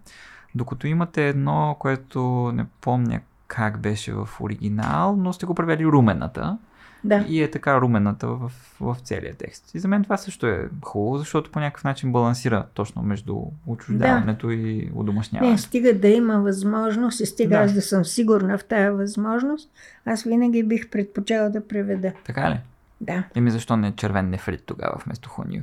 [0.55, 2.21] Докато имате едно, което
[2.53, 6.57] не помня как беше в оригинал, но сте го превели румената.
[7.03, 7.25] Да.
[7.27, 8.51] И е така румената в,
[8.81, 9.75] в целия текст.
[9.75, 14.49] И за мен това също е хубаво, защото по някакъв начин балансира точно между отчуждаването
[14.49, 15.61] и Не, удомашняването.
[15.61, 17.63] стига да има възможност и стига Да.
[17.63, 19.69] аз да съм сигурна в тая възможност,
[20.05, 22.11] аз винаги бих предпочела да преведа.
[22.25, 22.59] Така ли?
[23.01, 23.23] Да.
[23.35, 25.61] Еми защо не червен нефрит тогава вместо Хуню?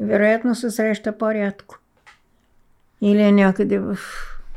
[0.00, 1.78] Вероятно се среща по-рядко.
[3.00, 3.98] Или е някъде в...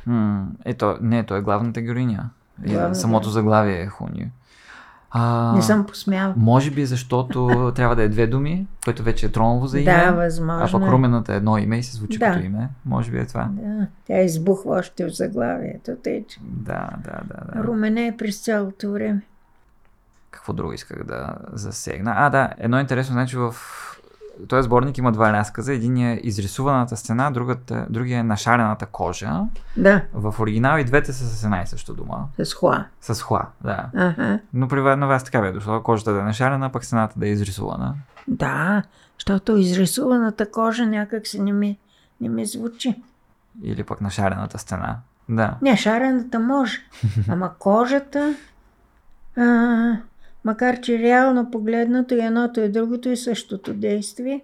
[0.05, 2.29] М, ето, не, то е главната героиня.
[2.65, 2.95] И Главната.
[2.95, 4.25] Самото заглавие е Хуню.
[5.11, 6.33] А, Не съм посмяла.
[6.37, 9.91] Може би защото трябва да е две думи, което вече е троново за име.
[9.91, 10.79] Да, а възможно.
[10.79, 10.91] пък е.
[10.91, 12.25] румената е едно име и се звучи Да.
[12.25, 12.69] като име.
[12.85, 13.49] Може би е това.
[13.51, 17.53] Да, тя избухва още в заглавието, тъй че Да, да, да.
[17.53, 17.63] да.
[17.63, 19.21] румене е през цялото време.
[20.31, 22.13] Какво друго исках да засегна?
[22.15, 23.55] А, да, едно интересно, значи в
[24.47, 25.73] този сборник има два разказа.
[25.73, 29.39] Един е изрисуваната стена, другата, другия е нашарената кожа.
[29.77, 32.27] Да, В оригинал и двете са с една и съща дума.
[32.43, 32.85] с хла.
[33.01, 33.85] С хла, да.
[33.95, 34.39] Ага.
[34.53, 35.81] Но при вас- на вас така бе дошло.
[35.81, 37.93] Кожата да е нашарена, пък стената да е изрисувана.
[38.27, 38.83] Да,
[39.19, 41.77] защото изрисуваната кожа някак се не ми,
[42.21, 43.03] не ми звучи.
[43.63, 44.95] Или пък нашарената стена.
[45.29, 45.55] Да.
[45.61, 46.77] Не, шарената може.
[47.29, 48.35] Ама кожата,
[49.37, 49.41] а,
[50.47, 54.41] макар че реално погледнато и едното и другото и същото действие,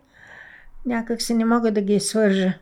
[0.85, 2.53] някак се не мога да ги свържа.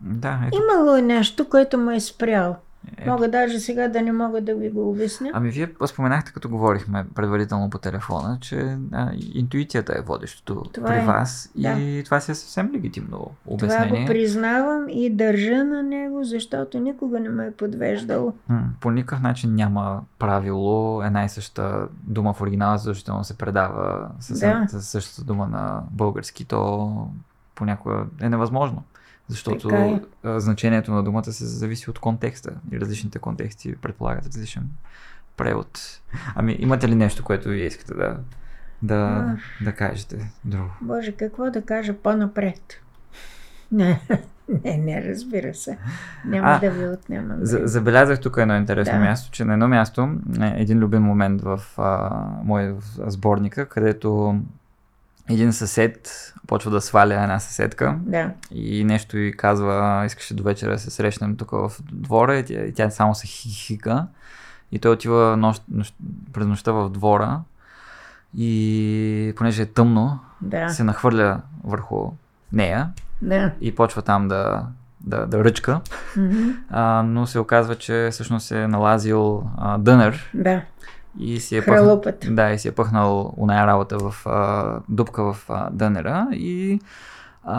[0.00, 0.58] Да, ето.
[0.62, 2.56] Имало е нещо, което ме е спряло.
[2.98, 5.30] Е, Мога даже сега да не мога да ви го обясня.
[5.32, 8.56] Ами вие споменахте, като говорихме предварително по телефона, че
[8.92, 11.00] а, интуицията е водещото Това при е.
[11.00, 12.04] вас и Да.
[12.04, 14.00] това си е съвсем легитимно Това обяснение.
[14.00, 18.32] го признавам и държа на него, защото никога не ме е подвеждало.
[18.48, 20.68] М, По никакъв начин няма правило
[21.02, 24.66] една и съща дума в оригинала задължително се предава с, Да.
[24.70, 26.44] същата дума на български.
[26.44, 26.92] То
[27.54, 28.82] понякога е невъзможно.
[29.28, 30.00] Защото е.
[30.24, 34.68] а, значението на думата се зависи от контекста и различните контексти предполагат различен
[35.36, 36.00] превод.
[36.34, 38.16] Ами имате ли нещо, което вие искате да,
[38.82, 40.70] да, да кажете друго?
[40.80, 42.60] Боже, какво да кажа по-напред?
[43.72, 44.00] Не,
[44.64, 45.78] не, не, разбира се.
[46.24, 47.38] Няма А, да ви отнемам.
[47.40, 49.00] За, забелязах тук едно интересно Да.
[49.00, 50.08] място, че на едно място
[50.40, 52.10] е един любим момент в а,
[52.44, 52.76] моя
[53.06, 54.40] сборника, където
[55.28, 60.70] един съсед почва да сваля една съседка Да, и нещо й казва, искаше до вечера
[60.70, 64.06] да се срещнем тук в двора и тя, и тя само се хихика
[64.72, 65.94] и той отива нощ, нощ,
[66.32, 67.40] през нощта в двора
[68.36, 72.10] и понеже е тъмно, да, се нахвърля върху
[72.52, 72.88] нея
[73.22, 73.52] да.
[73.60, 74.66] и почва там да,
[75.00, 75.80] да, да ръчка,
[76.16, 76.48] Мгм.
[76.70, 80.30] а, но се оказва, че всъщност е налазил а, дънер.
[80.34, 80.62] Да,
[81.18, 82.20] и си е Хралупът.
[82.20, 86.80] пъхнал, да, и си е пъхнал оная работа в а, дупка в а, дънера и
[87.44, 87.58] а,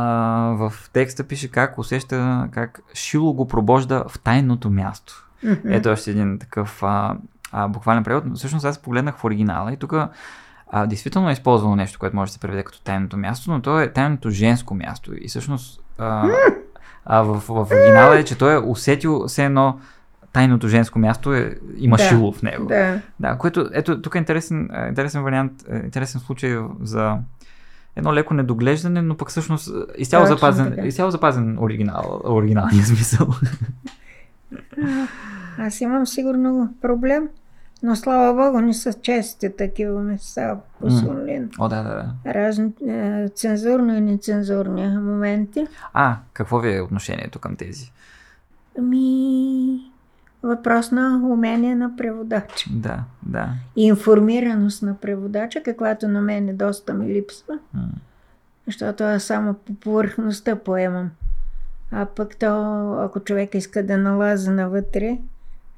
[0.57, 5.25] в текста пише как усеща как шило го пробожда в тайното място.
[5.43, 5.73] Мгм.
[5.73, 7.15] Ето още един такъв а,
[7.51, 8.23] а, буквален превод.
[8.25, 9.93] Но Всъщност аз погледнах в оригинала и тук
[10.71, 13.79] а, действително е използвано нещо, което може да се преведе като тайното място, но то
[13.79, 15.11] е тайното женско място.
[15.21, 16.27] И всъщност а,
[17.05, 19.79] а, в, в оригинала е, че той е усетил все едно
[20.33, 22.65] тайното женско място е, има Да, шило в него.
[22.65, 27.17] Да, Да, което, ето, тук е интересен, е, интересен вариант, е, интересен случай за
[27.95, 30.87] едно леко недоглеждане, но пък всъщност е, изцяло Точно запазен, така.
[30.87, 33.27] изцяло запазен оригинал, оригиналния смисъл.
[35.57, 37.27] аз имам сигурно проблем,
[37.83, 40.91] но слава богу не са чести такива места по.
[40.91, 41.49] Сунлин.
[41.59, 42.33] О, да, да, да.
[42.33, 42.71] Разни
[43.35, 45.67] цензурно и нецензурни моменти.
[45.93, 47.91] А, какво ви е отношението към тези?
[48.81, 49.88] Ми,
[50.43, 52.69] въпрос на умение на преводача.
[52.73, 53.49] Да, да.
[53.75, 57.87] И информираност на преводача, каквато на мен доста ми липсва, М.
[58.67, 61.11] защото аз само по повърхността поемам.
[61.91, 65.17] А пък то, ако човек иска да налаза навътре,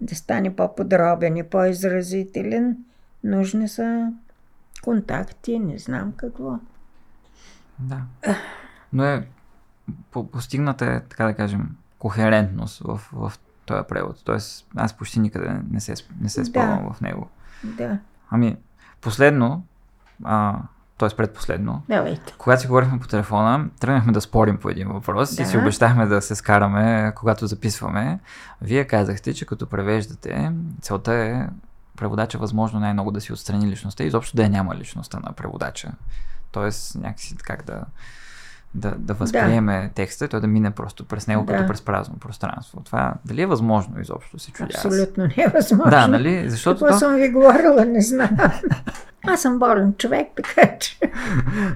[0.02, 2.78] да стане по-подробен и по-изразителен,
[3.24, 4.12] нужни са
[4.84, 6.60] контакти, не знам какво.
[7.80, 8.02] Да.
[8.94, 9.28] Но е,
[10.12, 11.70] по- постигната е, така да кажем,
[12.00, 13.34] кохерентност в, в
[13.72, 14.22] този превод.
[14.24, 16.94] Тоест, аз почти никъде не се, не се спомням Да.
[16.94, 17.30] в него.
[17.64, 17.98] Да,
[18.30, 18.58] Ами,
[19.02, 19.66] последно,
[20.24, 20.58] а,
[20.98, 21.10] т.е.
[21.10, 22.34] предпоследно, давайте.
[22.38, 25.42] когато си говорихме по телефона, тръгнахме да спорим по един въпрос Да.
[25.42, 28.20] и си обещахме да се скараме, когато записваме.
[28.62, 31.48] Вие казахте, че като превеждате, целта е
[31.98, 35.92] преводача възможно най-много да си отстрани личността и изобщо да я няма личността на преводача.
[36.52, 37.84] Тоест някакси как да,
[38.76, 41.54] да, да възприеме текста и той да мине просто през него Да.
[41.54, 42.82] като през празно пространство.
[42.86, 44.70] Това дали е възможно изобщо се чудя.
[44.76, 45.92] Абсолютно невъзможно.
[45.92, 46.50] Да, нали?
[46.50, 47.00] Защото Какво то...
[47.00, 48.30] съм ви говорила, не знам.
[49.28, 51.00] Аз съм болен човек, така че...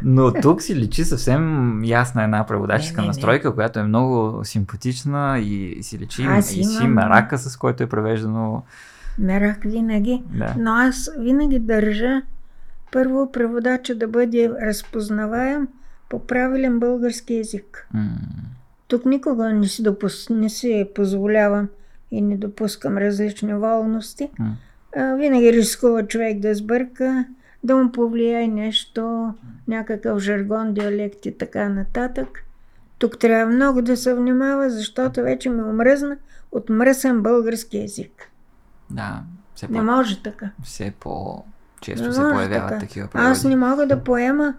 [0.03, 3.07] Но тук си личи съвсем ясна една преводаческа Не, не, не.
[3.07, 7.87] настройка, която е много симпатична и си личи Аз и си мерака, с който е
[7.89, 8.63] превеждано.
[9.19, 10.23] Мерак винаги.
[10.33, 10.53] Да.
[10.57, 12.21] Но аз винаги държа
[12.91, 15.67] първо преводача да бъде разпознаваем
[16.09, 17.87] по правилен български язик.
[17.93, 18.09] М,
[18.87, 20.29] Тук никога не си, допус...
[20.29, 21.67] не си позволявам
[22.11, 24.29] и не допускам различни волности.
[24.39, 24.55] м.
[24.95, 27.25] А, винаги рискува човек да сбърка,
[27.63, 29.33] да му повлияе нещо,
[29.67, 32.27] някакъв жаргон, диалект и така нататък.
[32.97, 36.17] Тук трябва много да се внимава, защото вече ми омръзна
[36.51, 38.31] от мръсен български язик.
[38.89, 39.21] Да,
[39.55, 40.49] все, Не по, може така.
[40.63, 42.79] все по-често Не се появяват така.
[42.79, 43.31] такива преводи.
[43.31, 44.53] Аз не мога да поема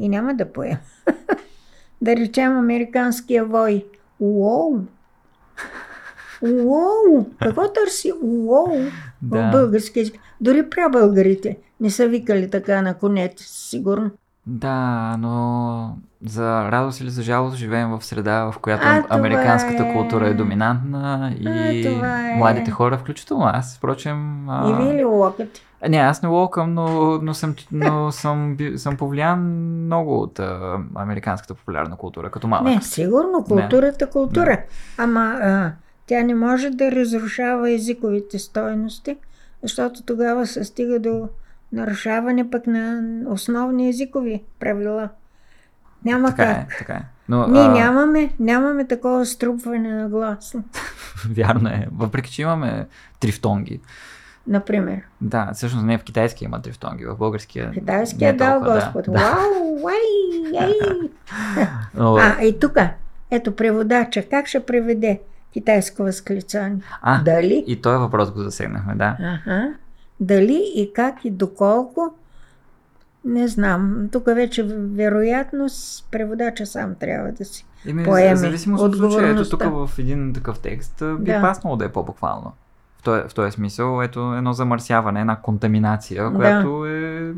[0.00, 0.76] и няма да поема.
[2.00, 3.84] да речем американския вой.
[4.20, 4.78] Уоу!
[6.42, 7.26] Уоу!
[7.42, 8.78] Какво търси уоу
[9.22, 10.14] в български език?
[10.40, 14.10] Дори прабългарите не са викали така на конете, сигурно.
[14.46, 15.96] Да, но
[16.26, 19.92] за радост или за жалост живеем в среда, в която А, американската е.
[19.92, 21.48] култура е доминантна и
[22.02, 22.36] А, е.
[22.36, 24.48] младите хора, включително аз, впрочем...
[24.50, 25.60] а, И вие ли локът?
[25.88, 29.40] Не, аз не локам, но, но, съм, но съм, съм повлиян
[29.84, 32.64] много от а, американската популярна култура, като малък.
[32.64, 34.62] Не, сигурно, културата култура.
[34.98, 35.72] Ама а,
[36.06, 39.16] тя не може да разрушава езиковите стойности,
[39.62, 41.28] защото тогава се стига до
[41.72, 45.08] нарушаване пък на основни езикови правила.
[46.04, 46.72] Няма така как.
[46.72, 47.02] е, така е.
[47.28, 50.56] Но, Ние а, нямаме, нямаме такова струпване на глас,
[51.30, 51.86] Вярно е.
[51.92, 52.86] Въпреки, че имаме
[53.20, 53.80] трифтонги.
[54.46, 55.00] Например.
[55.20, 59.04] Да, всъщност не в китайски има трифтонги, в българския Китайския не дал Господ.
[59.04, 60.74] Да, Вау, уай, ей.
[61.94, 62.76] Но, А, и тук,
[63.30, 65.20] ето преводача, как ще преведе
[65.52, 66.82] китайско възклицание?
[67.02, 67.64] а, Дали?
[67.66, 69.16] и този въпрос го засегнахме, да.
[69.20, 69.68] Ага.
[70.20, 72.14] Дали и как и доколко,
[73.24, 74.08] не знам.
[74.12, 75.66] Тук вече вероятно
[76.10, 77.66] преводача сам трябва да си.
[77.86, 81.40] Еми, поеме зависимост от случая, ето тук в един такъв текст би Да.
[81.40, 82.52] паснало да е по-буквално.
[83.00, 87.32] В този, в този смисъл, ето едно замърсяване, една контаминация, която е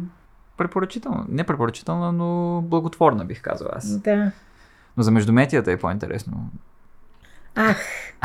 [0.56, 1.24] препоръчителна.
[1.28, 3.98] Не препоръчителна, но благотворна, бих казал аз.
[3.98, 4.30] Да.
[4.97, 6.51] Но за междуметията е по-интересно.
[7.55, 7.78] Ах,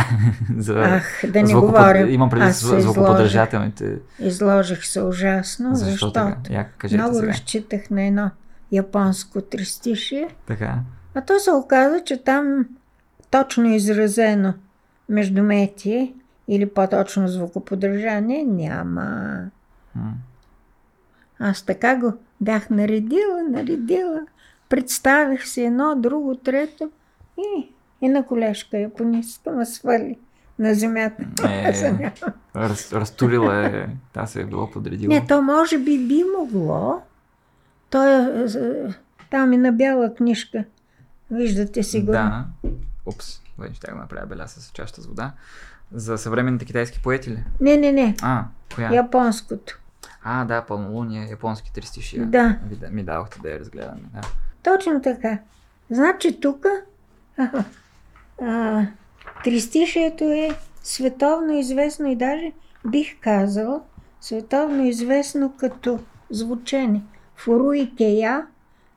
[0.57, 2.09] за ах, да не звукопод- говорим.
[2.09, 3.97] Имам преди се изложих, звукоподържателните.
[4.19, 6.19] изложих се ужасно, Защо защото?
[6.49, 7.27] Я, много сега.
[7.27, 8.31] разчитах на едно
[8.71, 10.27] японско тристишие.
[10.45, 10.75] Така.
[11.15, 12.65] А то се оказа, че там
[13.31, 14.53] точно изразено
[15.09, 16.13] междуметие
[16.47, 19.39] или по-точно звукоподържание няма.
[21.39, 24.21] Аз така го бях наредила, наредила.
[24.69, 26.91] Представих си едно, друго, трето
[27.37, 27.71] и,
[28.01, 30.17] и на колежка японистка ме свали
[30.59, 31.23] на земята.
[31.43, 32.11] Е.
[32.55, 33.87] Раз, разтурила е.
[34.13, 35.13] Та се е било подредила.
[35.13, 37.01] Не, то може би би могло.
[37.89, 38.93] То е, е,
[39.29, 40.63] там и на бяла книжка.
[41.31, 42.11] Виждате сигурно.
[42.11, 42.45] Да.
[43.05, 43.41] Упс.
[43.57, 45.33] Вече ще го направя беля с чашата с вода.
[45.91, 47.43] За съвременните китайски поети ли?
[47.61, 48.15] Не, не, не.
[48.21, 48.43] А,
[48.75, 48.93] коя?
[48.93, 49.79] Японското.
[50.23, 52.25] А, да, пълнолуние, японски тристишия.
[52.25, 52.59] Да.
[52.69, 54.01] Ви, да- ми дадохте да я разгледаме.
[54.13, 54.21] Да.
[54.63, 55.39] Точно така.
[55.89, 56.65] Значи тук
[59.43, 60.49] тристишието е
[60.83, 62.51] световно известно и даже
[62.87, 63.81] бих казала
[64.21, 65.99] световно известно като
[66.29, 67.01] звучене.
[67.35, 68.45] Фуруи Кея,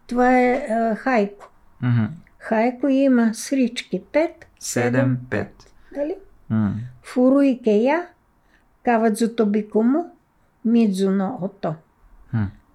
[0.07, 1.49] това е а, хайко.
[1.83, 2.05] Мгм.
[2.39, 4.31] Хайко има срички 5,
[4.61, 5.47] 7, 5.
[5.95, 6.15] Дали?
[6.51, 6.75] М.
[7.03, 8.07] Фуруи Кея,
[8.85, 10.11] Кавадзуто Бикумо,
[10.65, 11.75] Мидзуно Ото.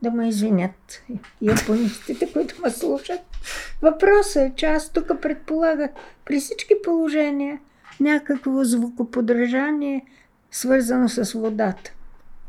[0.01, 1.03] Да ме извинят
[1.41, 3.19] японистите, които ме слушат.
[3.81, 5.91] Въпросът е, че аз тук предполагах
[6.25, 7.59] при всички положения
[7.99, 10.05] някакво звукоподражание,
[10.51, 11.91] свързано с водата.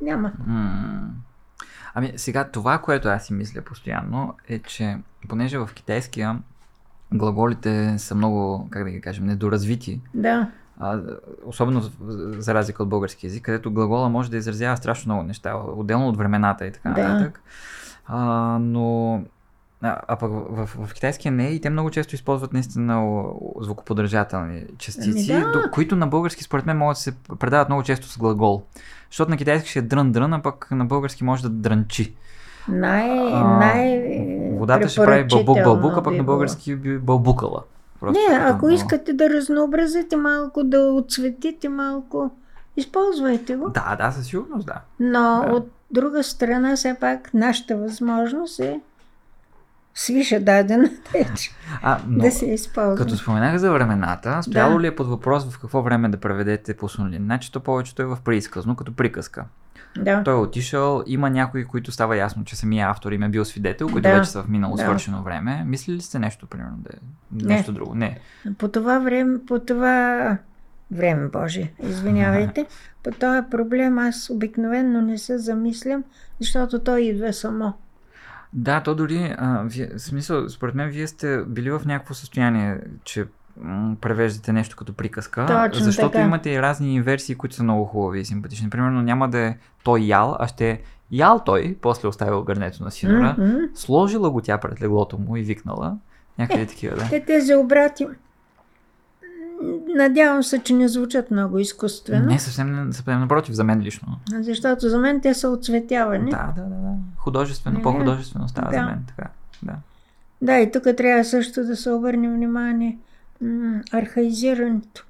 [0.01, 0.33] Няма.
[0.47, 1.09] М.
[1.95, 4.99] Ами сега това, което аз си мисля постоянно е, че
[5.29, 6.39] понеже в китайския
[7.15, 10.51] глаголите са много, как да ги кажем, недоразвити, Да,
[10.81, 11.01] а,
[11.47, 11.83] особено
[12.39, 16.17] за разлика от български язик, където глагола може да изразява страшно много неща, отделно от
[16.17, 17.09] времената и така Да.
[17.09, 17.43] нататък.
[18.07, 18.19] А,
[18.61, 19.15] но
[19.83, 23.25] А, а пък в, в, в китайския не и те много често използват наистина
[23.61, 25.53] звукоподържателни частици, Ами да.
[25.53, 28.63] до, които на български според мен могат да се предават много често с глагол.
[29.11, 32.15] Защото на китайски ще е дрън-дрън, а пък на български може да дрънчи.
[32.69, 34.03] Най, А, най
[34.59, 37.63] Водата ще прави бълбук-бълбук, а пък би на български би бълбукала.
[38.07, 42.31] Просто Не, ако много- искате да разнообразите малко, да отцветите малко,
[42.77, 43.69] използвайте го.
[43.69, 44.81] Да, да, със сигурност, да.
[45.01, 45.13] Но
[45.43, 45.53] Да.
[45.53, 48.81] от друга страна, все пак, нашата възможност е
[49.97, 52.97] свиша дадена реч А, но, да се използва.
[52.97, 54.81] Като споменах за времената, стояло Да.
[54.81, 57.25] ли е под въпрос в какво време да преведете по Сунлин?
[57.25, 59.45] Значи то повечето е в преизказно, като приказка.
[59.99, 60.23] Да.
[60.23, 63.89] Той е отишъл, има някои, които става ясно, че самия автор им е бил свидетел,
[63.89, 64.15] които Да.
[64.15, 64.83] вече са в минало Да.
[64.83, 65.65] свършено време.
[65.67, 66.99] Мислили ли сте нещо, примерно, да е
[67.39, 67.55] Не.
[67.55, 67.95] нещо друго?
[67.95, 68.19] Не.
[68.59, 70.37] По това време, по това
[70.91, 72.67] време, Боже, извинявайте,
[73.03, 76.05] по този проблем аз обикновенно не се замислям,
[76.41, 77.73] защото той идва само.
[78.53, 83.27] Да, то дори, а, вие, смисъл, според мен, вие сте били в някакво състояние, че
[83.57, 86.25] м- превеждате нещо като приказка, Точно защото така.
[86.25, 88.71] имате и разни инверсии, които са много хубави и симпатични.
[88.71, 92.91] Примерно няма да е той ял, а ще е ял той, после оставил гърнето на
[92.91, 93.59] синора, М-м.
[93.75, 95.97] сложила го тя пред леглото му и викнала.
[96.39, 97.09] Някъде такива, да.
[97.11, 98.11] Те тези обрати, м,
[99.97, 104.19] надявам се, че не звучат много изкуствено, Не, съвсем, съвсем напротив, за мен лично.
[104.33, 106.31] защото за мен те са оцветявани.
[106.31, 106.93] Да, да, да, да.
[107.17, 108.77] Художествено, Не, по-художествено става да.
[108.77, 109.05] за мен.
[109.09, 109.29] Така,
[109.63, 109.73] да.
[110.43, 112.99] Да, и тук трябва също да се обърне внимание
[113.41, 115.07] м, архаизирането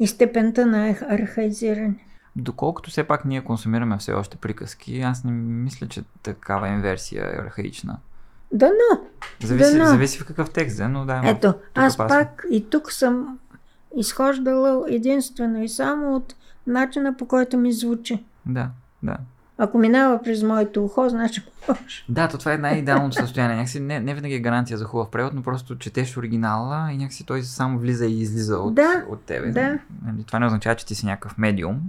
[0.00, 1.94] и степента на арх- архаизиране.
[2.36, 7.40] Доколкото все пак ние консумираме все още приказки, аз не мисля, че такава инверсия е
[7.40, 7.98] архаична.
[8.52, 9.00] Да, но,
[9.42, 9.84] Зависи, Дано.
[9.84, 11.14] зависи в какъв текст, да, но да.
[11.14, 12.08] в- ето, аз пасва.
[12.18, 13.38] пак и тук съм
[13.96, 16.34] изхождала единствено и само от
[16.66, 18.24] начина по който ми звучи.
[18.46, 18.68] Да,
[19.02, 19.16] да.
[19.58, 22.04] Ако минава през моето ухо, значи може.
[22.08, 23.56] Да, то това е най-идеалното състояние.
[23.56, 27.26] Някакси не, не винаги е гаранция за хубав превод, но просто четеш оригинала и някакси
[27.26, 29.50] той само влиза и излиза от, Да, от тебе.
[29.50, 29.78] да.
[30.06, 31.80] Нали, това не означава, че ти си някакъв медиум.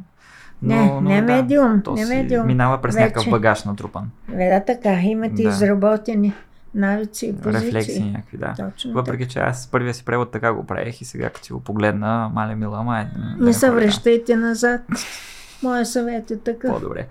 [0.62, 2.48] Но, Не, но, не да, медиум, то не си медиум.
[2.48, 3.04] Минава през Вече.
[3.06, 4.10] някакъв багаж натрупан.
[4.34, 5.50] Е, да, така, имате Да.
[5.50, 6.34] изработени
[6.76, 7.68] навици и позиции.
[7.68, 8.54] Рефлексии някакви, да.
[8.58, 11.60] Точно Въпреки, че аз първия си превод така го правех и сега като си го
[11.60, 13.08] погледна, мале мила, май.
[13.40, 14.82] Не се връщайте назад.
[15.66, 16.72] Моя съвет е такъв.
[16.72, 17.08] По-добре.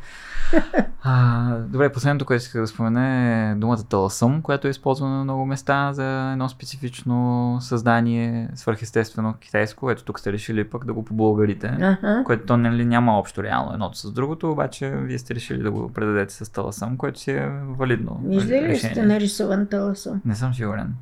[1.03, 3.07] А, добре, последното, което исках да спомена
[3.51, 9.91] е думата таласъм, която е използвана на много места за едно специфично създание, свърхестествено китайско,
[9.91, 12.23] ето тук сте решили пък да го побългарите, Аха.
[12.27, 15.93] което то нали, няма общо реално едното с другото, обаче вие сте решили да го
[15.93, 18.95] предадете с таласъм, което си е валидно Виждали ли решение.
[18.95, 20.21] сте нарисуван таласъм?
[20.25, 20.95] Не съм сигурен.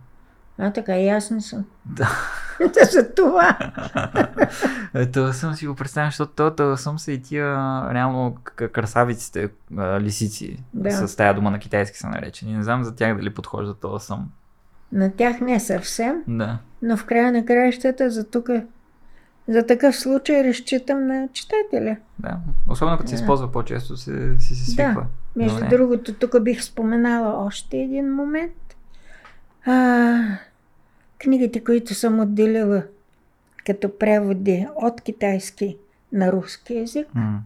[0.62, 1.64] А, така, и аз не съм.
[1.86, 2.10] Да.
[2.74, 3.59] Да, за това.
[4.94, 7.47] Ето съм си го представям, защото то таласъм са и тия
[7.94, 8.36] реално
[8.72, 9.48] красавиците,
[10.01, 10.56] лисици.
[10.74, 11.09] Да.
[11.09, 12.56] С тая дума на китайски са наречени.
[12.56, 14.28] Не знам за тях дали подхожда таласъм.
[14.93, 16.59] На тях не съвсем, Да.
[16.82, 18.48] но в края на краищата за тук
[19.48, 21.97] за такъв случай разчитам на читателя.
[22.18, 22.36] Да.
[22.68, 23.20] Особено като се Да.
[23.22, 24.93] използва по-често, се, си се свиква.
[24.94, 25.05] Да.
[25.36, 25.68] Между Добре.
[25.68, 28.52] другото, тук бих споменала още един момент.
[29.66, 30.18] А,
[31.23, 32.82] книгите, които съм отделила
[33.66, 35.77] като преводи от китайски
[36.12, 37.40] на руски язик, М.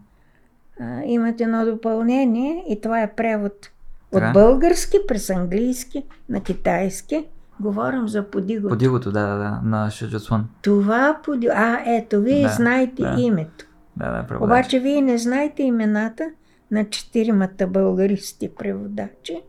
[0.79, 3.71] а, имат едно допълнение и това е превод
[4.11, 7.25] от български през английски на китайски.
[7.59, 8.69] Говорим за подигото.
[8.69, 10.47] Подигото, да, да, да, на Шаджуцун.
[10.61, 11.47] Това поди...
[11.47, 13.15] А, ето, вие Да, знаете да.
[13.17, 13.65] името.
[13.97, 14.45] Да, да, преводач.
[14.45, 16.29] Обаче вие не знаете имената
[16.71, 19.41] на четиримата българисти преводачи,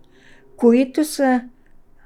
[0.57, 1.41] които са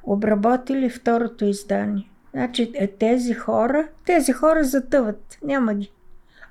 [0.03, 2.11] обработили второто издание.
[2.33, 5.93] Значи е, тези хора, тези хора затъват, няма ги.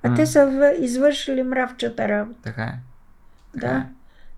[0.04, 0.16] А М.
[0.16, 2.40] те са извършили мравчата работа.
[2.44, 2.80] Така е.
[3.60, 3.86] Да.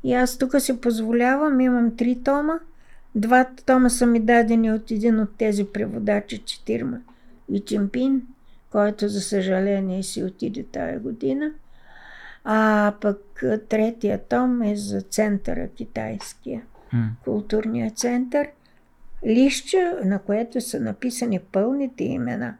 [0.03, 2.59] И аз тук си позволявам, имам три тома.
[3.15, 6.97] Двата тома са ми дадени от един от тези преводачи, четирма.
[7.51, 8.21] И Чемпин,
[8.71, 11.51] който за съжаление си отиде тая година.
[12.43, 16.61] А пък третия том е за центъра китайския,
[16.93, 17.09] М.
[17.23, 18.47] културния център.
[19.27, 22.53] Лище, на което са написани пълните имена.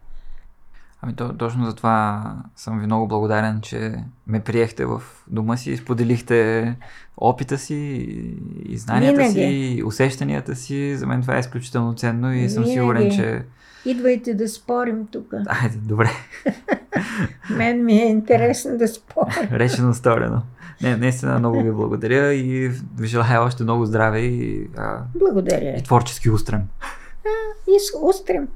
[1.02, 2.24] Ами то, точно за това
[2.56, 3.96] съм ви много благодарен, че
[4.28, 6.76] ме приехте в дома си споделихте
[7.18, 7.76] опита си
[8.66, 9.34] и знанията Винаги.
[9.34, 10.96] си, и усещанията си.
[10.98, 12.80] За мен това е изключително ценно и съм Винаги.
[12.80, 13.42] сигурен, че...
[13.86, 15.34] Идвайте да спорим тук.
[15.48, 16.10] Айде, добре.
[17.50, 19.50] Мен ми е интересно да спорим.
[19.52, 20.42] Речено сторено.
[20.84, 25.76] Не, наистина много ви благодаря и ви желая още много здраве и, а, Благодаря.
[25.78, 26.62] и творчески устрем.
[27.68, 28.48] И с устрем.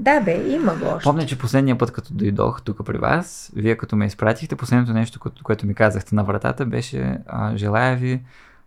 [0.00, 1.04] Да, бе, има го още.
[1.04, 5.20] Помня, че последния път, като дойдох тук при вас, вие като ме изпратихте, последното нещо,
[5.20, 8.22] което, което ми казахте на вратата, беше а, желая ви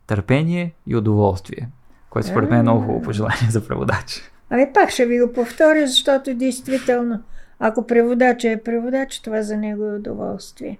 [0.08, 1.70] търпение и удоволствие.
[2.10, 4.32] Което според мен е много хубаво пожелание за преводач.
[4.50, 7.24] Ами пак ще ви го повторя, защото действително,
[7.60, 10.78] ако преводача е преводач, това за него е удоволствие.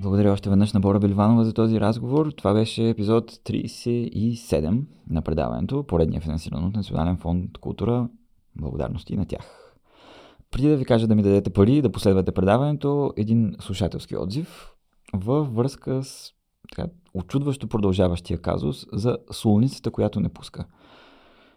[0.00, 2.30] Благодаря още веднъж на Бора Беливанова за този разговор.
[2.30, 8.08] Това беше епизод 37 на предаването, поредния финансиран от Национален фонд култура.
[8.56, 9.74] Благодарности на тях.
[10.50, 14.72] Преди да ви кажа да ми дадете пари да последвате предаването, един слушателски отзив
[15.14, 16.32] във връзка с
[16.70, 20.64] така, очудващо продължаващия казус за солницата, която не пуска.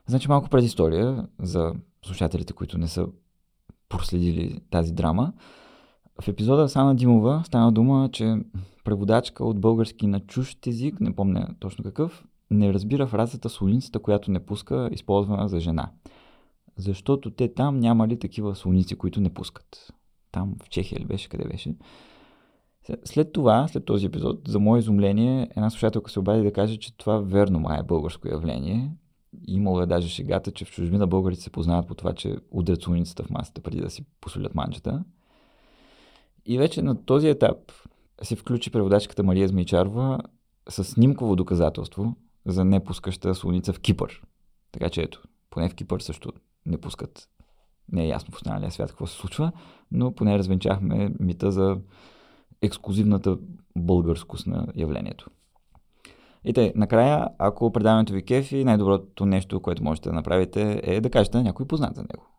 [0.08, 1.74] Значи малко предистория за
[2.06, 3.08] слушателите, които не са
[3.90, 5.34] проследили тази драма.
[6.22, 8.36] В епизода с Ана Димова стана дума, че
[8.84, 14.32] преводачка от български на чужд език, не помня точно какъв, не разбира фразата солницата, която
[14.32, 15.92] не пуска, използвана за жена.
[16.78, 19.94] Защото те там нямали такива солници, които не пускат.
[20.32, 21.76] Там в Чехия ли беше, къде беше.
[23.04, 26.98] След това, след този епизод, за мое изумление, една слушателка се обади да каже, че
[26.98, 28.92] това верно май е българско явление.
[29.48, 33.24] Имало е даже шегата, че в чужбина българите се познават по това, че удрят солницата
[33.24, 35.04] в масата преди да си посолят манчета.
[36.46, 37.58] И вече на този етап
[38.24, 40.20] се включи преводачката Мария Змейчарова
[40.70, 42.16] с снимково доказателство
[42.46, 44.22] за непускаща слоница в Кипър.
[44.72, 46.32] Така че ето, поне в Кипър също
[46.66, 47.30] не пускат.
[47.92, 49.52] Не е ясно в останалия свят какво се случва,
[49.92, 51.78] но поне развенчахме мита за
[52.62, 53.38] ексклюзивната
[53.78, 55.30] българскост на явлението.
[56.46, 61.10] И те, накрая, ако предаването ви кефи, най-доброто нещо, което можете да направите е да
[61.10, 62.31] кажете на някой познат за него.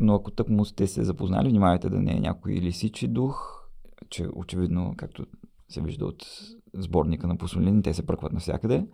[0.00, 3.64] Но ако тък му сте се запознали, внимавайте да не е някой лисичи дух,
[4.10, 5.26] че очевидно, както
[5.68, 6.26] се вижда от
[6.74, 8.86] сборника на Посолин, те се пръкват навсякъде.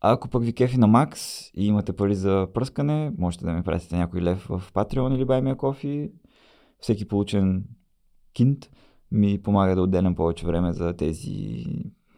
[0.00, 3.62] А ако пък ви кефи на Макс и имате пари за пръскане, можете да ми
[3.62, 6.10] пратите някой лев в Patreon или Баймия Кофи.
[6.80, 7.64] Всеки получен
[8.32, 8.70] кинт
[9.12, 11.64] ми помага да отделям повече време за тези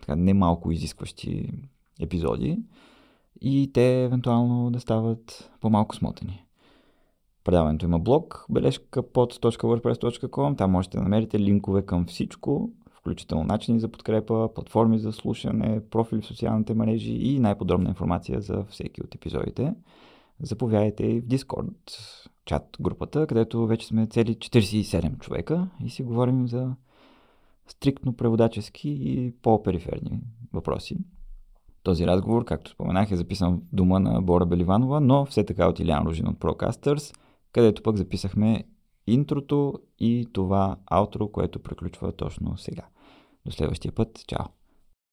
[0.00, 1.52] така, немалко изискващи
[2.00, 2.58] епизоди
[3.40, 6.47] и те евентуално да стават по-малко смотани.
[7.48, 13.88] Предаването има блог, бележка pod.wordpress.com, там можете да намерите линкове към всичко, включително начини за
[13.88, 19.74] подкрепа, платформи за слушане, профили в социалните мрежи и най-подробна информация за всеки от епизодите.
[20.40, 21.72] Заповядайте и в Discord,
[22.44, 26.74] чат групата, където вече сме цели 47 човека и си говорим за
[27.66, 30.20] стриктно преводачески и по-периферни
[30.52, 30.96] въпроси.
[31.82, 35.80] Този разговор, както споменах, е записан в дома на Бора Беливанова, но все така от
[35.80, 37.14] Илян Ружин от Procasters,
[37.52, 38.64] където пък записахме
[39.06, 42.86] интрото и това аутро, което приключва точно сега.
[43.46, 44.24] До следващия път.
[44.26, 44.57] Чао!